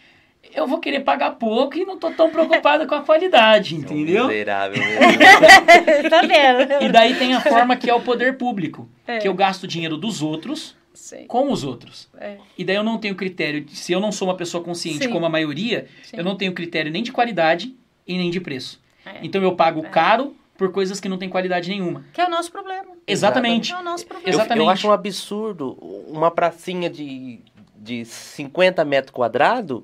[0.52, 3.80] Eu vou querer pagar pouco e não tô tão preocupado com a qualidade, É um
[3.80, 4.26] entendeu?
[4.26, 5.00] Miserável mesmo.
[6.10, 6.84] tá vendo?
[6.84, 9.18] E daí tem a forma que é o poder público, É.
[9.18, 11.26] que eu gasto o dinheiro dos outros Sim.
[11.26, 12.08] com os outros.
[12.18, 12.38] É.
[12.58, 15.10] E daí eu não tenho critério, de- se eu não sou uma pessoa consciente Sim.
[15.10, 16.16] como a maioria, Sim.
[16.18, 17.74] eu não tenho critério nem de qualidade
[18.06, 18.80] e nem de preço.
[19.04, 19.18] É.
[19.22, 19.88] Então eu pago É.
[19.88, 22.04] caro por coisas que não têm qualidade nenhuma.
[22.12, 22.92] Que é o nosso problema.
[23.06, 23.72] Exatamente.
[23.72, 24.28] É o nosso problema.
[24.28, 24.64] Eu- Exatamente.
[24.64, 25.72] Eu, acho um absurdo
[26.08, 27.40] uma pracinha de,
[27.76, 29.82] de 50 metros quadrados,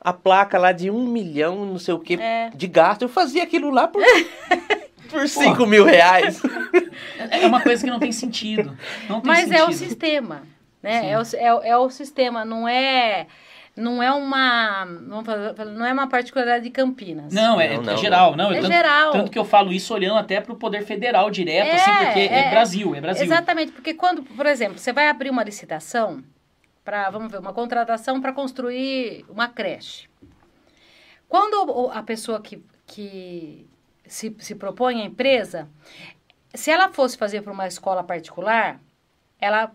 [0.00, 2.50] a placa lá de um milhão, não sei o que, É.
[2.54, 3.02] de gasto.
[3.02, 4.02] Eu fazia aquilo lá por,
[5.10, 6.40] por 5 mil reais.
[7.30, 8.76] É uma coisa que não tem sentido.
[9.08, 9.56] Não tem Mas sentido.
[9.58, 10.42] é o sistema,
[10.84, 11.10] né?
[11.10, 11.22] É o,
[11.62, 13.26] é, é o sistema, não é
[13.76, 17.32] não é uma não é uma particularidade de Campinas.
[17.32, 18.36] Não, é, Não, é não, geral.
[18.36, 19.12] Não, É tanto, geral.
[19.12, 22.20] tanto que eu falo isso olhando até para o poder federal direto, É, assim, porque
[22.20, 22.50] é, é.
[22.50, 23.24] Brasil, é Brasil.
[23.24, 26.22] Exatamente, porque quando, por exemplo, você vai abrir uma licitação
[26.84, 30.06] para, vamos ver, uma contratação para construir uma creche.
[31.28, 33.66] Quando a pessoa que, que
[34.06, 35.68] se, se propõe à empresa,
[36.52, 38.78] se ela fosse fazer para uma escola particular,
[39.40, 39.72] ela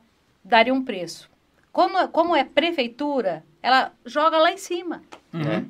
[0.50, 1.30] daria um preço.
[1.72, 5.04] Como, como é prefeitura, ela joga lá em cima.
[5.34, 5.70] Uhum.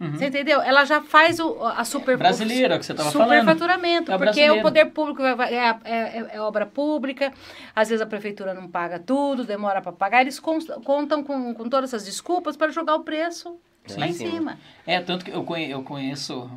[0.00, 0.12] Uhum.
[0.16, 0.60] Você entendeu?
[0.60, 3.28] Ela já faz o, a super Brasileira, que você tava falando.
[3.28, 4.58] superfaturamento, É porque brasileiro.
[4.58, 7.32] o poder público vai- é, é- é obra pública,
[7.74, 11.90] às vezes a prefeitura não paga tudo, demora para pagar, eles contam com, com todas
[11.90, 13.56] essas desculpas para jogar o preço
[13.96, 14.30] lá em Sim.
[14.32, 14.58] cima.
[14.86, 16.50] É, tanto que eu conheço,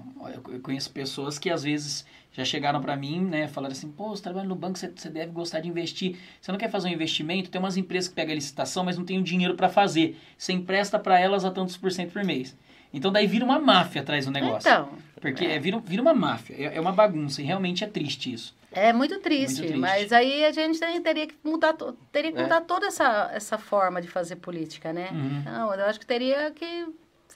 [0.52, 2.06] eu conheço pessoas que às vezes
[2.38, 5.32] já chegaram pra mim, né, falaram assim, pô, você trabalha no banco, você, você deve
[5.32, 6.18] gostar de investir.
[6.40, 7.50] Você não quer fazer um investimento?
[7.50, 10.16] Tem umas empresas que pegam a licitação, mas não tem o dinheiro pra fazer.
[10.38, 12.56] Você empresta pra elas a tantos por cento por mês.
[12.94, 14.70] Então daí vira uma máfia atrás do negócio.
[14.70, 14.90] Então,
[15.20, 18.56] Porque é, vira, vira uma máfia, é, é uma bagunça, e realmente é triste isso.
[18.72, 19.80] é muito triste, Muito triste.
[19.80, 21.74] mas aí a gente teria que mudar,
[22.12, 22.44] teria que É.
[22.44, 25.10] mudar toda essa, essa forma de fazer política, né?
[25.12, 25.42] Uhum.
[25.44, 26.86] Não, eu acho que teria que,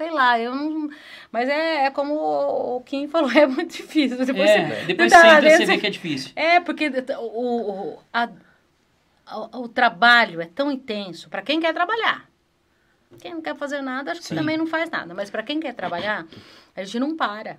[0.02, 0.90] sei lá, eu não...
[1.32, 4.18] Mas é, é como o Kim falou, é muito difícil.
[4.26, 6.32] Depois é, você- depois tá entra, você vê que é difícil.
[6.36, 7.22] É, porque o,
[7.94, 8.30] o, a-
[9.53, 12.30] o, o trabalho é tão intenso para quem quer trabalhar.
[13.19, 14.36] Quem não quer fazer nada, acho que Sim.
[14.36, 15.14] também não faz nada.
[15.14, 16.26] Mas para quem quer trabalhar,
[16.76, 17.57] a gente não para.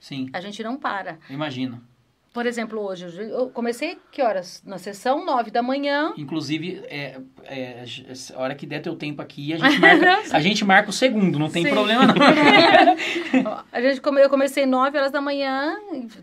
[0.00, 1.18] Sim, A gente não para.
[1.30, 1.82] imagino.
[2.34, 4.60] Por exemplo, hoje, eu comecei que horas?
[4.66, 6.12] Na sessão, nove da manhã.
[6.16, 7.84] Inclusive, é, é,
[8.34, 11.38] a hora que der teu tempo aqui, a gente marca, a gente marca o segundo,
[11.38, 11.70] não tem Sim.
[11.70, 12.14] problema não.
[13.70, 15.76] A gente come, eu comecei nove horas da manhã,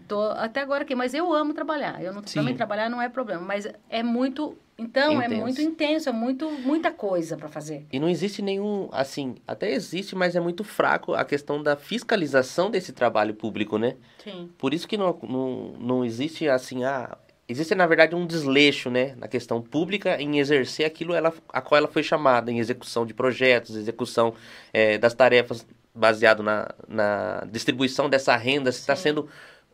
[0.06, 2.04] tô até agora aqui, mas eu amo trabalhar.
[2.04, 2.40] Eu não, Sim.
[2.40, 5.42] também trabalhar não é problema, mas é muito, então é Intenso.
[5.42, 7.86] muito intenso, é muito muita coisa para fazer.
[7.92, 12.70] E não existe nenhum, assim, até existe, mas é muito fraco a questão da fiscalização
[12.70, 13.96] desse trabalho público, né?
[14.24, 14.50] Sim.
[14.58, 17.18] Por isso que não, não, não existe, assim, ah,
[17.48, 21.78] existe, na verdade, um desleixo, né, na questão pública em exercer aquilo ela, a qual
[21.78, 24.34] ela foi chamada, em execução de projetos, execução
[24.74, 29.28] eh, das tarefas baseado na, na distribuição dessa renda, se está sendo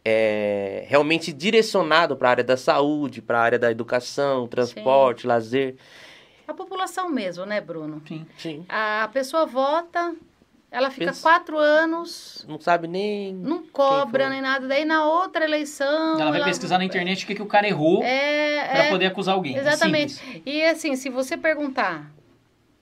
[0.03, 5.75] eh, realmente direcionado para a área da saúde, para a área da educação, transporte, lazer.
[6.47, 8.01] A população mesmo, né, Bruno?
[8.07, 8.25] Sim.
[8.37, 8.65] Sim.
[8.69, 10.15] A pessoa vota,
[10.71, 13.33] ela fica Pensa- quatro anos, Não sabe nem...
[13.33, 14.65] não cobra nem nada.
[14.67, 16.19] Daí na outra eleição.
[16.19, 19.07] Ela vai pesquisar na internet o que, que o cara errou É, pra é, poder
[19.07, 19.57] acusar alguém.
[19.57, 20.13] É Exatamente.
[20.13, 20.43] simples.
[20.45, 22.09] e assim, se você perguntar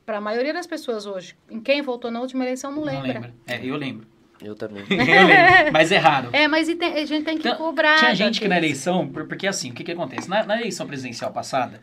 [0.05, 3.13] para a maioria das pessoas hoje em quem votou na última eleição, não Não lembra.
[3.13, 3.33] lembra.
[3.47, 4.05] É, eu lembro.
[4.41, 4.83] Eu também.
[5.71, 6.29] Mas é raro.
[6.33, 7.97] É, mas tem- a gente tem que Então, cobrar.
[7.99, 10.29] Tinha gente que na eleição, por- porque assim, o que que acontece?
[10.29, 11.81] Na, na eleição presidencial passada,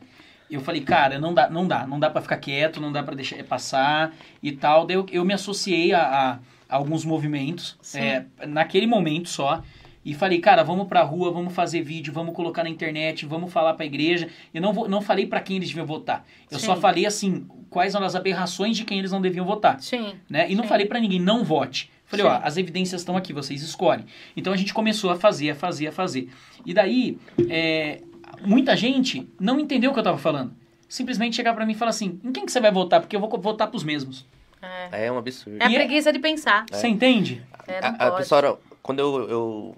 [0.51, 3.15] eu falei, cara, não dá, não dá, não dá para ficar quieto, não dá para
[3.15, 4.87] deixar passar e tal.
[4.87, 6.39] Daí eu, eu me associei a, a-
[6.69, 9.62] a alguns movimentos, é, naquele momento só,
[10.05, 13.74] e falei, cara, vamos pra rua, vamos fazer vídeo, vamos colocar na internet, vamos falar
[13.74, 14.29] pra igreja.
[14.53, 16.24] Eu não, vou, não falei pra quem eles deviam votar.
[16.51, 16.81] Eu só Sim.
[16.81, 20.15] falei assim, quais eram as aberrações de quem eles não deviam votar Sim.
[20.29, 20.51] né?
[20.51, 20.69] E não Sim.
[20.69, 21.91] falei pra ninguém, não vote.
[22.12, 22.30] Falei, Sim.
[22.30, 24.05] ó, as evidências estão aqui, vocês escolhem.
[24.36, 26.28] Então a gente começou a fazer, a fazer, a fazer.
[26.66, 27.18] E daí,
[27.48, 28.02] é,
[28.44, 30.52] muita gente não entendeu o que eu tava falando.
[30.86, 33.01] Simplesmente chegar pra mim e falar assim, em quem que você vai votar?
[33.01, 34.26] Porque eu vou votar pros mesmos.
[34.60, 35.56] É, É um absurdo.
[35.59, 36.66] é a é- preguiça de pensar.
[36.70, 37.43] Você entende?
[37.66, 39.76] É, a, a pessoa, quando eu, eu,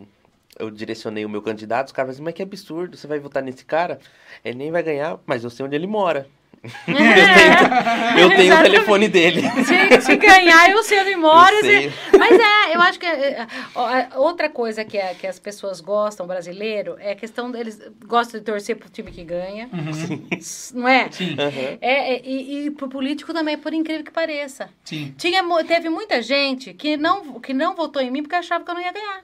[0.59, 3.45] eu direcionei o meu candidato, os caras falaram assim, mas que absurdo, você vai votar
[3.45, 4.01] nesse cara?
[4.45, 6.27] Ele nem vai ganhar, mas eu sei onde ele mora.
[8.17, 8.71] Eu tenho o Exatamente.
[8.71, 9.43] telefone dele.
[9.65, 11.55] Se, se ganhar, eu sei onde mora.
[11.57, 11.93] Eu se-.
[12.19, 13.47] Mas é, eu acho que é,
[14.17, 18.47] outra coisa que, é- que as pessoas gostam, brasileiro, é a questão deles gostam de
[18.47, 19.69] torcer pro time que ganha.
[19.73, 20.27] Uhum.
[20.75, 21.09] Não é?
[21.11, 21.79] Sim, Aham.
[21.81, 24.71] É, é, e, e pro político também, por incrível que pareça.
[24.85, 25.15] sim.
[25.19, 28.75] Tinha, teve muita gente que não, que não votou em mim porque achava que eu
[28.75, 29.21] não ia ganhar.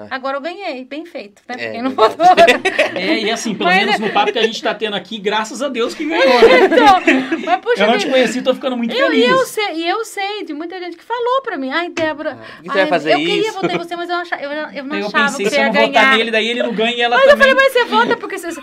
[0.00, 0.06] Ah.
[0.10, 1.42] Agora eu ganhei, bem feito.
[1.48, 1.56] Né?
[1.58, 2.16] É Quem não verdade.
[2.16, 2.36] votou.
[3.00, 5.18] É, e assim, pelo Mas menos é- no papo que a gente tá tendo aqui,
[5.18, 6.24] graças a Deus que ganhou.
[6.42, 6.64] né?
[6.66, 9.48] então, mas puxa Eu não te conheci, tô ficando muito Eu, e, eu feliz.
[9.48, 12.68] sei, e eu sei de muita gente que falou pra mim, ai, Débora, Ah, que
[12.70, 14.84] ai, vai fazer eu queria isso?" votar em você, mas eu, não achava, eu, eu
[14.84, 16.16] não eu achava pensei, que se você eu ia não votar ganhar.
[16.16, 17.48] nele, daí ele não ganha e ela Mas eu também.
[17.54, 18.60] falei, mas você vota porque você...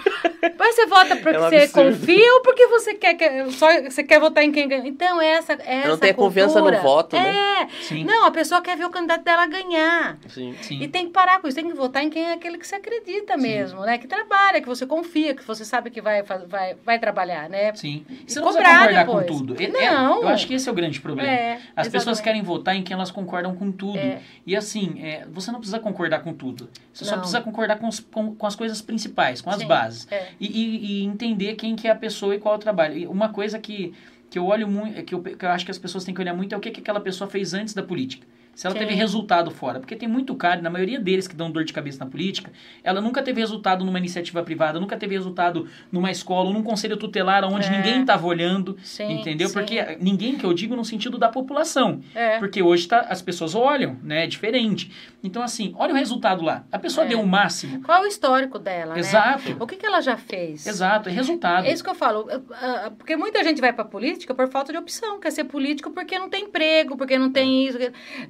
[0.57, 4.03] Mas você vota porque É um você confia ou porque você quer, que- só, você
[4.03, 4.87] quer votar em quem ganha?
[4.87, 7.61] Então, essa, essa Não tem confiança no voto, né?
[7.63, 7.67] É.
[7.81, 8.03] Sim.
[8.03, 10.17] Não, a pessoa quer ver o candidato dela ganhar.
[10.27, 10.55] Sim.
[10.61, 10.81] Sim.
[10.81, 12.75] E tem que parar com isso, tem que votar em quem é aquele que você
[12.75, 13.97] acredita mesmo, né?
[13.97, 17.73] Que trabalha, que você confia, que você sabe que vai, vai, vai trabalhar, né?
[17.75, 18.05] Sim.
[18.09, 19.27] E Você não precisa concordar depois.
[19.27, 19.55] com tudo.
[19.61, 20.21] É- é- Não.
[20.21, 21.29] eu acho que esse é o grande problema.
[21.29, 22.23] É, As pessoas exatamente.
[22.23, 23.97] querem votar em quem elas concordam com tudo.
[23.97, 24.19] É.
[24.45, 26.69] E assim, é, você não precisa concordar com tudo.
[26.93, 27.19] Você só Não.
[27.19, 30.07] precisa concordar com, os- com- com as coisas principais, com as Sim, bases.
[30.11, 30.26] é.
[30.39, 32.97] E, e- e entender quem que é a pessoa e qual é o trabalho.
[32.97, 33.93] E uma coisa que,
[34.29, 36.33] que eu olho muito, que eu, que eu acho que as pessoas têm que olhar
[36.33, 38.25] muito é o que, que aquela pessoa fez antes da política.
[38.57, 38.79] Se ela Sim.
[38.79, 39.79] teve resultado fora.
[39.79, 42.51] Porque tem muito cara, na maioria deles que dão dor de cabeça na política,
[42.83, 46.97] ela nunca teve resultado numa iniciativa privada, nunca teve resultado numa escola ou num conselho
[46.97, 47.69] tutelar onde É.
[47.77, 48.75] ninguém estava olhando.
[48.81, 49.47] Sim, entendeu?
[49.47, 49.53] sim.
[49.53, 52.01] Porque ninguém que eu digo no sentido da população.
[52.15, 52.39] É.
[52.39, 54.23] Porque hoje tá, as pessoas olham, né?
[54.23, 54.91] É diferente.
[55.23, 56.65] Então, assim, olha o resultado lá.
[56.71, 57.09] A pessoa É.
[57.09, 57.83] deu o máximo.
[57.83, 58.99] Qual é o histórico dela, né?
[59.01, 59.55] Exato.
[59.59, 60.65] O que, que ela já fez?
[60.65, 61.67] Exato, é resultado.
[61.67, 62.27] É isso que eu falo.
[62.31, 65.19] ah, ah, Porque muita gente vai pra política por falta de opção.
[65.19, 67.77] Quer ser político porque não tem emprego, porque não tem isso.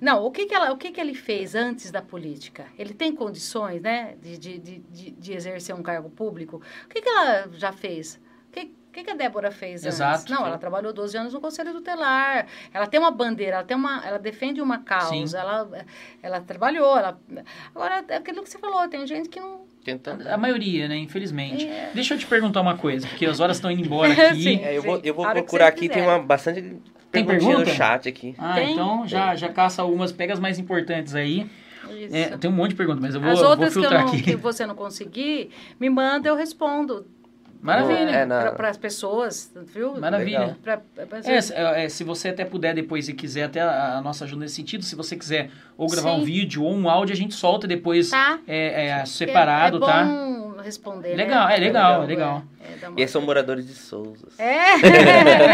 [0.02, 2.66] Não, o que, que, ela, o que, que ele fez antes da política?
[2.78, 6.62] Ele tem condições, né, de, de, de, de- exercer um cargo público?
[6.86, 8.20] O que, que ela já fez?
[8.50, 9.96] O que, o que, que a Débora fez antes?
[9.96, 10.32] Exato.
[10.32, 12.48] Não, ela trabalhou 12 anos no Conselho Tutelar.
[12.74, 15.10] Ela tem uma bandeira, ela, tem uma, ela defende uma causa.
[15.10, 15.38] Sim.
[15.38, 15.86] Ela,
[16.22, 16.98] ela trabalhou.
[16.98, 17.20] Ela...
[17.76, 19.66] Agora, é aquilo que você falou, tem gente que não...
[19.84, 20.28] Tentando.
[20.28, 20.98] A maioria, né?
[20.98, 21.66] Infelizmente.
[21.66, 21.92] É.
[21.94, 24.44] Deixa eu te perguntar uma coisa, porque as horas estão indo embora aqui.
[24.44, 24.64] Sim.
[24.64, 26.10] É, eu vou, eu vou procurar aqui, tem quiserem.
[26.10, 26.78] uma bastante
[27.12, 27.60] Tem pergunta?
[27.60, 28.36] no chat aqui.
[28.38, 28.74] Ah, Tem?
[28.74, 31.50] então já, já caça algumas, pega as mais importantes aí.
[31.90, 32.16] Isso.
[32.16, 34.04] É, tem um monte de perguntas, mas eu vou, As vou outras que, eu filtrar
[34.04, 34.22] não, aqui.
[34.22, 37.06] que você não conseguir, me manda, eu respondo.
[37.62, 37.98] Maravilha.
[38.12, 40.00] É, na- Para as pessoas, viu?
[40.00, 40.58] Maravilha.
[40.62, 44.02] Pra, pra- É, se- é, se você até puder depois e quiser até a, a
[44.02, 46.22] nossa ajuda nesse sentido, se você quiser ou gravar Sim.
[46.22, 48.38] um vídeo ou um áudio, a gente solta depois Tá.
[48.48, 50.04] é, é, separado, é, é tá?
[50.64, 51.24] Responder, né?
[51.24, 52.44] Legal, é legal, é legal.
[52.84, 54.28] É, uma- E esses são moradores de Souza.
[54.38, 54.58] É.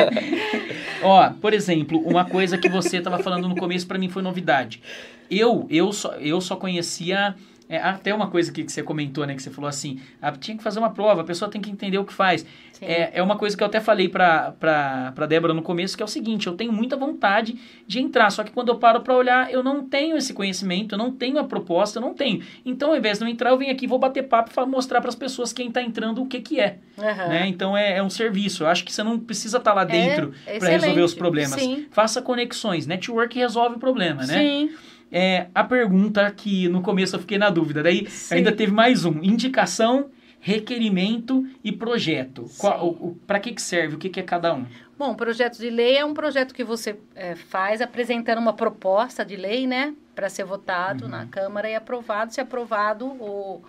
[1.04, 4.82] Ó, por exemplo, uma coisa que você estava falando no começo pra mim foi novidade.
[5.30, 7.36] Eu, eu só, eu só conhecia
[7.70, 10.58] é, até uma coisa que, que você comentou, né, que você falou assim, ah, tinha
[10.58, 12.46] que fazer uma prova, a pessoa tem que entender o que faz.
[12.74, 12.86] Sim.
[12.86, 16.04] É, é uma coisa que eu até falei pra, pra, pra Débora no começo, que
[16.04, 17.58] é o seguinte, eu tenho muita vontade
[17.88, 20.98] de entrar, só que quando eu paro pra olhar, eu não tenho esse conhecimento, eu
[20.98, 22.44] não tenho a proposta, eu não tenho.
[22.66, 25.16] Então, ao invés de eu entrar, eu venho aqui, vou bater papo e mostrar pras
[25.16, 26.80] pessoas quem tá entrando o que que é.
[26.98, 27.28] Aham.
[27.28, 27.48] Né?
[27.48, 28.64] Então é, é um serviço.
[28.64, 31.60] Eu acho que você não precisa estar lá dentro é para resolver os problemas.
[31.60, 31.88] Sim.
[31.92, 32.86] Faça conexões.
[32.86, 34.40] Network resolve o problema, né?
[34.40, 34.72] Sim.
[35.16, 37.84] É, a pergunta que no começo eu fiquei na dúvida.
[37.84, 38.36] Daí Sim.
[38.36, 39.20] ainda teve mais um.
[39.22, 40.10] Indicação,
[40.40, 42.50] requerimento e projeto.
[42.58, 43.96] Qual, o, o, para que, que serve?
[43.96, 44.66] O que, que é cada um?
[44.98, 49.36] Bom, projeto de lei é um projeto que você é, faz apresentando uma proposta de
[49.36, 49.94] lei, né?
[50.16, 51.12] Para ser votado Uhum.
[51.12, 52.34] na Câmara e aprovado.
[52.34, 53.62] Se aprovado, o,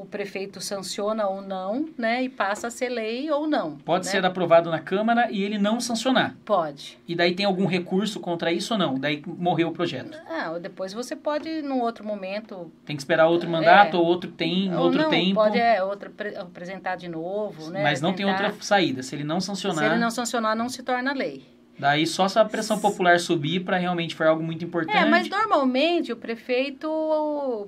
[0.00, 2.22] o prefeito sanciona ou não, né?
[2.22, 3.76] E passa a ser lei ou não.
[3.78, 4.10] Pode né?
[4.12, 6.36] ser aprovado na Câmara e ele não sancionar.
[6.44, 6.98] Pode.
[7.08, 8.98] E daí tem algum recurso contra isso ou não?
[8.98, 10.18] Daí morreu o projeto.
[10.28, 14.00] Ah, depois você pode, num outro momento, Tem que esperar outro mandato, É.
[14.00, 15.34] ou outro tem, ou outro não, tempo.
[15.34, 17.82] pode é, outra, pre- apresentar de novo, né?
[17.82, 19.02] Mas não tem outra saída.
[19.02, 19.78] Se ele não sancionar.
[19.84, 21.55] Se ele não sancionar, não se torna lei.
[21.78, 24.96] Daí só se a pressão popular subir para realmente for algo muito importante.
[24.96, 26.88] É, mas normalmente o prefeito,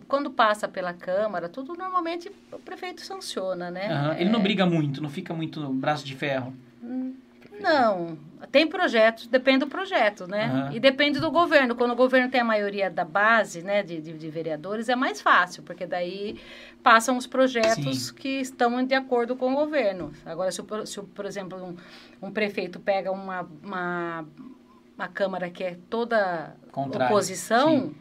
[0.08, 3.86] quando passa pela Câmara, tudo normalmente o prefeito sanciona, né?
[3.92, 6.54] Aham, Ele não briga muito, não fica muito no braço de ferro.
[7.60, 8.16] Não,
[8.52, 10.44] tem projetos, depende do projeto, né?
[10.46, 10.72] Aham.
[10.72, 11.74] E depende do governo.
[11.74, 15.20] Quando o governo tem a maioria da base, né, de, de, de vereadores, é mais
[15.20, 16.40] fácil, porque daí
[16.82, 18.14] passam os projetos Sim.
[18.14, 20.12] que estão de acordo com o governo.
[20.24, 21.76] Agora, se, o- se o- por exemplo, um,
[22.28, 24.24] um prefeito pega uma, uma,
[24.96, 27.94] uma Câmara que é toda Contrário, oposição, sim.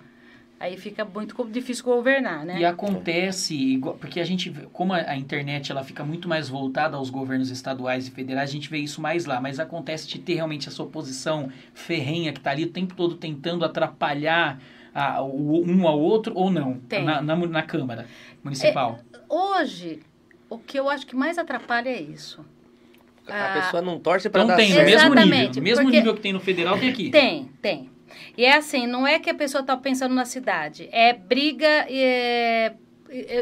[0.59, 2.59] Aí fica muito difícil governar, né?
[2.59, 7.49] E acontece, porque a gente, como a, internet ela fica muito mais voltada aos governos
[7.51, 9.39] estaduais e federais, a gente vê isso mais lá.
[9.39, 13.63] Mas acontece de ter realmente essa oposição ferrenha que está ali o tempo todo tentando
[13.63, 14.59] atrapalhar
[14.93, 17.03] a- o- um ao outro ou não, Tem.
[17.03, 18.07] na, na, na Câmara
[18.43, 18.99] Municipal.
[19.29, 19.99] Hoje,
[20.49, 22.43] o que eu acho que mais atrapalha é isso.
[23.27, 25.61] A pessoa não torce pra Então dar tem, no mesmo nível.
[25.61, 27.09] Mesmo porque- nível que tem no federal, tem aqui.
[27.09, 27.89] Tem, tem.
[28.37, 32.73] E é assim, não é que a pessoa está pensando na cidade, é briga é,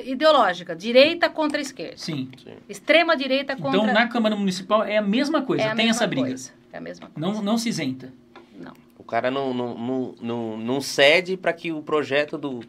[0.05, 2.29] ideológica, direita contra esquerda, Sim.
[2.69, 3.79] extrema direita contra...
[3.79, 6.27] Então na Câmara Municipal é a mesma coisa, é a tem mesma essa briga.
[6.27, 7.19] coisa, É a mesma coisa.
[7.33, 8.13] Não, não se isenta.
[8.59, 8.73] Não.
[8.97, 12.61] O cara não, não, não, não, não cede pra que o projeto do,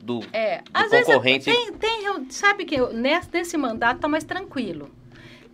[0.00, 1.44] do, É, do às vezes concorrente...
[1.44, 4.90] tem, tem, eu- sabe que eu- nesse, nesse mandato tá mais tranquilo.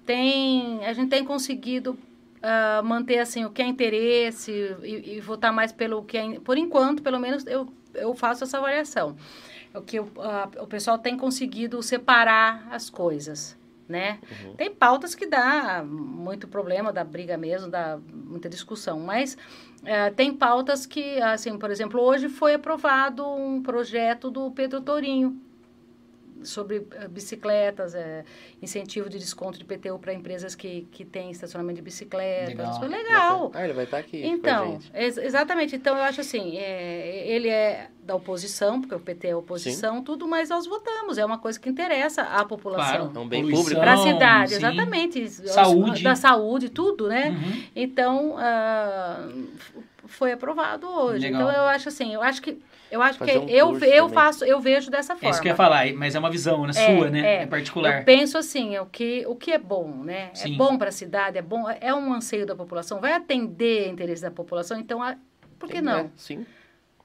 [0.07, 1.99] Tem, a gente tem conseguido
[2.47, 4.53] ah, manter assim o que é interesse
[4.83, 8.59] e, e votar mais pelo que é, por enquanto, pelo menos eu, eu faço essa
[8.59, 9.17] avaliação.
[9.75, 13.57] O que o, ah, o pessoal tem conseguido separar as coisas.
[13.89, 14.19] né?
[14.59, 19.37] Tem pautas que dá muito problema, dá briga mesmo, dá muita discussão, mas
[19.85, 25.41] eh, tem pautas que, assim, por exemplo, hoje foi aprovado um projeto do Pedro Torinho
[26.43, 28.25] sobre eh, bicicletas, eh,
[28.61, 32.49] incentivo de desconto de PTU para empresas que, que têm estacionamento de bicicletas.
[32.49, 32.79] Legal.
[32.79, 33.51] Foi legal.
[33.55, 34.91] Ah, ele vai estar aqui com a Então, gente.
[34.95, 35.77] ex- exatamente.
[35.77, 40.27] Então, eu acho assim, é, ele é da oposição, porque o PT é oposição, tudo,
[40.29, 41.17] mas nós votamos.
[41.17, 43.11] É uma coisa que interessa à população.
[43.15, 43.81] É um bem Poluição, público.
[43.81, 44.57] Para a cidade, sim.
[44.57, 45.29] exatamente.
[45.31, 46.03] Saúde.
[46.03, 47.31] Da saúde, tudo, né?
[47.31, 47.63] Uhum.
[47.75, 49.27] Então, ah,
[50.07, 51.21] foi aprovado hoje.
[51.27, 51.43] Legal.
[51.43, 52.59] Então, eu acho assim, eu acho que...
[52.91, 55.31] Eu acho que um eu, eu faço, eu vejo dessa É forma.
[55.31, 56.73] isso que eu ia falar, mas é uma visão, né?
[56.77, 57.21] É, Sua, né?
[57.21, 57.43] é.
[57.43, 57.99] É particular.
[58.01, 60.31] Eu penso assim, o que, o que é bom, né?
[60.35, 60.55] Sim.
[60.55, 64.23] É bom para a cidade, é bom, é um anseio da população, vai atender interesse
[64.23, 65.17] da população, então, a-
[65.59, 66.05] por que Tem, não?
[66.05, 66.11] né?
[66.17, 66.47] Sim.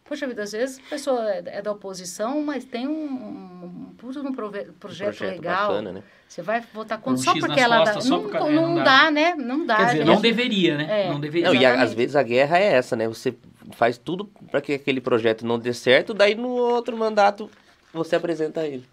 [0.03, 3.95] Poxa vida, às vezes a pessoa é é da oposição, mas tem um, um, um
[4.34, 5.68] prove- Um projeto, legal.
[5.69, 6.03] bacana, né?
[6.27, 8.01] Você vai votar Por um contra só X porque ela costas, dá.
[8.01, 8.84] só Não, por ca- não, é, não dá.
[8.84, 9.11] dá.
[9.11, 9.35] né?
[9.35, 9.76] Não dá.
[9.77, 10.07] Quer dizer, gente.
[10.07, 11.06] não deveria, né?
[11.06, 11.10] É.
[11.10, 11.47] Não deveria.
[11.47, 13.07] Não, e a- às vezes a guerra é essa, né?
[13.07, 13.35] Você
[13.72, 17.50] faz tudo para que aquele projeto não dê certo, daí no outro mandato
[17.91, 18.84] você apresenta ele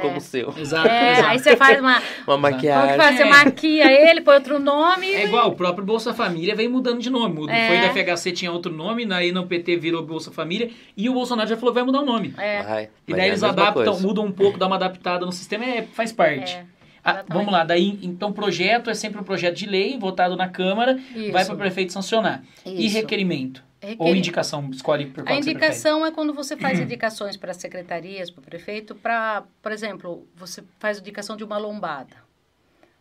[0.00, 0.54] como seu.
[0.56, 1.28] Exato, É, exato.
[1.28, 1.96] aí você faz uma.
[2.26, 2.96] Uma Como que maquiagem.
[2.96, 3.16] faz?
[3.16, 3.28] Você É.
[3.28, 5.06] maquia ele, põe outro nome.
[5.10, 7.34] É igual, o próprio Bolsa Família vem mudando de nome.
[7.34, 7.68] Mudou- É.
[7.68, 11.48] Foi da FHC, tinha outro nome, aí no PT virou Bolsa Família, e o Bolsonaro
[11.48, 12.32] já falou vai mudar o nome.
[12.38, 14.00] É, Vai, E daí é eles adaptam, coisa.
[14.06, 16.54] mudam um pouco, dá uma adaptada no sistema, é, faz parte.
[16.54, 16.64] é.
[17.04, 20.98] Ah, vamos lá, daí, então projeto é sempre um projeto de lei, votado na Câmara,
[21.14, 21.30] Isso.
[21.30, 22.42] vai para o prefeito sancionar.
[22.64, 22.96] E Isso.
[22.96, 23.62] requerimento?
[23.86, 25.50] Requer- Ou indicação, escolhe por A qual prefere.
[25.50, 30.64] indicação é quando você faz indicações para secretarias, para o prefeito, para, por exemplo, você
[30.78, 32.16] faz indicação de uma lombada,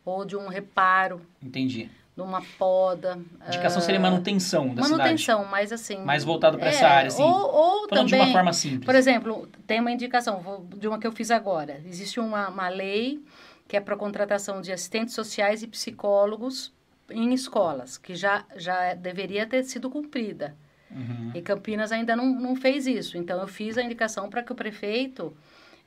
[0.04, 1.90] ou de um reparo, Entendi.
[2.16, 3.20] de uma poda.
[3.48, 4.92] Indicação ah, seria manutenção da cidade.
[4.92, 5.98] manutenção, mas assim.
[6.04, 7.24] Mais voltado pra é, essa área, assim.
[7.24, 8.22] Ou, ou Falando também.
[8.22, 8.86] de uma forma simples.
[8.86, 11.82] Por exemplo, tem uma indicação vou- de uma que eu fiz agora.
[11.86, 13.20] Existe uma, uma lei
[13.68, 16.72] que é para contratação de assistentes sociais e psicólogos
[17.10, 20.56] em escolas, que já, já deveria ter sido cumprida.
[20.96, 21.32] Uhum.
[21.36, 23.18] E Campinas ainda não, não fez isso.
[23.18, 25.36] Então, eu fiz a indicação para que o prefeito,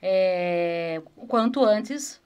[0.02, 2.20] é, quanto antes,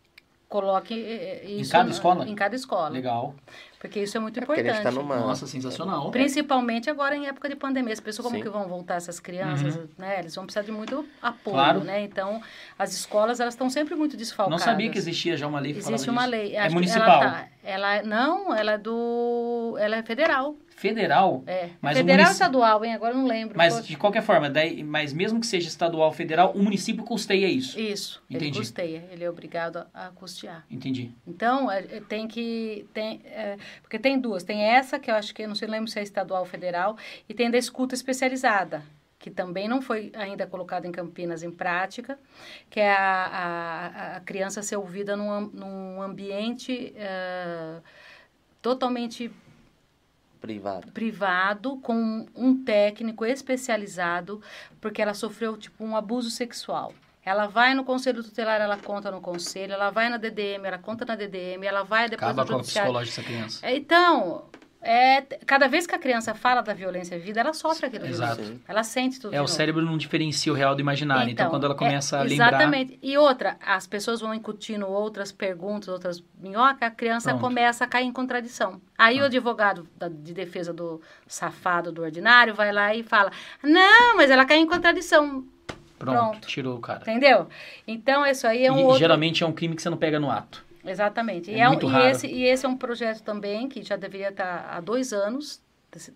[0.48, 2.28] coloque eh, isso cada na- escola?
[2.28, 2.88] Em cada escola.
[2.90, 3.34] Legal.
[3.80, 4.84] Porque isso é muito É porque a importante.
[4.84, 5.16] gente tá numa.
[5.16, 6.10] Nossa, sensacional.
[6.12, 7.92] Principalmente agora em época de pandemia.
[7.92, 8.42] As pessoas, como Sim.
[8.42, 10.20] que vão voltar essas crianças, né?
[10.20, 11.62] Eles vão precisar de muito apoio, Uhum.
[11.62, 11.80] Claro.
[11.84, 12.02] né?
[12.02, 12.40] Então,
[12.78, 14.62] as escolas, elas estão sempre muito Não desfalcadas.
[14.62, 16.30] sabia que existia já uma lei que Existe uma disso.
[16.30, 16.54] lei.
[16.54, 17.22] É Acho que municipal.
[17.22, 19.76] Ela, tá- ela não, ela é do...
[19.80, 20.54] Ela é federal.
[20.82, 21.44] Federal?
[21.46, 21.70] É.
[21.80, 22.92] Mas federal ou munici- estadual, hein?
[22.92, 23.56] Agora não lembro.
[23.56, 23.86] Mas Poxa.
[23.86, 27.78] de qualquer forma, daí, mas mesmo que seja estadual ou federal, o município custeia isso.
[27.78, 28.58] Isso, ele Entendi.
[28.58, 29.08] custeia.
[29.12, 30.66] Ele é obrigado a, a custear.
[30.68, 31.14] Entendi.
[31.24, 32.84] Então, é, é, tem que...
[32.92, 34.42] Tem, é, porque tem duas.
[34.42, 36.96] Tem essa, que eu acho que, eu não sei, lembro se é estadual ou federal,
[37.28, 38.82] e tem da escuta especializada,
[39.20, 42.18] que também não foi ainda colocada em Campinas em prática,
[42.68, 42.96] que é a,
[43.32, 47.76] a, a criança ser ouvida num, num ambiente é,
[48.60, 49.30] totalmente
[50.42, 50.90] Privado.
[50.92, 54.42] privado com um técnico especializado
[54.80, 56.92] porque ela sofreu tipo um abuso sexual.
[57.24, 61.04] Ela vai no conselho tutelar, ela conta no conselho, ela vai na DDM, ela conta
[61.04, 62.90] na DDM, ela vai depois Acaba no com o judiciário.
[62.90, 63.70] psicológico dessa criança.
[63.70, 64.44] Então,
[64.82, 68.04] é, cada vez que a criança fala da violência vivida, ela sofre aquilo.
[68.06, 68.42] Exato.
[68.42, 68.60] Sim.
[68.66, 69.34] Ela sente tudo.
[69.34, 71.30] É, o cérebro não diferencia o real do imaginário.
[71.30, 72.48] Então, quando ela é, começa a lembrar.
[72.48, 72.98] Exatamente.
[73.02, 77.42] E outra, as pessoas vão incutindo outras perguntas, outras minhocas, a criança Pronto.
[77.42, 78.80] começa a cair em contradição.
[78.98, 79.22] Aí Ah.
[79.22, 83.30] o advogado da- de defesa do safado, do ordinário, vai lá e fala:
[83.62, 85.44] Não, mas ela caiu em contradição.
[85.98, 86.48] Pronto, pronto.
[86.48, 87.02] tirou o cara.
[87.02, 87.46] Entendeu?
[87.86, 88.98] Então, isso aí é um e outro.
[88.98, 90.64] geralmente é um crime que você não pega no ato.
[90.84, 91.50] Exatamente.
[91.50, 92.06] É e, é um- muito e raro.
[92.06, 95.60] esse, e esse é um projeto também que já deveria estar há dois anos,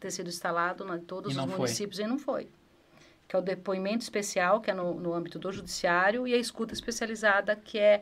[0.01, 1.57] ter, sido instalado em todos E os não foi.
[1.59, 2.49] municípios e não foi.
[3.29, 6.73] Que é o depoimento especial, que é no, no âmbito do judiciário, e a escuta
[6.75, 8.01] especializada, que é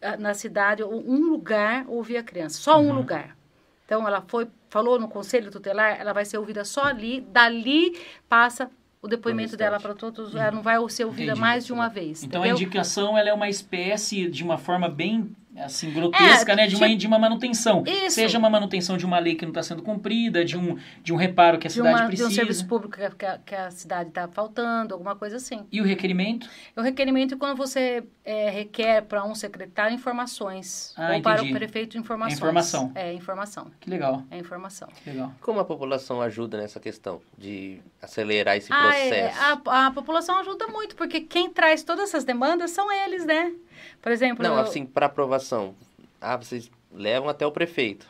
[0.00, 2.58] ah, na cidade, um lugar ouvir a criança.
[2.60, 2.90] Só Uhum.
[2.90, 3.36] um lugar.
[3.84, 7.98] Então, ela foi, falou no conselho tutelar, ela vai ser ouvida só ali, dali
[8.28, 8.70] passa
[9.02, 11.40] o depoimento dela para todos, ela não vai ser ouvida Entendi.
[11.40, 12.22] mais de uma vez.
[12.22, 12.56] Então entendeu?
[12.56, 16.76] a indicação ela é uma espécie de uma forma bem assim grotesca, É, né, de
[16.76, 17.82] uma, tipo- de uma manutenção.
[17.86, 18.16] Isso.
[18.16, 21.16] Seja uma manutenção de uma lei que não está sendo cumprida, de um, de um
[21.16, 22.28] reparo que a de, cidade uma, de precisa.
[22.28, 25.66] um serviço público que, a- que a, cidade está faltando, alguma coisa assim.
[25.72, 26.48] E o requerimento?
[26.76, 30.92] O requerimento é quando você é, requer para um secretário informações.
[30.96, 31.52] Ah, ou para entendi.
[31.52, 32.34] o prefeito informações.
[32.34, 32.92] É informação.
[32.94, 33.70] É, informação.
[33.80, 34.88] Que legal, É informação.
[35.02, 35.32] que legal.
[35.40, 39.68] Como a população ajuda nessa questão de acelerar esse Ah, é, processo?
[39.70, 43.52] a, a população ajuda muito, porque quem traz todas essas demandas são eles, né?
[44.00, 45.74] Por exemplo, Não, eu- assim, para aprovação.
[46.20, 48.06] Ah, vocês levam até o prefeito.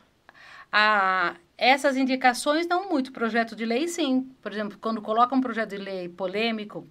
[0.71, 3.11] a, essas indicações dão muito.
[3.13, 4.31] Projeto de lei, sim.
[4.43, 6.87] Por exemplo, quando coloca um projeto de lei polêmico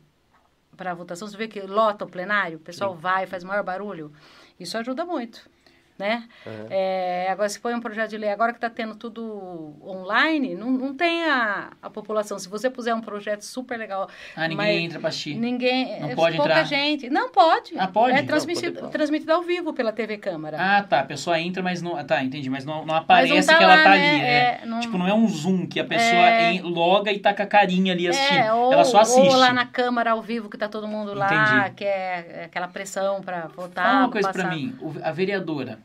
[0.75, 4.11] para votação, você vê que lota o plenário, o pessoal vai, faz maior barulho.
[4.59, 5.49] Isso ajuda muito.
[5.97, 6.23] Né?
[6.69, 10.69] É, agora, se põe um projeto de lei, agora que está tendo tudo online, não,
[10.71, 12.37] não tem a, a população.
[12.37, 15.35] Se você puser um projeto super legal, Ah, ninguém Mas entra pra assistir.
[15.35, 15.99] ninguém...
[15.99, 16.63] Não é pode pouca entrar?
[16.65, 17.09] gente.
[17.09, 17.73] Não, pode.
[17.77, 18.15] Ah, pode?
[18.15, 18.91] É transmitido, pode, pode.
[18.91, 20.57] transmitido ao vivo pela TV Câmara.
[20.59, 20.99] Ah, tá.
[20.99, 21.97] A pessoa entra, mas não.
[22.05, 22.49] Tá, entendi.
[22.49, 24.09] Mas não, não Mas aparece não tá que ela lá, tá né?
[24.11, 24.27] ali, né?
[24.27, 26.53] É, não- Tipo, não é um zoom que a pessoa É.
[26.53, 28.37] em- loga e tá com a carinha ali assistindo.
[28.37, 29.19] É, ou, ela só assiste.
[29.27, 31.25] ou lá na Câmara ao vivo, que tá todo mundo lá,
[31.61, 31.75] Entendi.
[31.75, 33.83] que é aquela pressão para votar.
[33.85, 34.75] Fala uma coisa pra mim.
[35.03, 35.79] A vereadora,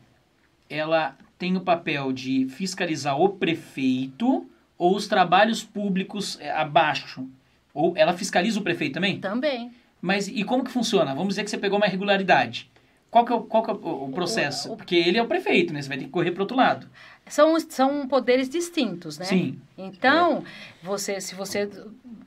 [0.69, 4.45] ela tem o papel de fiscalizar o prefeito
[4.77, 7.27] ou os trabalhos públicos é, abaixo?
[7.73, 9.19] Ou ela fiscaliza o prefeito também?
[9.19, 9.71] Também.
[10.01, 11.13] Mas e como que funciona?
[11.13, 12.69] Vamos dizer que você pegou uma irregularidade.
[13.09, 14.69] Qual que é o, qual que é o- o processo?
[14.69, 15.81] O- o- Porque ele é o prefeito, né?
[15.81, 16.87] Você vai ter que correr pro outro lado.
[17.27, 19.25] São, são poderes distintos, né?
[19.25, 19.59] Sim.
[19.77, 20.43] Então,
[20.81, 21.69] você, se você.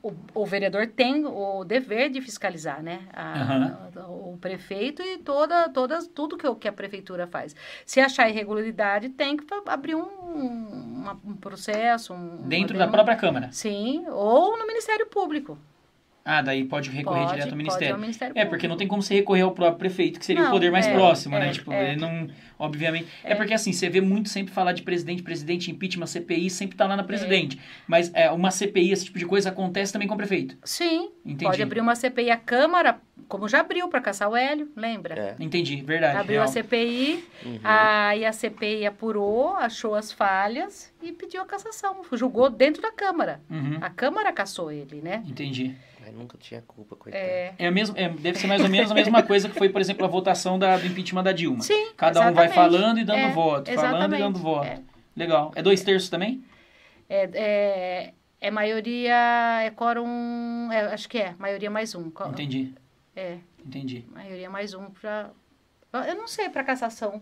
[0.01, 3.01] O, o vereador tem o dever de fiscalizar, né?
[3.13, 7.55] A- O prefeito e toda, todas, tudo que, o- que a prefeitura faz.
[7.85, 12.13] Se achar irregularidade, tem que abrir um, uma- um processo.
[12.13, 13.49] Um, Dentro da própria Câmara.
[13.51, 15.57] Sim, ou no Ministério Público.
[16.29, 17.93] Ah, daí pode recorrer Pode, direto ao pode Ministério.
[17.95, 20.45] ao Ministério É, porque não tem como você recorrer ao próprio prefeito, que seria o
[20.45, 21.47] Não, poder mais é, próximo, né?
[21.47, 21.91] é, Tipo, é.
[21.93, 22.27] ele não.
[22.59, 23.07] Obviamente.
[23.23, 23.31] É.
[23.31, 23.35] É.
[23.35, 26.95] porque assim, você vê muito sempre falar de presidente, presidente, impeachment, CPI, sempre tá lá
[26.95, 26.97] É.
[26.97, 27.57] na presidente.
[27.87, 30.57] Mas é, uma CPI, esse tipo de coisa, acontece também com o prefeito.
[30.65, 31.45] Sim, Entendi.
[31.45, 32.29] pode abrir uma CPI.
[32.31, 32.99] A Câmara,
[33.29, 35.35] como já abriu para caçar o Hélio, lembra?
[35.39, 35.43] É.
[35.43, 36.17] Entendi, verdade.
[36.17, 36.43] Abriu real.
[36.45, 37.59] a CPI, Uhum.
[37.63, 42.01] aí a CPI apurou, achou as falhas e pediu a cassação.
[42.13, 43.39] Julgou dentro da Câmara.
[43.49, 45.23] Uhum, A Câmara caçou ele, né?
[45.27, 45.75] Entendi.
[46.11, 47.23] Nunca tinha culpa, coitado.
[47.23, 49.81] É, É, mesmo, é, deve ser mais ou menos a mesma coisa que foi, por
[49.81, 51.61] exemplo, a votação da, do impeachment da Dilma.
[51.61, 52.55] sim, Cada um vai exatamente.
[52.55, 54.19] falando e dando É, voto, falando e exatamente.
[54.21, 54.65] dando voto.
[54.67, 54.79] É.
[55.15, 55.51] Legal.
[55.55, 56.43] É dois terços também?
[57.09, 62.11] É, é, é maioria, é quórum, é, acho que é, maioria mais um.
[62.27, 62.73] Entendi,
[63.15, 64.05] É, entendi.
[64.13, 65.31] maioria mais um pra...
[65.93, 67.21] Eu não sei pra cassação.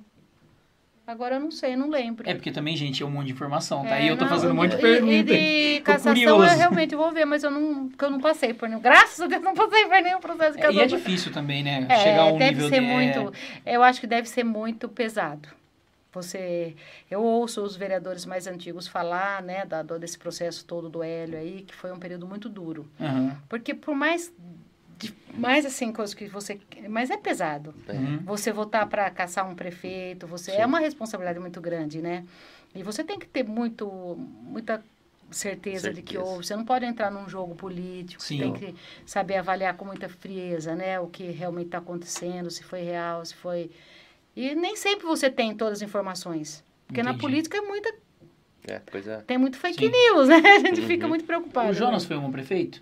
[1.07, 2.27] Agora eu não sei, não lembro.
[2.27, 3.97] É porque também, gente, é um monte de informação, tá?
[3.99, 5.13] É, e eu tô não, fazendo um monte de e- pergunta.
[5.13, 6.51] E de cassação curioso.
[6.51, 8.81] eu realmente vou ver, mas eu não, porque eu não passei por nenhum.
[8.81, 10.97] Graças a Deus não passei por nenhum processo de É, e é cassação.
[10.97, 11.85] difícil também, né?
[11.89, 12.85] É, Chegar a um deve nível ser de...
[12.87, 13.33] é, muito.
[13.65, 15.47] Eu acho que deve ser muito pesado.
[16.11, 16.75] Você,
[17.11, 21.63] eu ouço os vereadores mais antigos falar, né, da, desse processo todo do Hélio aí,
[21.67, 22.89] que foi um período muito duro.
[23.01, 24.33] Aham, Porque por mais,
[25.33, 26.59] mais assim, coisas que você,
[26.89, 27.73] mas é pesado.
[27.89, 28.19] uhum.
[28.25, 30.57] Você votar para caçar um prefeito, você Sim.
[30.57, 32.23] é uma responsabilidade muito grande, né?
[32.73, 33.87] E você tem que ter muito,
[34.41, 34.83] muita
[35.31, 36.31] certeza, de que Certeza.
[36.33, 36.45] houve.
[36.45, 38.21] Você não pode entrar num jogo político.
[38.21, 38.37] Sim.
[38.37, 40.99] Você tem que saber avaliar com muita frieza, né?
[40.99, 43.71] O que realmente está acontecendo, se foi real, se foi.
[44.35, 46.63] E nem sempre você tem todas as informações.
[46.87, 47.21] Porque na Entendi.
[47.21, 47.93] política é muita,
[48.67, 49.23] É, coisa.
[49.25, 49.91] tem muito fake Sim.
[49.91, 50.35] news, né?
[50.37, 50.87] A gente Uhum.
[50.87, 51.69] fica muito preocupado.
[51.69, 52.07] O Jonas né?
[52.09, 52.81] foi um prefeito?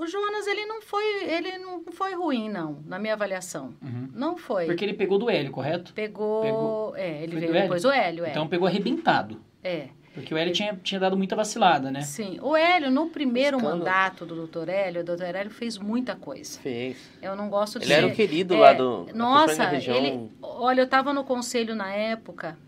[0.00, 3.74] O Jonas, ele não foi, ele não foi ruim, não, na minha avaliação.
[3.82, 4.08] Uhum.
[4.14, 4.64] Não foi.
[4.66, 5.92] Porque ele pegou do Hélio, correto?
[5.92, 6.42] Pegou.
[6.42, 6.96] Pegou.
[6.96, 8.30] É, ele Foi veio depois do Hélio, é.
[8.30, 9.40] Então pegou arrebentado.
[9.62, 9.88] é.
[10.12, 12.00] Porque o Hélio tinha, tinha dado muita vacilada, né?
[12.00, 12.40] Sim.
[12.42, 13.78] O Hélio, no primeiro Escândalo.
[13.78, 16.58] mandato do doutor Hélio, o doutor Hélio fez muita coisa.
[16.58, 16.96] Fez.
[17.22, 19.06] Eu não gosto de Ele era o ser- querido é, lá do.
[19.14, 19.96] Nossa, região.
[19.96, 20.28] ele.
[20.42, 22.58] Olha, eu estava no conselho na época,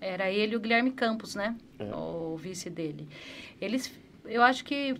[0.00, 1.56] era ele e o Guilherme Campos, né?
[1.76, 1.92] É.
[1.92, 3.08] O vice dele.
[3.60, 3.92] Eles.
[4.24, 4.94] Eu acho que.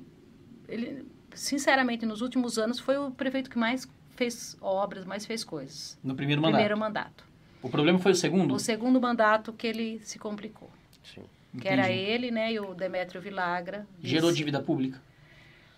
[0.69, 5.99] Ele, sinceramente, nos últimos anos, foi o prefeito que mais fez obras, mais fez coisas.
[6.03, 6.59] No primeiro mandato.
[6.59, 7.25] Primeiro mandato.
[7.63, 8.55] O problema foi o segundo?
[8.55, 10.71] O segundo mandato que ele se complicou.
[11.03, 11.23] Sim.
[11.61, 12.11] Que era Entendi.
[12.11, 12.53] ele, né?
[12.53, 13.87] E o Demétrio Vilagra.
[14.03, 14.39] Gerou Vice.
[14.39, 15.01] dívida pública.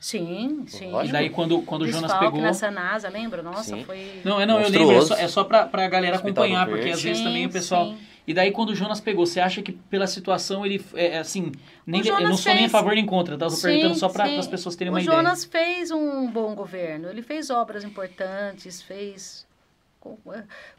[0.00, 0.88] Sim, sim.
[0.88, 1.12] E Lógico.
[1.12, 2.40] daí quando, quando o Jonas pegou...
[2.40, 3.42] na Sanasa, lembra?
[3.42, 3.84] Nossa, Sim.
[3.84, 4.20] foi...
[4.22, 7.02] Não, é, não, eu lembro, é só, é só pra, pra galera acompanhar, porque às
[7.02, 7.86] vezes Sim, também o pessoal...
[7.86, 7.98] sim.
[8.26, 11.52] E daí quando o Jonas pegou, você acha que pela situação ele, é, é, assim,
[11.86, 13.46] nem, O eu não Jonas sou nem a favor nem contra, tá?
[13.46, 14.38] Eu tô Sim, perguntando só sim.
[14.38, 17.08] as pessoas terem o uma Jonas fez um bom governo.
[17.08, 19.46] Ele fez obras importantes, fez...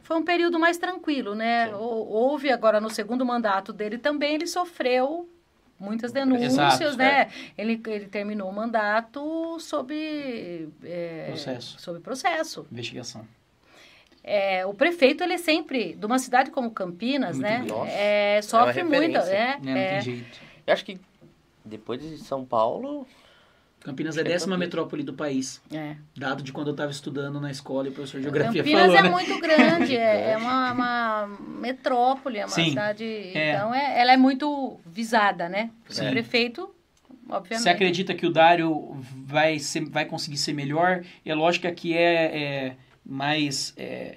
[0.04, 1.68] Foi um período mais tranquilo, né?
[1.68, 1.74] Sim.
[1.76, 5.28] Houve agora no segundo mandato dele também, ele sofreu
[5.80, 7.30] muitas denúncias, Exato, né?
[7.58, 9.94] Ele, ele terminou o mandato sob...
[10.84, 11.80] é, Processo.
[11.80, 12.62] Sob processo.
[12.62, 12.72] ideia.
[12.72, 13.28] Investigação.
[14.28, 17.64] É, o prefeito, ele é sempre, de uma cidade como Campinas, Muito né?
[17.70, 19.18] Nossa, É, sofre é muito.
[19.18, 19.90] É, Né, Não é.
[19.92, 20.40] tem jeito.
[20.66, 21.00] Eu acho que
[21.64, 23.08] depois de São Paulo.
[23.82, 24.68] Campinas é a é décima Campinas.
[24.68, 25.62] metrópole do país.
[25.72, 25.96] é.
[26.18, 28.98] Dado de quando eu estava estudando na escola e o professor de geografia Campinas falou,
[28.98, 29.10] é né?
[29.10, 31.28] muito grande, é, é uma, uma
[31.60, 33.04] metrópole, é uma Sim, cidade.
[33.06, 33.52] é.
[33.54, 35.70] Então, é, ela é muito visada, né?
[35.88, 36.08] Sim.
[36.08, 36.74] O prefeito,
[37.30, 37.62] obviamente.
[37.62, 41.04] Você acredita que o Dário vai, ser, vai conseguir ser melhor?
[41.24, 42.76] É lógico que aqui é, é
[43.06, 44.16] mais é,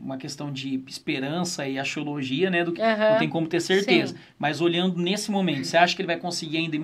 [0.00, 2.64] uma questão de esperança e axiologia, né?
[2.64, 3.10] Do que Aham.
[3.12, 4.14] não tem como ter certeza.
[4.14, 4.20] Sim.
[4.38, 6.78] Mas olhando nesse momento, você acha que ele vai conseguir ainda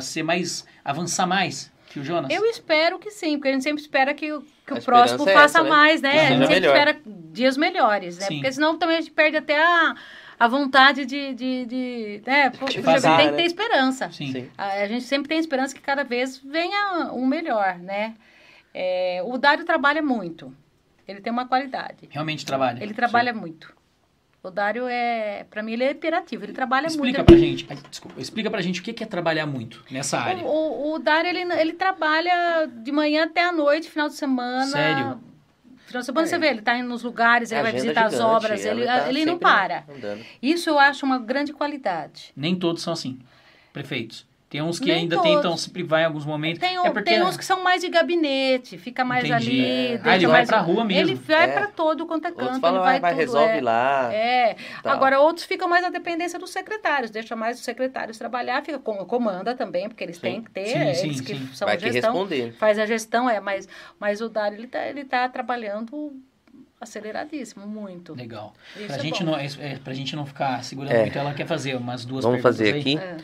[0.00, 0.66] ser mais.
[0.84, 1.72] avançar mais?
[1.90, 2.32] Tio Jonas?
[2.32, 5.32] Eu espero que sim, porque a gente sempre espera que, o- que o próximo é
[5.32, 5.70] faça essa, né?
[5.70, 6.10] mais, né?
[6.10, 6.76] Que A gente sempre melhor.
[6.76, 7.00] espera
[7.32, 8.26] dias melhores, né?
[8.26, 8.34] Sim.
[8.36, 9.94] Porque senão também a gente perde até a,
[10.40, 12.50] a vontade de, de, de né?
[12.50, 13.36] Poxa, fazer, tem que né?
[13.36, 14.10] ter esperança.
[14.10, 14.32] Sim.
[14.32, 14.48] Sim.
[14.58, 18.14] A, a gente sempre tem esperança que cada vez venha um melhor, né?
[18.74, 20.52] É, o Dário trabalha muito.
[21.06, 22.08] Ele tem uma qualidade.
[22.10, 22.82] Realmente trabalha.
[22.82, 23.72] Ele trabalha muito.
[24.42, 26.44] O Dário é, para mim, ele é imperativo.
[26.44, 27.24] Ele trabalha Explica muito.
[27.24, 27.66] pra gente.
[27.88, 30.44] Desculpa, explica pra gente o que é trabalhar muito nessa área.
[30.44, 34.66] O, o, o Dário, ele, ele trabalha de manhã até a noite, final de semana.
[34.66, 35.20] Sério?
[35.86, 36.28] Final de semana É.
[36.28, 38.84] você vê, ele tá indo nos lugares, ele vai Agenda visitar as gigante, obras, ele,
[38.84, 39.84] tá ele não para.
[39.88, 40.24] andando.
[40.42, 42.32] Isso eu acho uma grande qualidade.
[42.34, 43.18] Nem todos são assim,
[43.72, 44.26] prefeitos.
[44.50, 45.30] Tem uns que Nem ainda todos.
[45.32, 46.60] tentam se privar em alguns momentos.
[46.60, 49.50] Tem, é porque tem uns que são mais de gabinete, fica mais Entendi.
[49.50, 49.94] ali.
[49.94, 50.00] É.
[50.04, 51.10] Ah, ele vai mais- pra rua mesmo.
[51.10, 51.52] Ele vai É.
[51.52, 53.18] pra todo quanto é Outros canto, falam, ele vai ah, vai, tudo.
[53.20, 53.60] resolve é.
[53.60, 54.14] lá.
[54.14, 54.56] É.
[54.82, 54.92] tal.
[54.92, 58.94] Agora, outros ficam mais à dependência dos secretários, deixa mais os secretários trabalhar, fica com,
[59.06, 60.22] comanda também, porque eles Sim.
[60.22, 61.48] têm que ter, Sim, eles sim, que sim.
[61.52, 62.52] são Vai a que gestão, responder.
[62.52, 63.68] faz a gestão, é, mas,
[63.98, 66.12] mas o Dário, ele tá, ele tá trabalhando
[66.80, 68.14] aceleradíssimo, muito.
[68.14, 68.52] Legal.
[68.76, 69.30] Isso Pra é gente, bom.
[69.32, 71.00] não, é, é, pra gente não ficar segurando É.
[71.02, 72.80] muito, ela quer fazer umas duas Vamos perguntas fazer aí.
[72.80, 73.16] aqui, É.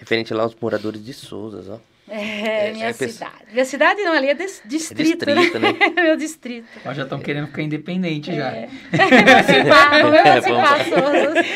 [0.00, 1.78] referente lá aos moradores de Souzas, ó.
[2.12, 3.32] É, É, minha é cidade.
[3.52, 5.72] Minha cidade não, ali é dis- distrito, distrito, né?
[5.94, 6.66] Meu distrito.
[6.84, 8.48] Ó, já estão querendo ficar independente já.
[8.50, 8.68] É.
[8.92, 11.46] Emancipar, vamos É, emancipar Souzas.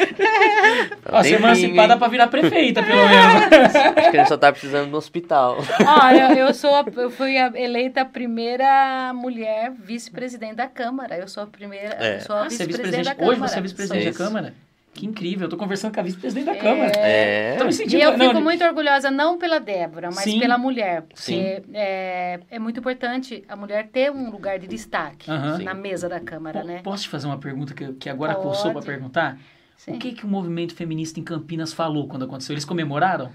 [1.11, 3.75] Ó, ser emancipada pra virar prefeita, pelo menos.
[3.75, 5.59] Acho que a gente só tá precisando do hospital.
[6.03, 11.17] Olha, eu sou a- eu fui a- eleita a primeira mulher vice-presidente da Câmara.
[11.19, 12.17] Eu sou a primeira, É.
[12.17, 13.05] eu sou a Ah, é vice-presidente.
[13.09, 13.27] Câmara.
[13.29, 14.25] Hoje você é vice-presidente da.
[14.25, 14.55] Câmara?
[14.95, 15.47] Que incrível.
[15.47, 16.59] Eu tô conversando com a vice-presidente da É.
[16.59, 16.93] Câmara.
[16.97, 17.57] É.
[17.57, 18.01] Tô me E sentindo...
[18.01, 20.39] eu não, fico muito orgulhosa, não pela Débora, mas Sim.
[20.39, 21.03] pela mulher.
[21.03, 21.65] Porque Sim.
[21.75, 25.59] é, é muito importante a mulher ter um lugar de destaque Aham.
[25.59, 26.81] na mesa da Câmara, Po- né?
[26.83, 28.47] Posso te fazer uma pergunta que, que agora Pode.
[28.47, 29.37] coçou pra perguntar?
[29.77, 29.97] Sim.
[29.97, 32.55] O que, que o movimento feminista em Campinas falou quando aconteceu?
[32.55, 33.33] Eles comemoraram?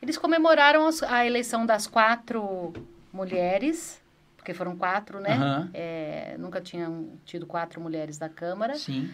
[0.00, 2.72] Eles comemoraram a eleição das quatro
[3.12, 4.00] mulheres,
[4.36, 5.32] porque foram quatro, né?
[5.32, 5.70] Aham.
[5.74, 8.74] É, nunca tinham tido quatro mulheres da Câmara.
[8.76, 9.10] Sim.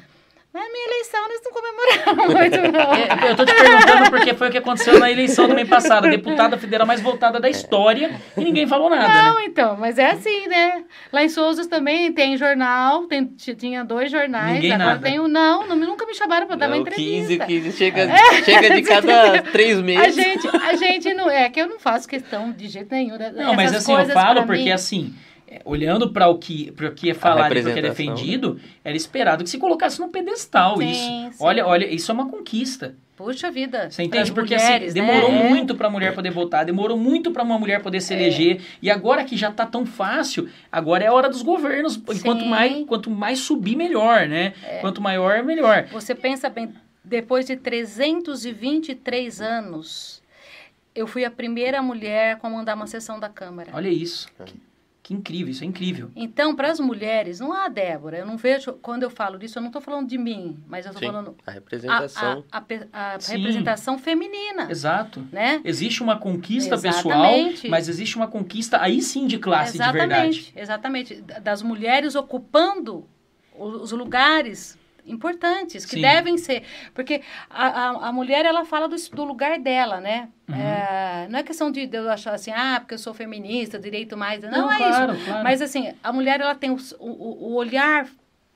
[0.53, 2.95] Mas a minha eleição eles não comemoraram muito, não.
[2.95, 6.07] É, Eu tô te perguntando porque foi o que aconteceu na eleição do mês passado.
[6.07, 9.23] A deputada federal mais votada da história e ninguém falou nada, né?
[9.25, 10.85] Não, então, mas é assim, né?
[11.13, 14.55] Lá em Souzas também tem jornal, tem, tinha dois jornais.
[14.55, 15.03] Ninguém agora nada.
[15.03, 17.45] tem o não, não, nunca me chamaram pra dar uma Não, entrevista.
[17.45, 18.09] 15, 15, chega,
[18.45, 20.15] chega de cada três A meses.
[20.15, 21.29] gente, a gente não.
[21.31, 23.17] É que eu não faço questão de jeito nenhum.
[23.19, 23.31] né?
[23.37, 25.28] Não, mas assim, eu falo porque mim- assim, é,
[25.65, 28.15] olhando para o que, para o que é falado e para o que é representação,
[28.15, 31.01] defendido, era esperado que se colocasse no pedestal Sim, isso.
[31.01, 31.31] sim.
[31.41, 32.95] Olha, olha, isso é uma conquista.
[33.17, 33.91] Puxa vida.
[33.91, 34.31] Você entende?
[34.33, 35.07] Porque mulheres, assim, né?
[35.07, 35.49] demorou É.
[35.49, 38.61] muito para a mulher poder votar, demorou muito para uma mulher poder se eleger.
[38.81, 41.97] E agora que já tá tão fácil, agora é a hora dos governos.
[41.97, 44.53] E quanto mais, quanto mais subir, melhor, né?
[44.81, 45.87] Quanto maior, melhor.
[45.91, 46.73] Você pensa bem,
[47.05, 50.23] depois de 323 anos,
[50.95, 53.71] eu fui a primeira mulher a comandar uma sessão da Câmara.
[53.75, 54.29] Olha isso.
[54.47, 54.55] Que,
[55.09, 56.11] que incrível, isso é incrível.
[56.15, 58.19] Então, para as mulheres, não há Débora.
[58.19, 60.93] Eu não vejo, quando eu falo disso, eu não estou falando de mim, mas eu
[60.93, 62.45] estou falando a a, representação.
[62.53, 63.39] a, a a Sim.
[63.39, 65.27] representação feminina, Exato.
[65.33, 65.63] né?
[65.65, 67.69] Existe uma conquista pessoal, Exatamente.
[67.71, 70.53] mas existe uma conquista aí sim de classe de verdade.
[70.53, 71.41] exatamente, exatamente.
[71.41, 73.09] Das mulheres ocupando
[73.59, 74.78] os lugares
[75.11, 76.03] importantes que Sim.
[76.03, 76.63] devem ser
[76.95, 80.55] porque a, a, a mulher ela fala do, do lugar dela né Uhum.
[80.57, 84.17] É, não é questão de, de eu achar assim ah porque eu sou feminista direito
[84.17, 85.45] mais não, Não, é claro, isso claro.
[85.45, 88.09] mas assim a mulher ela tem o, o, o olhar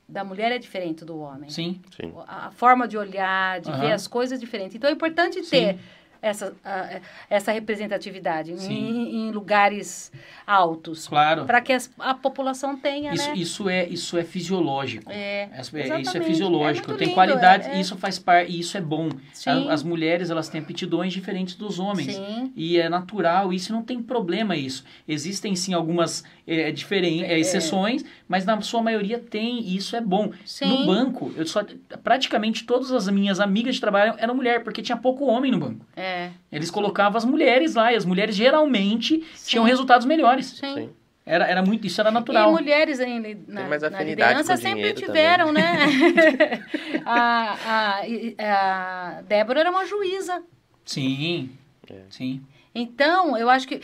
[0.08, 1.82] da mulher é diferente do homem Sim.
[1.94, 2.10] Sim.
[2.26, 3.78] a, a forma de olhar de Aham.
[3.78, 5.78] ver as coisas diferentes então é importante ter
[6.22, 10.10] essa a- essa representatividade em, em lugares
[10.46, 11.44] altos Claro.
[11.44, 15.10] para que a população tenha Isso, né isso é isso é fisiológico.
[15.10, 16.24] É, É, isso é exatamente.
[16.26, 16.92] fisiológico.
[16.92, 17.80] É Tem lindo, qualidades é- é.
[17.80, 19.08] isso faz parte, e isso é bom.
[19.46, 22.14] A- As mulheres, elas têm aptidões diferentes dos homens.
[22.14, 22.52] Sim.
[22.54, 24.84] E é natural, isso não tem problema isso.
[25.08, 30.00] Existem sim algumas é, diferen- é, exceções, mas na sua maioria tem, e isso é
[30.00, 30.32] bom.
[30.44, 30.66] Sim.
[30.66, 31.64] No banco, eu só
[32.02, 35.86] praticamente todas as minhas amigas de trabalho eram mulher, porque tinha pouco homem no banco.
[35.96, 36.11] É,
[36.50, 39.50] Eles colocavam as mulheres lá, e as mulheres geralmente Sim.
[39.50, 40.46] tinham resultados melhores.
[40.46, 40.74] sim.
[40.74, 40.90] Sim.
[41.24, 42.50] Era, era muito, isso era E natural.
[42.50, 45.86] mulheres em, li- na, mais na liderança sempre tiveram, né?
[47.06, 50.42] a, a, e- a Débora era uma juíza.
[50.84, 51.50] Sim.
[51.88, 52.00] É.
[52.10, 52.42] Sim.
[52.74, 53.80] Então, eu acho que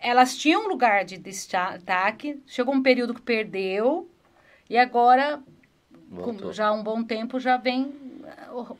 [0.00, 2.40] elas tinham um lugar de destaque.
[2.46, 4.08] Chegou um período que perdeu.
[4.70, 5.40] E agora,
[6.10, 7.92] com- já há um bom tempo, já vem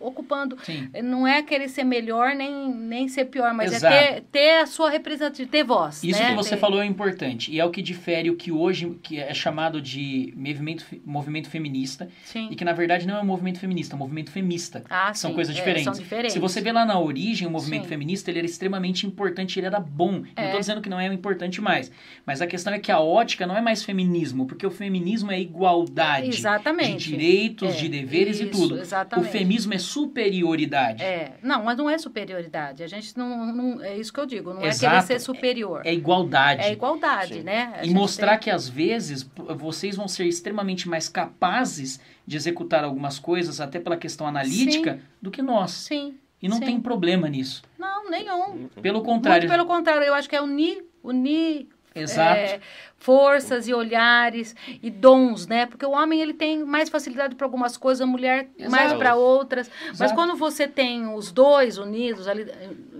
[0.00, 0.56] ocupando.
[0.62, 0.88] Sim.
[1.02, 3.94] Não é querer ser melhor nem, nem ser pior, mas Exato.
[3.94, 6.02] é ter, ter a sua representatividade, ter voz.
[6.02, 6.30] Isso né?
[6.30, 7.50] que você Ter- falou é importante.
[7.52, 12.08] E é o que difere o que hoje que é chamado de movimento, movimento feminista.
[12.24, 12.48] Sim.
[12.50, 14.84] E que na verdade não é um movimento feminista, é um movimento femista.
[14.88, 15.84] Ah, São sim, coisas é, diferentes.
[15.84, 16.32] são diferentes.
[16.32, 17.88] Se você vê lá na origem, o movimento Sim.
[17.88, 20.12] feminista, ele era extremamente importante, ele era bom.
[20.12, 20.44] Não É.
[20.46, 21.90] estou dizendo que não é importante mais.
[22.26, 25.40] Mas a questão é que a ótica não é mais feminismo, porque o feminismo é
[25.40, 26.28] igualdade.
[26.28, 26.98] Exatamente.
[27.10, 28.78] De direitos, É, de deveres e isso, tudo.
[28.80, 29.30] exatamente.
[29.38, 31.02] O feminismo é superioridade.
[31.02, 32.82] É, não, mas não é superioridade.
[32.82, 34.94] A gente não, não- é isso que eu digo, não é Exato.
[34.94, 35.82] querer ser superior.
[35.84, 36.62] É igualdade.
[36.62, 37.42] É igualdade, Sim.
[37.42, 37.72] né?
[37.76, 42.84] A E mostrar tem- que às vezes vocês vão ser extremamente mais capazes de executar
[42.84, 45.70] algumas coisas, até pela questão analítica, do que nós.
[45.72, 46.16] Sim.
[46.40, 46.64] E não sim.
[46.66, 47.62] tem problema nisso.
[47.78, 48.68] Não, nenhum.
[48.80, 49.42] Pelo contrário.
[49.48, 51.68] Muito pelo contrário, eu acho que é unir, unir
[52.02, 52.38] Exato.
[52.38, 52.60] é,
[52.96, 55.66] forças e olhares e dons, né?
[55.66, 58.98] Porque o homem ele tem mais facilidade para algumas coisas, a mulher mais Exato.
[58.98, 59.70] para outras.
[59.88, 60.14] Mas Exato.
[60.14, 62.46] quando você tem os dois unidos ali,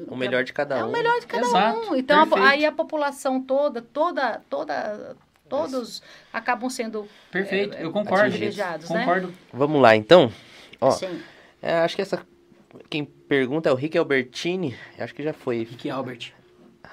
[0.06, 0.80] O melhor de cada um.
[0.80, 1.96] é o melhor de cada Exato, um.
[1.96, 2.48] Então perfeito.
[2.52, 5.16] aí a população toda, toda, toda,
[5.48, 6.02] todos
[6.32, 8.30] acabam sendo Perfeito, é, eu concordo.
[8.30, 9.00] privilegiados, né?
[9.00, 9.34] Concordo.
[9.52, 10.32] Vamos lá, então.
[10.80, 11.20] Ó, assim.
[11.60, 12.24] é, acho que essa...
[12.88, 14.76] Quem pergunta é o Rick Albertini.
[14.98, 15.64] Acho que já foi.
[15.64, 16.32] Rick Albert.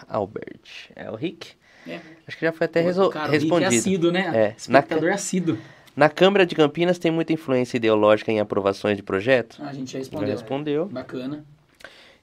[0.08, 0.90] Albert.
[0.96, 1.54] É o Rick?
[1.88, 2.00] É.
[2.28, 3.74] Acho que já foi até resol- Cara, Rick respondido.
[3.74, 4.32] é assíduo, né?
[4.34, 5.58] É, Espectador assíduo.
[5.96, 9.58] Na Câmara de Campinas tem muita influência ideológica em aprovações de projeto?
[9.62, 10.28] Ah, a gente já Já respondeu.
[10.30, 10.86] respondeu.
[10.88, 11.46] Bacana.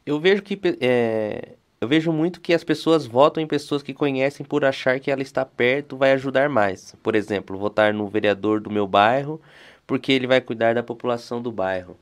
[0.05, 4.45] Eu vejo que é, eu vejo muito que as pessoas votam em pessoas que conhecem
[4.45, 6.95] por achar que ela está perto vai ajudar mais.
[7.03, 9.41] Por exemplo, votar no vereador do meu bairro
[9.87, 11.97] porque ele vai cuidar da população do bairro.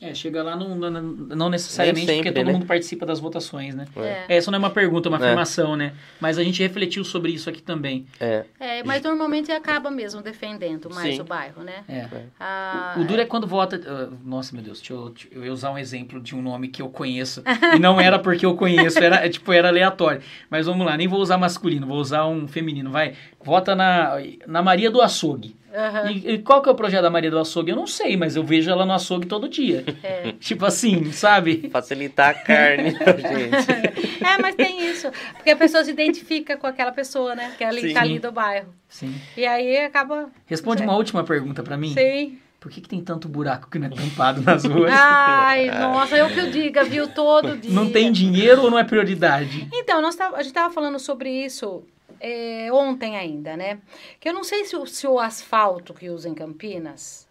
[0.00, 2.52] É, chega lá não, não, não necessariamente sempre, porque todo né?
[2.52, 3.86] mundo participa das votações, né?
[3.96, 4.24] É.
[4.28, 5.22] É, Essa não é uma pergunta, é uma É.
[5.24, 5.94] afirmação, né?
[6.20, 8.04] Mas a gente refletiu sobre isso aqui também.
[8.20, 11.20] É, É, mas normalmente acaba mesmo defendendo mais Sim.
[11.22, 11.84] o bairro, né?
[11.88, 12.06] É.
[12.38, 13.80] Ah, O duro é quando vota.
[13.86, 16.68] ah, nossa, meu Deus, deixa eu, deixa eu ia usar um exemplo de um nome
[16.68, 17.42] que eu conheço.
[17.74, 20.20] e não era porque eu conheço, era, é, tipo, era aleatório.
[20.50, 22.90] Mas vamos lá, nem vou usar masculino, vou usar um feminino.
[22.90, 24.16] Vai, vota na,
[24.46, 25.56] na Maria do Açougue.
[25.74, 26.10] Aham.
[26.10, 27.70] E, e qual que é o projeto da Maria do Açougue?
[27.70, 29.84] Eu não sei, mas eu vejo ela no açougue todo dia.
[30.02, 30.32] É.
[30.40, 31.68] tipo assim, sabe?
[31.70, 34.24] facilitar a carne pra gente.
[34.24, 35.08] É, mas tem isso.
[35.34, 37.52] Porque a pessoa se identifica com aquela pessoa, né?
[37.58, 37.94] Que é ali, Sim.
[37.94, 38.68] tá ali do bairro.
[38.88, 39.14] Sim.
[39.36, 40.30] E aí acaba.
[40.46, 41.92] Responde uma última pergunta pra mim.
[41.92, 42.38] Sim.
[42.64, 44.90] Por que, que tem tanto buraco que não é tampado nas ruas?
[44.90, 47.06] Ai, nossa, eu que eu diga, viu?
[47.08, 47.70] Todo dia.
[47.70, 49.68] Não tem dinheiro ou não é prioridade?
[49.70, 51.84] Então, nós tava, a gente estava falando sobre isso
[52.26, 53.78] é, ontem ainda, né?
[54.18, 57.28] Que eu não sei se o, se o asfalto que usa em Campinas,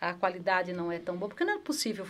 [0.00, 2.04] a qualidade não é tão boa, porque não é possível.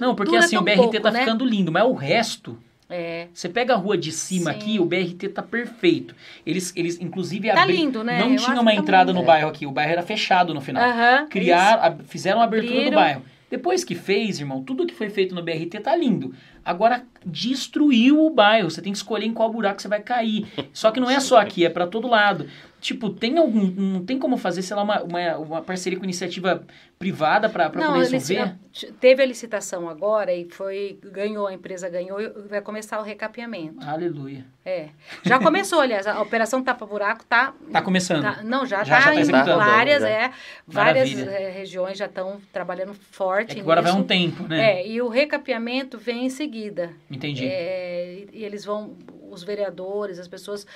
[0.00, 1.20] Não, porque Dura assim, o BRT pouco, tá né?
[1.20, 2.58] ficando lindo, mas o resto.
[2.90, 4.56] É, Você pega a rua de cima Sim.
[4.58, 6.14] aqui, o BRT tá perfeito.
[6.46, 8.18] Eles, eles inclusive, Tá abri- lindo, né?
[8.18, 9.20] não Eu tinha uma tá entrada lindo.
[9.20, 10.82] no bairro aqui, o bairro era fechado no final.
[10.82, 11.26] aham.
[11.28, 13.22] Criaram, ab- fizeram a abertura do bairro.
[13.50, 16.34] Depois que fez, irmão, tudo que foi feito no BRT tá lindo.
[16.64, 18.70] Agora destruiu o bairro.
[18.70, 20.46] Você tem que escolher em qual buraco você vai cair.
[20.72, 22.46] Só que não é só aqui, é pra todo lado.
[22.80, 23.66] Tipo, tem algum.
[23.70, 26.64] Não tem como fazer, sei lá, uma, uma, uma parceria com iniciativa
[26.98, 28.56] privada Não, poder resolver?
[29.00, 33.84] teve a licitação agora e foi ganhou, a empresa ganhou e vai começar o recapeamento.
[33.84, 34.44] Aleluia.
[34.64, 34.88] É.
[35.24, 38.22] Já começou, aliás, a operação Tapa Buraco tá Tá começando.
[38.22, 40.08] Tá- não, já Já- está já tá várias, já.
[40.08, 40.30] é,
[40.66, 41.30] várias Maravilha.
[41.36, 44.02] eh, regiões já estão trabalhando forte É que agora vai nisso.
[44.04, 44.80] um tempo, né?
[44.82, 46.92] É, e o recapeamento vem em seguida.
[47.10, 47.44] Entendi.
[47.46, 48.96] É, e, e eles vão,
[49.30, 50.66] os vereadores, as pessoas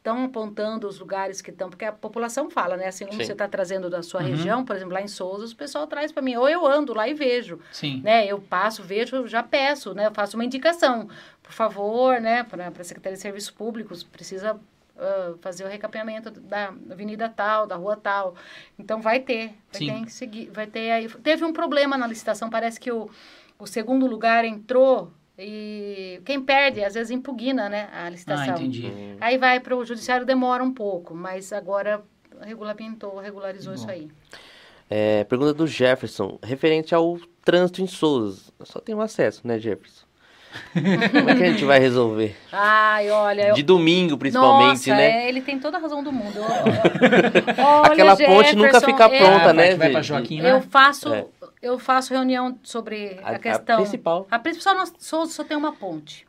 [0.00, 2.86] estão apontando os lugares que estão, porque a população fala, né?
[2.88, 3.26] Assim como Sim.
[3.26, 4.26] você está trazendo da sua Uhum.
[4.28, 7.06] região, por exemplo, lá em Souza, o pessoal traz para mim, ou eu ando lá
[7.06, 8.00] e vejo, Sim.
[8.02, 8.26] né?
[8.26, 10.06] Eu passo, vejo, já peço, né?
[10.06, 11.06] Eu faço uma indicação,
[11.42, 12.42] por favor, né?
[12.44, 14.58] Para a Secretaria de Serviços Públicos, precisa
[14.98, 18.34] ah, fazer o recapeamento da avenida tal, da rua tal.
[18.78, 19.86] Então vai ter, vai Sim.
[19.86, 21.08] ter que seguir, vai ter aí.
[21.08, 23.10] Teve um problema na licitação, parece que o,
[23.58, 28.54] o segundo lugar entrou e quem perde às vezes impugna, né, a Ah, licitação.
[28.54, 28.86] entendi.
[28.86, 32.02] Hum, Aí vai para o judiciário demora um pouco, mas agora
[32.42, 33.78] regulamentou, regularizou Bom.
[33.80, 34.08] isso aí.
[34.88, 38.52] É, pergunta do Jefferson, referente ao trânsito em Souza.
[38.64, 40.04] Só tem um acesso, né, Jefferson?
[41.12, 42.36] Como é que a gente vai resolver?
[42.50, 45.24] Ai, olha, eu, De domingo, principalmente, Nossa, né?
[45.24, 46.36] é, ele tem toda a razão do mundo.
[46.38, 46.42] Eu-
[47.56, 49.74] eu- Olha, Aquela ponte nunca fica é, pronta, Ah, vai né?
[49.76, 50.50] vai pra Joaquim, né?
[50.50, 51.24] Eu faço, É.
[51.62, 53.76] eu faço reunião sobre a, A- a questão.
[53.80, 54.26] principal.
[54.30, 56.26] A principal nós só, só tem uma ponte.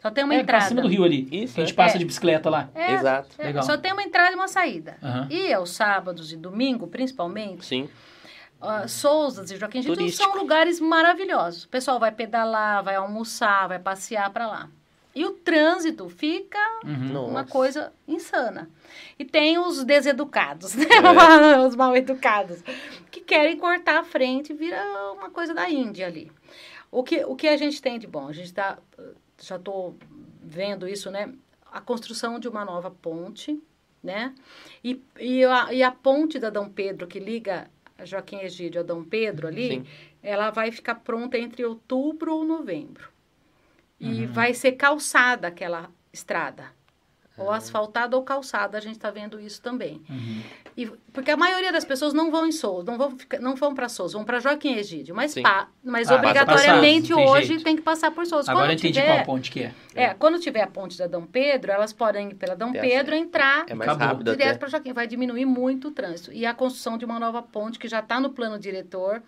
[0.00, 0.66] Só tem uma É, entrada.
[0.66, 1.26] cima do rio ali.
[1.30, 1.76] Isso, a gente é.
[1.76, 1.98] passa É.
[1.98, 2.68] de bicicleta lá.
[2.74, 3.28] É, Exato.
[3.38, 3.62] é, Legal.
[3.62, 4.96] Só tem uma entrada e uma saída.
[5.02, 5.26] Aham.
[5.30, 7.88] E aos sábados e domingo, principalmente, Sim.
[8.60, 10.30] uh, Souzas e Joaquim Getúlio Turístico.
[10.30, 11.64] são lugares maravilhosos.
[11.64, 14.68] O pessoal vai pedalar, vai almoçar, vai passear para lá.
[15.14, 17.26] E o trânsito fica Uhum.
[17.28, 17.50] uma Nossa.
[17.52, 18.70] coisa insana.
[19.18, 20.84] E tem os deseducados, né?
[20.84, 21.58] É.
[21.66, 22.62] os mal educados,
[23.10, 24.80] que querem cortar a frente e vira
[25.12, 26.30] uma coisa da Índia ali.
[26.90, 28.28] O que, o que a gente tem de bom?
[28.28, 28.78] A gente tá,
[29.40, 29.96] já estou
[30.42, 31.32] vendo isso, né?
[31.72, 33.60] A construção de uma nova ponte,
[34.02, 34.34] né?
[34.82, 37.68] E, e, a, e a ponte da Dom Pedro, que liga
[38.04, 39.86] Joaquim Egídio a Dom Pedro ali, Sim.
[40.22, 43.08] ela vai ficar pronta entre outubro ou novembro.
[44.00, 44.32] E Uhum.
[44.32, 46.64] vai ser calçada aquela estrada.
[47.38, 50.02] Ou asfaltada ou calçada, a gente está vendo isso também.
[50.10, 50.42] Uhum.
[50.76, 53.88] E, porque a maioria das pessoas não vão em Souza, não vão, não vão para
[53.88, 55.14] Souza, vão para Joaquim Egídio.
[55.14, 57.64] Mas, pá, mas Ah, obrigatoriamente passa, tem hoje jeito.
[57.64, 58.50] tem que passar por Souza.
[58.50, 59.72] Agora eu Quando entendi tiver, qual ponte que é.
[59.94, 63.14] É, quando tiver a ponte da Dom Pedro, elas podem ir pela Dom Tem Pedro,
[63.14, 64.06] entrar É mais Acabou.
[64.08, 64.92] rápido direto para Joaquim.
[64.92, 66.30] Vai diminuir muito o trânsito.
[66.34, 69.22] E a construção de uma nova ponte que já está no plano diretor.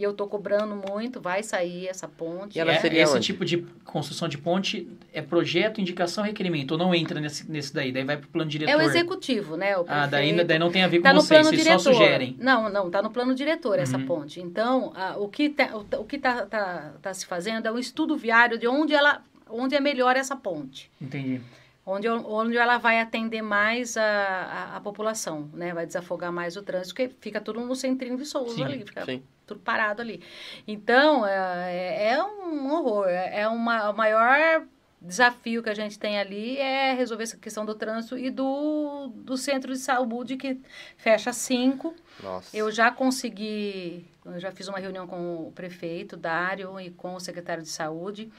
[0.00, 2.56] E eu estou cobrando muito, vai sair essa ponte.
[2.56, 3.26] E ela É, seria esse onde?
[3.26, 6.70] tipo de construção de ponte é projeto, indicação, requerimento.
[6.72, 7.92] Ou não entra nesse, nesse daí?
[7.92, 8.72] Daí vai pro plano diretor.
[8.72, 9.76] É o executivo, né?
[9.76, 11.80] O Ah, daí, daí não tem a ver com Tá vocês, plano vocês diretor.
[11.82, 12.34] só sugerem.
[12.40, 14.06] Não, não, tá no plano diretor essa Uhum.
[14.06, 14.40] ponte.
[14.40, 17.78] Então, ah, o que tá, o, o que tá, tá, tá se fazendo é um
[17.78, 20.90] estudo viário de onde ela, onde é melhor essa ponte.
[20.98, 21.42] Entendi.
[21.84, 25.72] Onde, onde ela vai atender mais a, a, a população, né?
[25.72, 29.04] Vai desafogar mais o trânsito, porque fica tudo no centrinho de Souza Sim, ali, fica
[29.04, 29.22] Sim.
[29.46, 30.22] tudo parado ali.
[30.68, 33.08] Então, é, é um horror.
[33.08, 34.66] É uma, o maior
[35.00, 39.36] desafio que a gente tem ali é resolver essa questão do trânsito e do, do
[39.36, 40.60] centro de saúde que
[40.96, 41.94] fecha às 5.
[42.22, 42.54] Nossa.
[42.56, 47.20] Eu já consegui, eu já fiz uma reunião com o prefeito Dário e com o
[47.20, 48.30] secretário de saúde.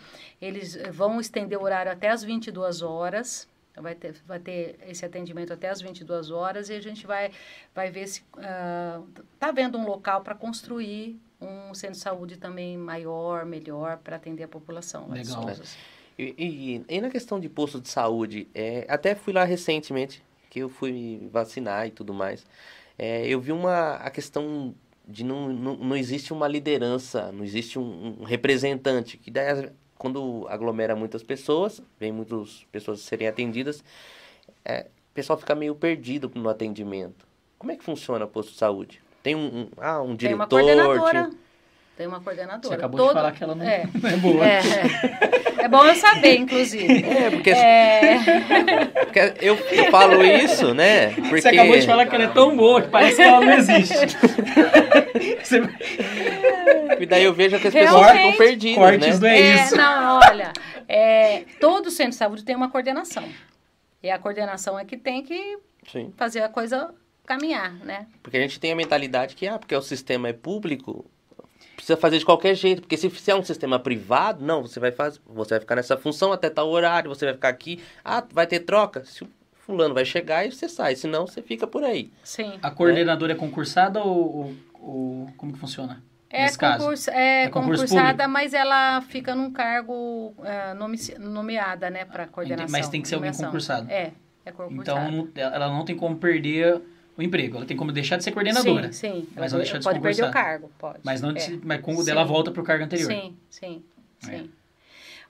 [0.42, 3.48] Eles eh, vão estender o horário até as 22 horas.
[3.76, 7.32] Vai ter, vai ter esse atendimento até as 22 horas e a gente vai,
[7.74, 8.22] vai ver se
[9.34, 14.44] está vendo um local para construir um centro de saúde também maior, melhor, para atender
[14.44, 15.08] a população.
[15.10, 15.46] Legal.
[16.20, 20.60] E, e- e na questão de posto de saúde, é, até fui lá recentemente, que
[20.60, 22.46] eu fui vacinar e tudo mais.
[23.00, 24.76] É, eu vi uma a questão
[25.12, 30.48] de não, não, não existe uma liderança, não existe um, um representante, que daí quando
[30.50, 33.84] aglomera muitas pessoas, vem muitas pessoas serem atendidas,
[34.66, 37.28] é, o pessoal fica meio perdido no atendimento.
[37.60, 39.04] Como é que funciona o posto de saúde?
[39.22, 40.50] Tem um, um- ah, um Tem uma diretor?
[40.98, 41.30] coordenadora.
[42.02, 42.68] Tem uma coordenadora.
[42.68, 43.84] Você acabou Todo- de falar que ela não É.
[44.02, 44.44] não é boa.
[44.44, 45.66] É, é.
[45.66, 46.88] É bom eu saber, inclusive.
[47.06, 48.18] É, porque, É,
[49.06, 51.12] porque eu, eu falo isso, né?
[51.14, 51.42] Porque...
[51.42, 53.94] Você acabou de falar que ela é tão boa que parece que ela não existe.
[55.44, 55.62] Você-
[57.00, 58.32] E daí eu vejo que as pessoas Realmente.
[58.32, 59.38] ficam perdidas, Cortes né?
[59.40, 59.76] é, É, isso.
[59.78, 60.54] não, olha,
[60.88, 63.24] é, todo centro de saúde tem uma coordenação.
[64.02, 65.60] E a coordenação é que tem que
[65.92, 66.12] Sim.
[66.18, 66.90] fazer a coisa
[67.28, 68.08] caminhar, né?
[68.24, 71.06] Porque a gente tem a mentalidade que, ah, porque o sistema é público,
[71.82, 72.82] precisa fazer de qualquer jeito.
[72.82, 75.98] Porque se, se é um sistema privado, não, você vai fazer, você vai ficar nessa
[75.98, 77.82] função até tal horário, você vai ficar aqui.
[78.06, 79.04] Ah, vai ter troca.
[79.04, 79.30] Se o
[79.66, 82.12] fulano vai chegar e você sai, senão você fica por aí.
[82.24, 82.60] Sim.
[82.62, 86.02] A coordenadora é concursada ou, ou- ou- como que funciona?
[86.30, 92.06] É, concurso, é, É concurso concursada, mas ela fica num cargo é, nomi- nomeada, né,
[92.06, 92.72] para coordenação.
[92.72, 93.48] Mas tem que ser alguém nomeação.
[93.48, 93.92] concursado.
[93.92, 94.12] É,
[94.46, 95.10] é concursada.
[95.10, 96.82] Então ela não tem como perder
[97.22, 97.58] o emprego.
[97.58, 98.92] Ela tem como deixar de ser coordenadora.
[98.92, 99.28] Sim, sim.
[99.36, 101.00] Mas Ela não deixa de pode perder o cargo, pode.
[101.04, 101.60] Mas não é.
[101.64, 103.08] mas com o dela volta pro cargo anterior.
[103.08, 103.84] Sim, sim,
[104.24, 104.40] É.
[104.40, 104.52] sim.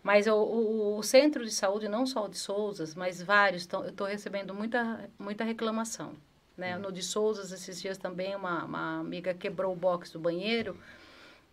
[0.03, 3.84] Mas o, o, o centro de saúde, não só o de Souzas, mas vários, tão,
[3.84, 6.13] eu estou recebendo muita, muita reclamação.
[6.57, 6.76] Né?
[6.77, 10.76] No de Souzas, esses dias também, uma, uma amiga quebrou o box do banheiro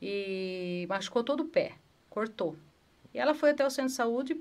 [0.00, 1.72] e machucou todo o pé,
[2.08, 2.56] cortou.
[3.12, 4.36] E ela foi até o centro de saúde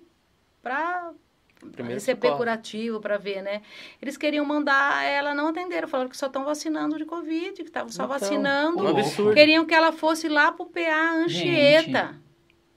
[0.62, 1.12] para
[1.60, 2.38] Primeiro receber socorro.
[2.38, 3.62] curativo, para ver, né?
[4.02, 7.90] Eles queriam mandar ela, não atenderam, falaram que só estão vacinando de Covid, que estavam
[7.90, 8.84] só Então, vacinando.
[8.84, 9.34] Um absurdo.
[9.34, 11.82] Queriam que ela fosse lá pro PA Anchieta.
[12.14, 12.28] Gente.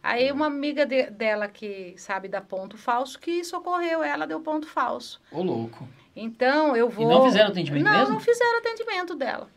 [0.02, 4.66] Aí uma amiga de- dela que sabe dar ponto falso, que socorreu ela, deu ponto
[4.66, 5.20] falso.
[5.31, 5.86] Ô, louco.
[6.16, 7.09] Então, eu vou...
[7.09, 8.15] não fizeram atendimento não, mesmo?
[8.15, 9.48] Não, fizeram atendimento dela.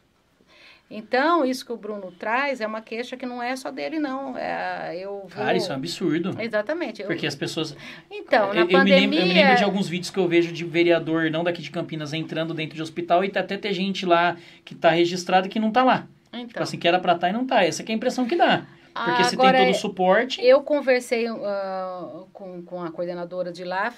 [0.89, 4.37] Então, isso que o Bruno traz é uma queixa que não é só dele, não.
[4.37, 5.29] É, eu vou...
[5.29, 6.35] Cara, isso é um absurdo.
[6.39, 7.01] Exatamente.
[7.01, 7.75] eu- Porque as pessoas.
[8.11, 8.99] Então, na eu, eu me pandemia...
[8.99, 11.71] lembro, eu me lembro de alguns vídeos que eu vejo de vereador, não daqui de
[11.71, 15.49] Campinas, entrando dentro de hospital e tá até ter gente lá que tá registrada e
[15.49, 16.07] que não tá lá.
[16.31, 17.63] Tipo Então, assim, que era pra estar e não tá.
[17.63, 18.65] Essa que é a impressão que dá.
[18.93, 20.45] Porque se tem agora, todo o suporte.
[20.45, 23.91] Eu conversei ah, com, com a coordenadora de lá,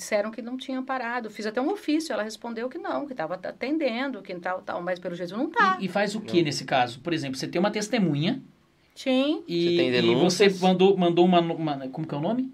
[0.00, 1.30] disseram que não tinham parado.
[1.30, 4.98] Fiz até um ofício, ela respondeu que não, que estava atendendo, que tal, tal, mas
[4.98, 5.76] pelo jeito não tá.
[5.78, 7.00] E, e faz o que nesse caso?
[7.00, 8.42] Por exemplo, você tem uma testemunha
[8.94, 12.52] Sim, e, Você tem e você mandou, mandou uma, uma- Como que é o nome?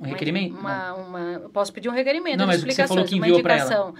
[0.00, 0.56] Um requerimento?
[0.56, 3.26] Uma, uma, eu posso pedir um requerimento Não, mas o que você falou que uma
[3.28, 3.94] enviou pra ela.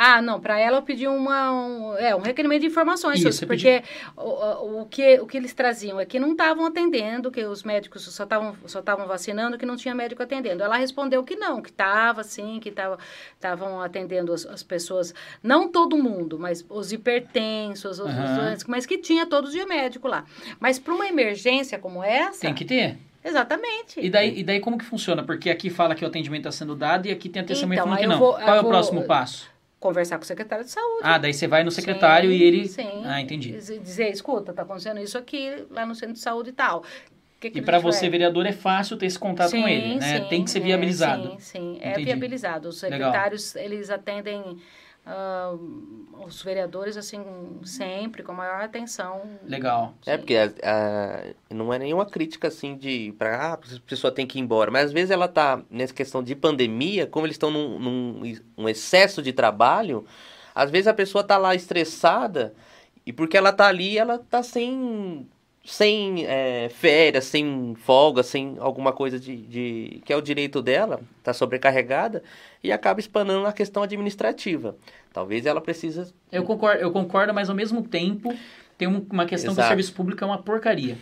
[0.00, 3.82] Ah, não, para ela eu pedi uma, um, é, um requerimento de informações, Isso, porque
[4.16, 8.04] o, o, que, o que eles traziam é que não estavam atendendo, que os médicos
[8.04, 10.62] só estavam só vacinando, que não tinha médico atendendo.
[10.62, 15.12] Ela respondeu que não, que estava sim, que estavam atendendo as, as, pessoas,
[15.42, 18.24] não todo mundo, mas os hipertensos, os, Aham.
[18.24, 20.24] os doentes, mas que tinha todo dia médico lá.
[20.60, 22.98] Mas para uma emergência como essa, Tem que ter.
[23.24, 23.98] exatamente.
[23.98, 25.24] E daí, e daí como que funciona?
[25.24, 27.86] Porque aqui fala que o atendimento está sendo dado e aqui tem a testemunha Então,
[27.88, 28.18] falando que não.
[28.20, 29.57] vou- Qual é o vou- próximo passo?
[29.80, 31.02] Conversar com o secretário de saúde.
[31.02, 32.68] Ah, daí você vai no secretário Sim, e ele...
[32.68, 33.02] Sim.
[33.04, 33.52] Ah, entendi.
[33.52, 36.82] Diz- Dizer, escuta, tá acontecendo isso aqui lá no centro de saúde e tal.
[37.38, 38.10] Que que E para você, vai?
[38.10, 40.18] vereador, é fácil ter esse contato com ele, né?
[40.22, 41.30] sim, Tem que ser é, viabilizado.
[41.30, 42.06] sim, sim, é Entendi.
[42.06, 42.68] viabilizado.
[42.68, 42.98] Os Legal.
[42.98, 44.58] secretários, eles atendem
[45.08, 45.54] ah,
[46.26, 47.24] os vereadores, assim,
[47.64, 49.22] sempre, com a maior atenção.
[49.44, 49.94] Legal.
[50.06, 54.26] É, porque a- a- não é nenhuma crítica assim de pra ah, a pessoa tem
[54.26, 54.70] que ir embora.
[54.70, 58.68] Mas às vezes ela tá nessa questão de pandemia, como eles estão num, num um
[58.68, 60.04] excesso de trabalho,
[60.54, 62.54] às vezes a pessoa tá lá estressada
[63.06, 65.26] e porque ela tá ali, ela tá sem,
[65.70, 70.00] sem é, férias, sem folga, sem alguma coisa de, de.
[70.04, 72.22] que é o direito dela, tá sobrecarregada
[72.64, 74.74] e acaba espanando na questão administrativa.
[75.12, 76.10] Talvez ela precisa.
[76.32, 78.34] Eu concordo, eu concordo, mas ao mesmo tempo
[78.78, 79.68] tem um- uma questão que o Exato.
[79.68, 80.96] serviço público é uma porcaria.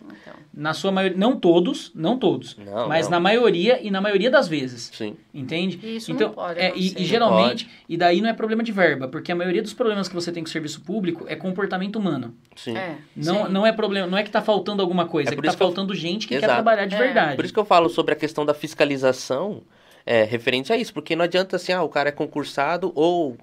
[0.00, 3.12] Então, Na sua maioria, não todos, não todos, Não, mas não.
[3.12, 4.90] na maioria e na maioria das vezes.
[4.94, 5.16] Sim.
[5.34, 5.78] Entende?
[5.96, 6.94] Isso então, não pode é, e, acontecer.
[6.96, 10.08] e Não geralmente, e daí não é problema de verba, porque a maioria dos problemas
[10.08, 12.34] que você tem com o serviço público é comportamento humano.
[12.56, 12.76] Sim.
[12.76, 13.52] é, Não, sim.
[13.52, 15.56] não é problema, não é que tá faltando alguma coisa, É é, que tá isso
[15.56, 16.54] que eu- faltando gente que quer Exato.
[16.54, 16.98] trabalhar de É.
[16.98, 17.36] verdade.
[17.36, 19.62] Por isso que eu falo sobre a questão da fiscalização
[20.06, 23.36] é, referente a isso, porque não adianta assim, ah, o cara é concursado ou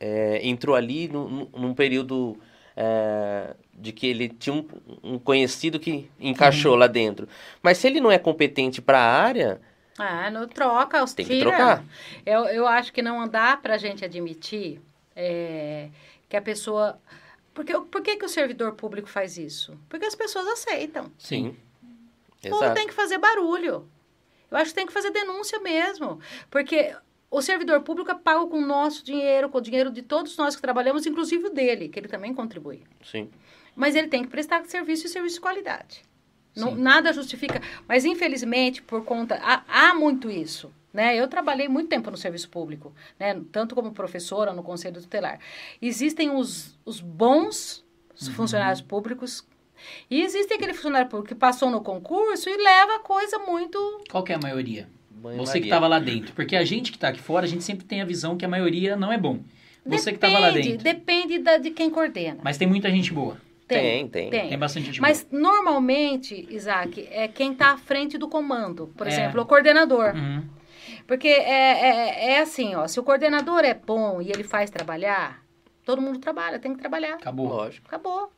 [0.00, 2.38] é, entrou ali num- num período
[2.80, 4.64] é, de que ele tinha um,
[5.02, 6.78] um conhecido que encaixou Uhum.
[6.78, 7.28] lá dentro.
[7.60, 9.60] Mas se ele não é competente para a área,
[9.98, 11.48] Ah, não troca, os Tem que tira.
[11.50, 11.84] trocar.
[12.24, 14.80] Eu, eu acho que não dá pra gente admitir
[15.16, 15.88] é,
[16.28, 17.00] que a pessoa.
[17.52, 19.76] Porque, por que, que o servidor público faz isso?
[19.88, 21.10] Porque as pessoas aceitam.
[21.18, 21.56] Sim.
[22.44, 22.74] O povo Exato.
[22.76, 23.88] tem que fazer barulho.
[24.48, 26.20] Eu acho que tem que fazer denúncia mesmo.
[26.48, 26.94] Porque
[27.30, 30.56] o servidor público é pago com o nosso dinheiro, com o dinheiro de todos nós
[30.56, 32.82] que trabalhamos, inclusive o dele, que ele também contribui.
[33.04, 33.30] Sim.
[33.76, 36.02] Mas ele tem que prestar serviço e serviço de qualidade.
[36.56, 36.82] Não, Sim.
[36.82, 37.60] nada justifica.
[37.86, 39.38] Mas, infelizmente, por conta.
[39.42, 40.72] Há, há muito isso.
[40.92, 41.14] Né?
[41.16, 43.40] Eu trabalhei muito tempo no serviço público, né?
[43.52, 45.38] tanto como professora no Conselho Tutelar.
[45.80, 47.86] Existem os, os bons
[48.20, 48.32] Uhum.
[48.32, 49.46] funcionários públicos
[50.10, 54.02] e existe aquele funcionário público que passou no concurso e leva a coisa muito.
[54.10, 54.88] Qual que é a maioria?
[55.18, 56.32] Banho Você que estava lá dentro.
[56.34, 58.48] Porque a gente que está aqui fora, a gente sempre tem a visão que a
[58.48, 59.40] maioria não é bom.
[59.84, 60.84] Você que estava lá Depende- dentro.
[60.84, 62.38] Depende da, de quem coordena.
[62.42, 63.36] Mas tem muita gente boa.
[63.66, 64.30] Tem, tem.
[64.30, 64.48] tem.
[64.48, 68.92] Tem bastante gente Mas normalmente, Isaac, é quem está à frente do comando.
[68.96, 69.10] Por É.
[69.10, 70.12] exemplo, o coordenador.
[70.12, 70.24] boa.
[70.24, 70.44] Uhum.
[71.06, 75.42] Porque é, é, é assim, ó, se o coordenador é bom e ele faz trabalhar,
[75.84, 77.14] todo mundo trabalha, tem que trabalhar.
[77.14, 77.46] Acabou.
[77.48, 77.86] Lógico.
[77.88, 78.30] Acabou.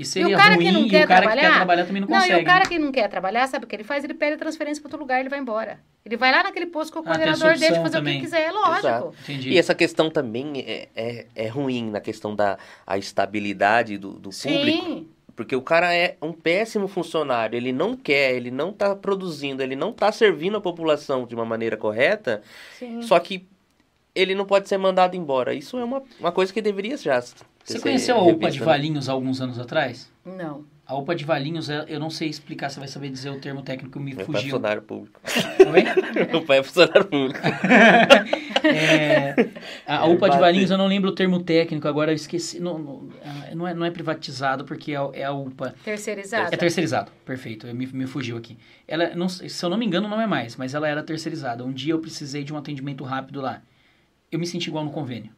[0.00, 1.56] E seria e o cara ruim que não e quer o cara que trabalhar, quer
[1.56, 2.38] trabalhar também não Não, consegue.
[2.40, 2.66] e o cara né?
[2.66, 4.02] que não quer trabalhar, sabe o que ele faz?
[4.02, 5.78] Ele pede transferência para outro lugar, ele vai embora.
[6.06, 8.14] Ele vai lá naquele posto com o Ah, coordenador dele fazer o também.
[8.14, 9.14] que quiser, é lógico.
[9.28, 12.56] E essa questão também é, é, é ruim na questão da
[12.86, 14.32] a estabilidade do, do público.
[14.86, 19.62] Sim, Porque o cara é um péssimo funcionário, ele não quer, ele não tá produzindo,
[19.62, 22.42] ele não tá servindo a população de uma maneira correta,
[22.78, 23.02] sim.
[23.02, 23.46] só que
[24.14, 25.54] ele não pode ser mandado embora.
[25.54, 27.22] Isso é uma, uma coisa que deveria já.
[27.72, 28.64] Você conheceu a UPA de né?
[28.66, 30.10] Valinhos há alguns anos atrás?
[30.24, 30.64] Não.
[30.86, 33.62] A UPA de Valinhos, é- eu não sei explicar, você vai saber dizer o termo
[33.62, 34.50] técnico, me Meu pai é fugiu.
[34.56, 35.20] funcionário público.
[35.72, 35.84] Oi?
[36.32, 37.38] Meu pai é funcionário público.
[38.62, 39.34] É,
[39.86, 40.38] a É, UPA de.
[40.38, 42.60] Valinhos, eu não lembro o termo técnico, agora eu esqueci.
[42.60, 45.74] Não, não, ah, não é, não é privatizado, porque é, é a UPA.
[45.82, 46.54] Terceirizada.
[46.54, 48.58] É terceirizado, perfeito, eu me, me fugiu aqui.
[48.86, 51.64] Ela, não, sei- se eu não me engano, não é mais, mas ela era terceirizada.
[51.64, 53.62] Um dia eu precisei de um atendimento rápido lá.
[54.30, 55.30] Eu me senti igual no convênio.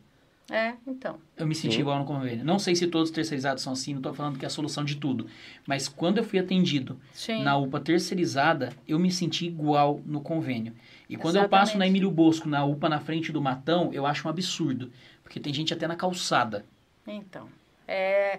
[0.51, 1.19] É, então.
[1.37, 1.81] Eu me senti Sim.
[1.81, 2.45] igual no convênio.
[2.45, 4.85] Não sei se todos os terceirizados são assim, não estou falando que é a solução
[4.85, 5.27] de tudo.
[5.67, 7.43] Mas quando eu fui atendido Sim.
[7.43, 10.75] na UPA terceirizada, eu me senti igual no convênio.
[11.09, 11.87] E quando eu passo na.
[11.87, 14.91] Emílio Bosco, na UPA na frente do Matão, eu acho um absurdo.
[15.23, 16.65] Porque tem gente até na calçada.
[17.07, 17.49] Então.
[17.87, 18.39] É...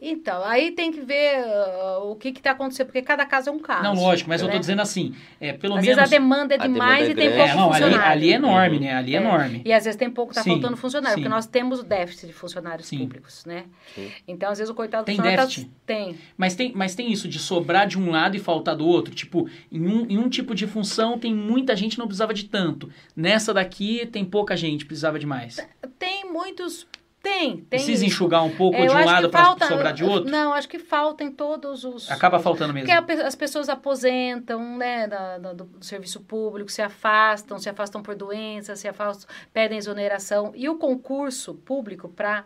[0.00, 3.58] Então, aí tem que ver ah, o que está acontecendo, porque cada caso é um
[3.58, 3.82] caso.
[3.82, 4.52] não, lógico, mas eu né?
[4.54, 5.96] tô dizendo assim, é, pelo Às menos...
[5.96, 8.12] vezes a demanda é A demanda demais é e tem pouco É, não, ali, funcionário.
[8.12, 8.82] ali é enorme, Uhum.
[8.84, 8.94] né?
[8.94, 9.20] Ali é, É.
[9.20, 9.62] enorme.
[9.64, 11.22] E às vezes tem pouco, tá Sim, faltando funcionário, sim.
[11.22, 12.98] porque nós temos o déficit de funcionários Sim.
[12.98, 13.64] públicos, né?
[13.92, 14.08] Sim.
[14.28, 15.64] Então, às vezes o coitado do Tem funcionário déficit?
[15.66, 15.72] Tá...
[15.86, 16.16] Tem.
[16.36, 19.12] Mas tem, mas tem isso de sobrar de um lado e faltar do outro.
[19.14, 22.88] Tipo, em um, em um tipo de função tem muita gente não precisava de tanto.
[23.16, 25.56] Nessa daqui tem pouca gente, precisava de mais.
[25.98, 26.86] Tem muitos
[27.22, 27.64] Tem, tem.
[27.64, 30.30] Precisa enxugar um pouco É, de um lado para sobrar de outro?
[30.30, 32.10] Não, acho que falta em todos os.
[32.10, 32.88] Acaba faltando mesmo.
[32.88, 38.02] Porque as pessoas aposentam, né, da- da- do, do serviço público, se afastam, se afastam
[38.02, 40.52] por doenças, se afastam, pedem exoneração.
[40.54, 42.44] E o concurso público para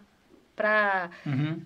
[0.54, 1.60] para Uhum.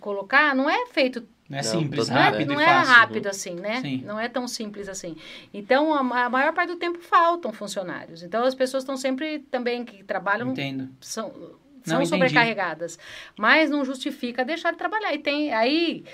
[0.00, 2.92] colocar não é feito Não é Não, simples, não é, rápido não é fácil.
[2.92, 3.80] rápido assim, né?
[3.80, 4.02] Sim.
[4.04, 5.16] Não é tão simples assim.
[5.52, 8.22] Então, a, a maior parte do tempo faltam funcionários.
[8.22, 10.90] Então, as pessoas estão sempre também que trabalham Entendo.
[11.00, 12.08] são, Não, são entendi.
[12.08, 12.98] sobrecarregadas.
[13.38, 15.14] Mas não justifica deixar de trabalhar.
[15.14, 16.04] E tem aí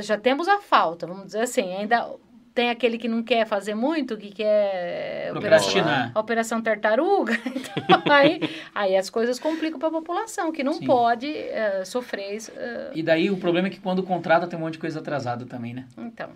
[0.00, 2.08] já temos a falta, vamos dizer assim, ainda
[2.54, 5.82] tem aquele que não quer fazer muito, que quer operação,
[6.14, 7.34] a operação tartaruga.
[7.88, 8.40] Então, aí,
[8.74, 10.86] aí as coisas complicam para a população, que não Sim.
[10.86, 12.34] pode eh, sofrer.
[12.34, 15.00] isso, eh, E daí o problema é que quando contrata tem um monte de coisa
[15.00, 15.86] atrada também, né?
[15.98, 16.30] então.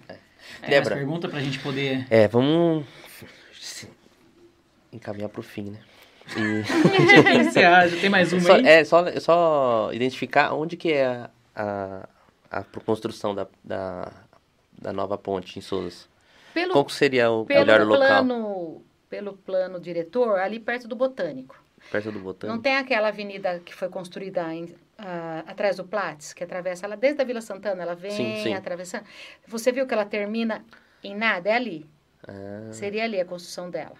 [0.60, 0.96] Mais Débora.
[0.96, 2.06] pergunta pra gente poder...
[2.10, 2.84] É, vamos
[4.92, 5.78] encaminhar pro fim, né?
[6.36, 6.62] E...
[8.00, 8.66] Tem mais uma só, aí?
[8.66, 12.08] é, só, só identificar onde que é a, a,
[12.50, 14.12] a construção da, da,
[14.80, 16.06] da nova ponte em Souza.
[16.54, 17.98] Pelo, Qual que seria o pelo melhor local?
[18.06, 21.60] plano, pelo plano diretor, ali perto do Botânico.
[21.90, 22.62] Perto do Não Botânico?
[22.62, 27.22] tem aquela avenida que foi construída em- ah, atrás do Platts, que atravessa ela desde
[27.22, 28.54] a Vila Santana, ela vem Sim, sim.
[28.54, 29.04] atravessando.
[29.46, 30.64] Você viu que ela termina
[31.02, 31.48] em nada?
[31.48, 31.88] É ali.
[32.28, 33.94] Ah, Seria ali a construção dela.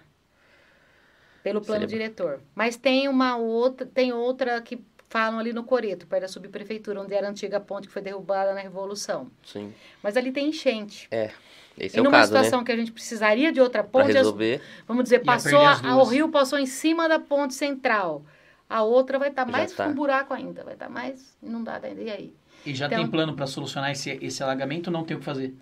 [1.43, 2.41] Pelo plano Seria- diretor.
[2.55, 7.13] Mas tem uma outra, tem outra que falam ali no Coreto, perto da subprefeitura, onde
[7.13, 9.29] era a antiga ponte que foi derrubada na Revolução.
[9.43, 9.73] sim.
[10.01, 11.09] Mas ali tem enchente.
[11.77, 12.39] Esse e é o numa caso, né?
[12.39, 14.61] situação que a gente precisaria de outra ponte, resolver.
[14.87, 18.23] vamos dizer, passou a- o rio passou em cima da ponte central.
[18.69, 19.85] A outra vai estar Já mais tá.
[19.85, 22.01] com buraco ainda, vai estar mais inundada ainda.
[22.01, 22.33] E aí?
[22.65, 25.25] E já Então- tem plano pra solucionar esse, esse alagamento ou não tem o que
[25.25, 25.53] fazer?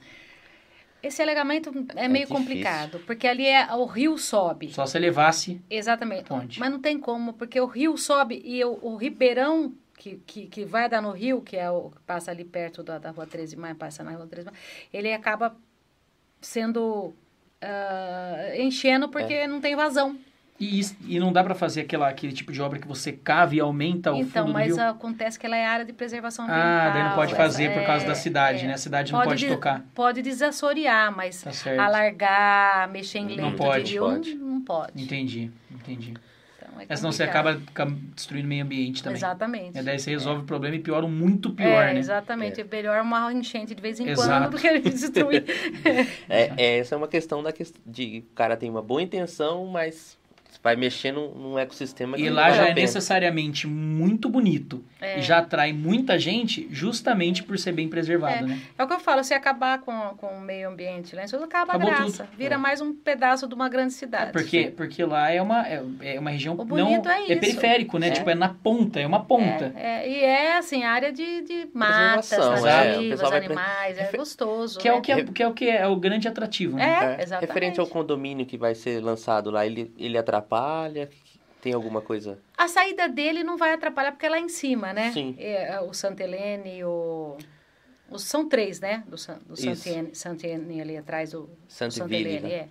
[1.01, 2.35] Esse alegamento é meio difícil.
[2.35, 4.69] complicado, porque ali é, o rio sobe.
[4.71, 5.61] Só se levasse...
[5.69, 6.25] Exatamente.
[6.25, 6.59] Ponte.
[6.59, 10.65] Mas não tem como, porque o rio sobe e o, o ribeirão que, que, que
[10.65, 13.55] vai dar no rio, que é o que passa ali perto da, da rua 13
[13.55, 14.63] de maio, passa na rua 13 de maio,
[14.93, 15.55] ele acaba
[16.41, 17.13] sendo
[17.61, 19.47] ah, enchendo porque É.
[19.47, 20.17] não tem vazão.
[20.59, 23.55] E, is- e não dá pra fazer aquela, aquele tipo de obra que você cava
[23.55, 24.89] e aumenta o então, fundo do mas rio?
[24.89, 26.67] acontece que ela é área de preservação ambiental.
[26.67, 28.67] Ah, daí não pode fazer por causa é, da cidade, é.
[28.67, 28.73] né?
[28.73, 29.85] A cidade não pode de- tocar.
[29.95, 31.79] Pode desassorear, mas Tá certo.
[31.79, 34.35] alargar, mexer em Não leito pode, de rio, pode.
[34.35, 35.01] não, não pode.
[35.01, 36.13] Entendi, entendi.
[36.57, 37.59] Então, é Mas senão você acaba
[38.13, 39.17] destruindo o meio ambiente também.
[39.17, 39.77] Exatamente.
[39.77, 41.99] E daí você resolve o problema e piora muito pior, é, né?
[41.99, 42.59] Exatamente.
[42.59, 42.65] É.
[42.69, 44.29] melhor uma enchente de vez em Exato.
[44.29, 45.45] quando do que destruir.
[46.27, 47.75] É, é, essa é uma questão da quest...
[47.85, 50.18] de o cara tem uma boa intenção, mas
[50.61, 52.81] vai mexer num, num ecossistema que E não lá já é pena.
[52.81, 54.83] necessariamente muito bonito.
[54.99, 55.19] É.
[55.19, 58.47] E já atrai muita gente justamente por ser bem preservado, É.
[58.47, 58.59] né?
[58.77, 61.45] É o que eu falo, se acabar com, com o meio ambiente lá em Souza,
[61.45, 62.25] acaba Acabou a graça.
[62.25, 62.37] tudo.
[62.37, 62.57] Vira É.
[62.57, 64.33] mais um pedaço de uma grande cidade.
[64.33, 67.27] Porque, porque lá é uma, é, é uma região O não bonito é isso.
[67.39, 68.09] periférico, né?
[68.09, 68.11] É.
[68.11, 69.71] Tipo, é na ponta, é uma ponta.
[69.77, 72.93] É, é, e é, assim, área de, de matas, é.
[72.93, 74.77] Nativas, vai animais, é gostoso.
[74.77, 74.97] Que é, né?
[74.97, 77.15] o que é, que é o que é o grande atrativo, né?
[77.17, 77.47] É, exatamente.
[77.47, 80.48] Referente ao condomínio que vai ser lançado lá, ele, ele atrapalha?
[81.61, 82.39] Tem alguma coisa?
[82.57, 85.11] A saída dele não vai atrapalhar porque é lá em cima, né?
[85.11, 85.35] Sim.
[85.37, 87.37] É, é, o Santa Helene e o...
[88.09, 89.03] os- São três, né?
[89.05, 89.55] Do, do
[90.15, 92.51] Santiene ali atrás do Santa Helene, né?
[92.53, 92.69] é.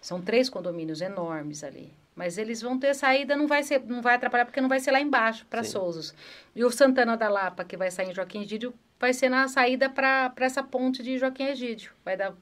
[0.00, 1.92] São três condomínios enormes ali.
[2.14, 4.90] Mas eles vão ter saída, não vai, ser, não vai atrapalhar porque não vai ser
[4.90, 5.72] lá embaixo, para Sim.
[5.72, 6.14] Souzos.
[6.54, 9.88] E o Santana da Lapa, que vai sair em Joaquim Egídio, vai ser na saída
[9.90, 11.92] para essa ponte de Joaquim Egídio.
[12.04, 12.34] Vai dar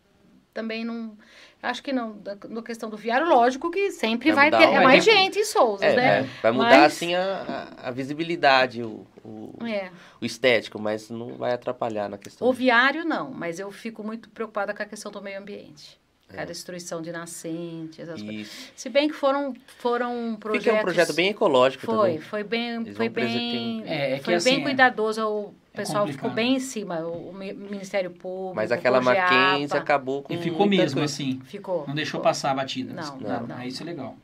[0.52, 1.16] também não...
[1.65, 2.12] Acho que não.
[2.19, 5.39] Da, na questão do viário, lógico que sempre Vai vai, ter o- é mais gente
[5.39, 6.19] em Souzos, É, né?
[6.20, 9.91] é, vai mudar Mas- assim a, a, a visibilidade, o, o, É.
[10.20, 12.47] o estético, mas não vai atrapalhar na questão.
[12.47, 15.99] O viário, não, mas eu fico muito preocupada com a questão do meio ambiente.
[16.32, 16.40] É.
[16.40, 18.72] A destruição de nascentes, essas coisas.
[18.74, 20.64] Se bem que foram, foram projetos...
[20.64, 22.18] Fica um projeto bem ecológico Foi, também.
[22.20, 25.20] foi bem, Eles foi bem, É, é que foi assim, bem é- cuidadoso.
[25.28, 29.76] O é pessoal ficou bem em cima, o Mi- Ministério Público, Mas o aquela Mackenzie
[29.78, 31.12] acabou com E ficou mesmo coisa.
[31.12, 31.40] assim.
[31.44, 31.84] Ficou.
[31.86, 32.22] Não deixou ficou.
[32.22, 32.92] passar a batida.
[32.94, 33.56] Não, Não, não.
[33.56, 34.16] Aí isso é legal.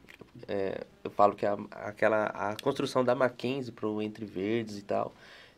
[1.04, 5.12] Eu falo que a, aquela, a construção da Mackenzie pro Entre Verdes e tal,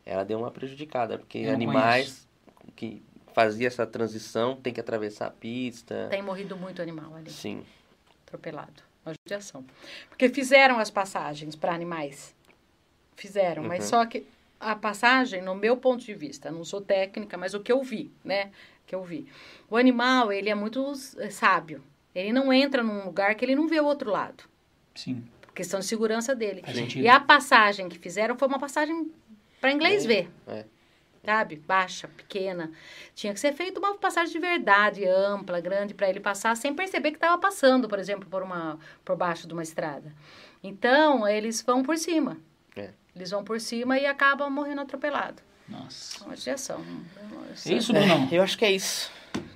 [0.05, 2.27] ela deu uma prejudicada, porque Eu animais
[2.75, 3.01] que
[3.33, 6.07] fazia essa transição tem que atravessar a pista.
[6.09, 7.63] Tem morrido muito animal ali, Sim.
[8.25, 8.83] atropelado.
[9.05, 9.65] Uma judiação.
[10.09, 12.33] Porque fizeram as passagens para animais.
[13.15, 13.89] Fizeram, mas Uhum.
[13.89, 14.25] só que
[14.59, 18.11] a passagem, no meu ponto de vista, não sou técnica, mas o que eu vi,
[18.23, 18.51] né?
[18.87, 19.27] Que eu vi.
[19.69, 21.83] O animal, ele é muito eh, sábio.
[22.15, 24.43] Ele não entra num lugar que ele não vê o outro lado.
[24.95, 25.23] Sim,
[25.53, 26.61] Questão de segurança dele.
[26.63, 27.03] faz sentido.
[27.03, 29.11] E a passagem que fizeram foi uma passagem
[29.61, 30.29] para inglês ver.
[30.47, 30.65] É.
[31.25, 31.55] Sabe?
[31.55, 32.71] Baixa, pequena.
[33.15, 37.11] Tinha que ser feita uma passagem de verdade, ampla, grande, para ele passar sem perceber
[37.11, 40.13] que estava passando, por exemplo, por, uma, por baixo de uma estrada.
[40.61, 42.37] Então, eles vão por cima.
[42.75, 42.89] É.
[43.15, 45.41] Eles vão por cima e acabam morrendo atropelado.
[45.67, 46.23] Nossa.
[46.23, 46.83] É uma judiação.
[47.65, 48.27] É isso, Brunão?
[48.29, 49.09] Eu acho que é isso.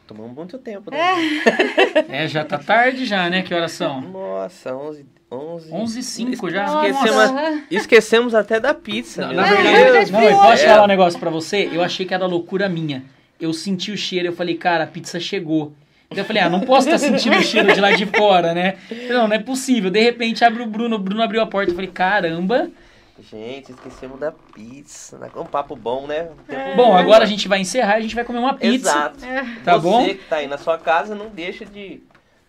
[0.05, 0.97] Tomamos muito tempo, né?
[2.09, 3.41] É, já tá tarde já, né?
[3.41, 3.99] Que horas são?
[4.01, 5.73] Nossa, 11, 11...
[5.73, 6.65] 11 e 5 já.
[6.65, 9.27] Esquecemos, esquecemos até da pizza.
[9.27, 10.67] Não, na verdade, não, eu posso É.
[10.69, 11.69] falar um negócio pra você?
[11.71, 13.03] Eu achei que era loucura minha.
[13.39, 15.73] Eu senti o cheiro, eu falei, cara, a pizza chegou.
[16.09, 18.75] Então eu falei, ah, não posso estar sentindo o cheiro de lá de fora, né?
[19.09, 19.91] Não, não é possível.
[19.91, 22.69] De repente abre o Bruno, o Bruno abriu a porta, eu falei, caramba.
[23.19, 25.19] Gente, esquecemos da pizza.
[25.35, 26.29] Um papo bom, né?
[26.47, 28.89] Tempo Bom, agora a gente vai encerrar, a gente vai comer uma pizza.
[28.89, 29.17] Exato.
[29.65, 30.05] Tá Você bom?
[30.05, 32.01] que tá aí na sua casa, não deixa de...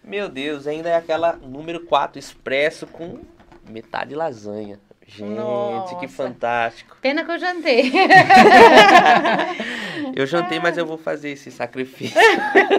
[0.05, 3.19] Meu Deus, ainda é aquela número 4 expresso com
[3.69, 4.79] metade lasanha.
[5.07, 5.97] Gente, Nossa.
[5.97, 6.97] que fantástico.
[7.01, 7.91] Pena que eu jantei.
[10.15, 12.17] Eu jantei, mas eu vou fazer esse sacrifício.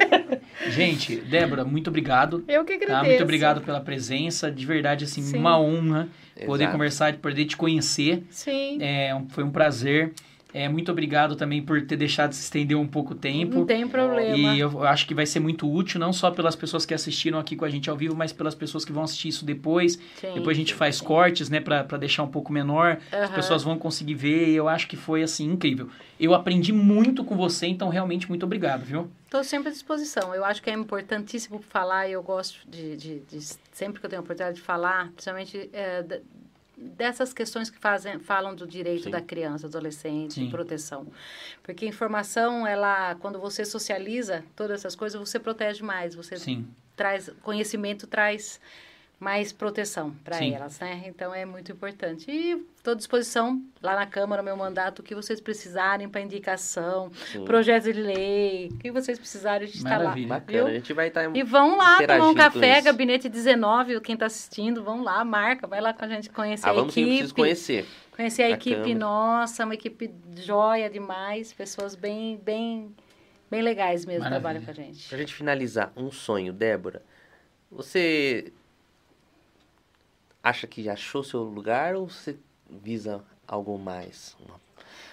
[0.69, 2.43] Gente, Débora, muito obrigado.
[2.47, 2.85] Eu que Tá?
[2.85, 3.09] agradeço.
[3.09, 4.49] Muito obrigado pela presença.
[4.51, 5.37] De verdade, assim, Sim.
[5.37, 6.07] uma honra
[6.45, 6.71] poder Exato.
[6.71, 8.23] conversar, poder te conhecer.
[8.29, 8.77] Sim.
[8.81, 10.13] É, foi um prazer.
[10.51, 13.59] É, muito obrigado também por ter deixado se estender um pouco o tempo.
[13.59, 14.35] Não tem problema.
[14.35, 17.55] E eu acho que vai ser muito útil, não só pelas pessoas que assistiram aqui
[17.55, 19.99] com a gente ao vivo, mas pelas pessoas que vão assistir isso depois.
[20.19, 20.33] Sim.
[20.33, 22.97] Depois a gente faz cortes, né, pra, pra deixar um pouco menor.
[23.11, 23.35] As Aham.
[23.35, 25.87] pessoas vão conseguir ver e eu acho que foi, assim, incrível.
[26.19, 29.09] Eu aprendi muito com você, então realmente muito obrigado, viu?
[29.25, 30.35] Estou sempre à disposição.
[30.35, 33.41] Eu acho que é importantíssimo falar e eu gosto de, de- de-
[33.71, 36.03] sempre que eu tenho a oportunidade de falar, principalmente é,
[36.77, 39.11] dessas questões que fazem, falam do direito Sim.
[39.11, 40.45] da criança, adolescente, Sim.
[40.45, 41.07] de proteção.
[41.63, 46.67] Porque informação, ela, quando você socializa todas essas coisas, você protege mais, você Sim.
[46.97, 48.59] traz conhecimento, traz
[49.19, 51.03] mais proteção para elas, né?
[51.05, 52.31] Então é muito importante.
[52.31, 57.11] E estou à disposição lá na Câmara, meu mandato, o que vocês precisarem para indicação,
[57.29, 57.43] Sim.
[57.43, 60.15] projeto de lei, o que vocês precisarem, a gente está lá.
[60.15, 61.35] Bacana, a gente vai estar...
[61.35, 65.81] E vão lá tomar um café, gabinete 19, quem está assistindo, vão lá, marca, vai
[65.81, 67.09] lá com a gente conhecer Ah, a vamos equipe.
[67.09, 67.85] preciso conhecer.
[68.15, 68.95] Conhecer a, a equipe Câmara.
[68.99, 72.95] nossa, uma equipe joia demais, pessoas bem, bem,
[73.51, 74.39] bem legais mesmo Maravilha.
[74.41, 75.09] trabalham com a gente.
[75.09, 77.01] Pra gente finalizar, um sonho, Débora.
[77.71, 78.51] Você
[80.43, 82.37] acha que já achou seu lugar ou você
[82.69, 84.35] visa algo mais?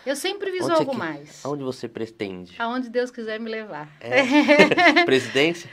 [0.04, 1.44] Eu sempre viso Onde você algo que- mais.
[1.44, 2.54] Aonde você pretende?
[2.60, 3.88] Aonde Deus quiser me levar.
[4.00, 4.22] É.
[5.04, 5.68] Presidência?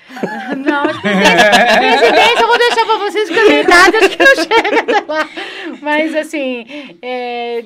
[0.57, 4.35] Não, que presidência, presidência eu vou deixar pra vocês que a idade acho que não
[4.35, 5.29] chega até lá.
[5.81, 6.65] Mas assim,
[7.01, 7.63] é,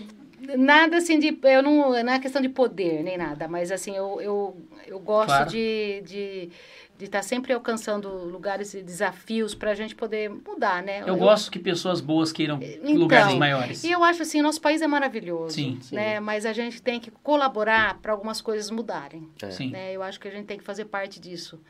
[0.55, 1.37] nada assim de.
[1.43, 5.27] Eu não, não é questão de poder nem nada, mas assim, eu, eu, eu gosto
[5.27, 5.49] Claro.
[5.49, 6.01] de.
[6.05, 6.49] de
[6.97, 11.03] de estar sempre alcançando lugares e desafios para a gente poder mudar, né?
[11.05, 13.83] Eu gosto que pessoas boas queiram Então, lugares maiores.
[13.83, 15.79] E eu acho assim, nosso país é maravilhoso, Sim.
[15.91, 16.19] né?
[16.19, 19.51] Mas a gente tem que colaborar para algumas coisas mudarem É.
[19.51, 19.69] Sim.
[19.69, 19.93] né?
[19.93, 21.61] Eu acho que a gente tem que fazer parte disso,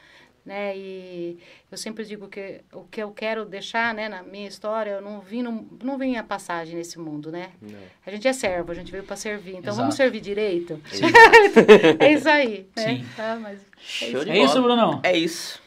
[0.48, 0.76] né?
[0.76, 1.38] E
[1.70, 5.20] eu sempre digo que o que eu quero deixar, né, na minha história, eu não
[5.20, 7.52] vim no, não vim a passagem nesse mundo, né?
[7.62, 7.78] Não.
[8.06, 9.78] A gente é servo, a gente veio para servir, então Exato.
[9.78, 10.82] vamos servir direito.
[12.00, 12.84] É isso aí, né?
[12.88, 13.06] Sim.
[13.16, 14.76] Tá, mas Show de É isso, bola.
[14.76, 15.00] Brunão?
[15.04, 15.62] É isso.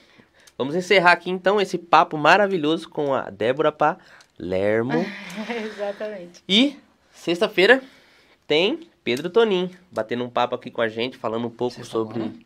[0.56, 5.04] Vamos encerrar aqui então esse papo maravilhoso com a Débora Palermo.
[5.64, 6.42] exatamente.
[6.48, 6.76] E
[7.12, 7.82] sexta-feira
[8.46, 12.20] tem Pedro Tonin batendo um papo aqui com a gente, falando um pouco Você sobre
[12.20, 12.40] falou, né?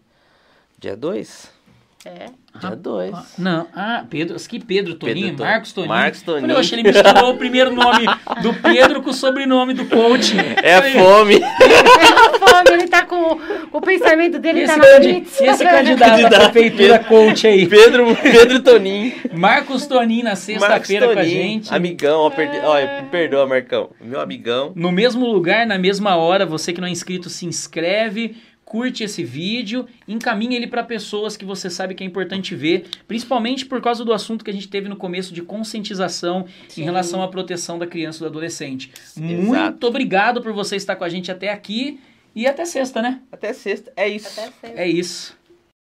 [0.79, 1.54] dia 2.
[2.07, 2.27] É.
[2.61, 3.15] Dia 2.
[3.15, 5.89] Ah, Não, ah, Pedro, que Pedro Toninho, Pedro Marcos Toninho.
[5.89, 6.51] Marcos Toninho.
[6.53, 8.05] Eu achei ele misturou o primeiro nome
[8.43, 10.35] do Pedro com o sobrenome do coach.
[10.63, 11.41] É a fome.
[11.43, 13.41] A fome, ele tá com,
[13.73, 15.41] o pensamento dele Esse, tá na blitz.
[15.41, 17.67] esse candidato Candidato prefeitura coach aí.
[17.67, 19.15] Pedro, Pedro Tonin.
[19.33, 21.75] Marcos Toninho na sexta-feira com a gente.
[21.75, 22.59] Amigão, ó, perdi...
[22.59, 23.91] ó, me perdoa, Marcão.
[23.99, 24.73] Meu amigão.
[24.77, 28.37] No mesmo lugar, na mesma hora, você que não é inscrito, se inscreve,
[28.75, 33.65] curte esse vídeo, encaminhe ele para pessoas que você sabe que é importante ver, principalmente
[33.65, 36.81] por causa do assunto que a gente teve no começo de conscientização Sim.
[36.81, 38.91] em relação à proteção da criança e do adolescente.
[39.17, 39.23] Exato.
[39.23, 42.01] Muito obrigado por você estar com a gente até aqui
[42.35, 43.21] e até sexta, né?
[43.31, 43.93] Até sexta.
[43.95, 44.27] É isso.
[44.27, 44.81] Até sexta.
[44.81, 45.44] É isso.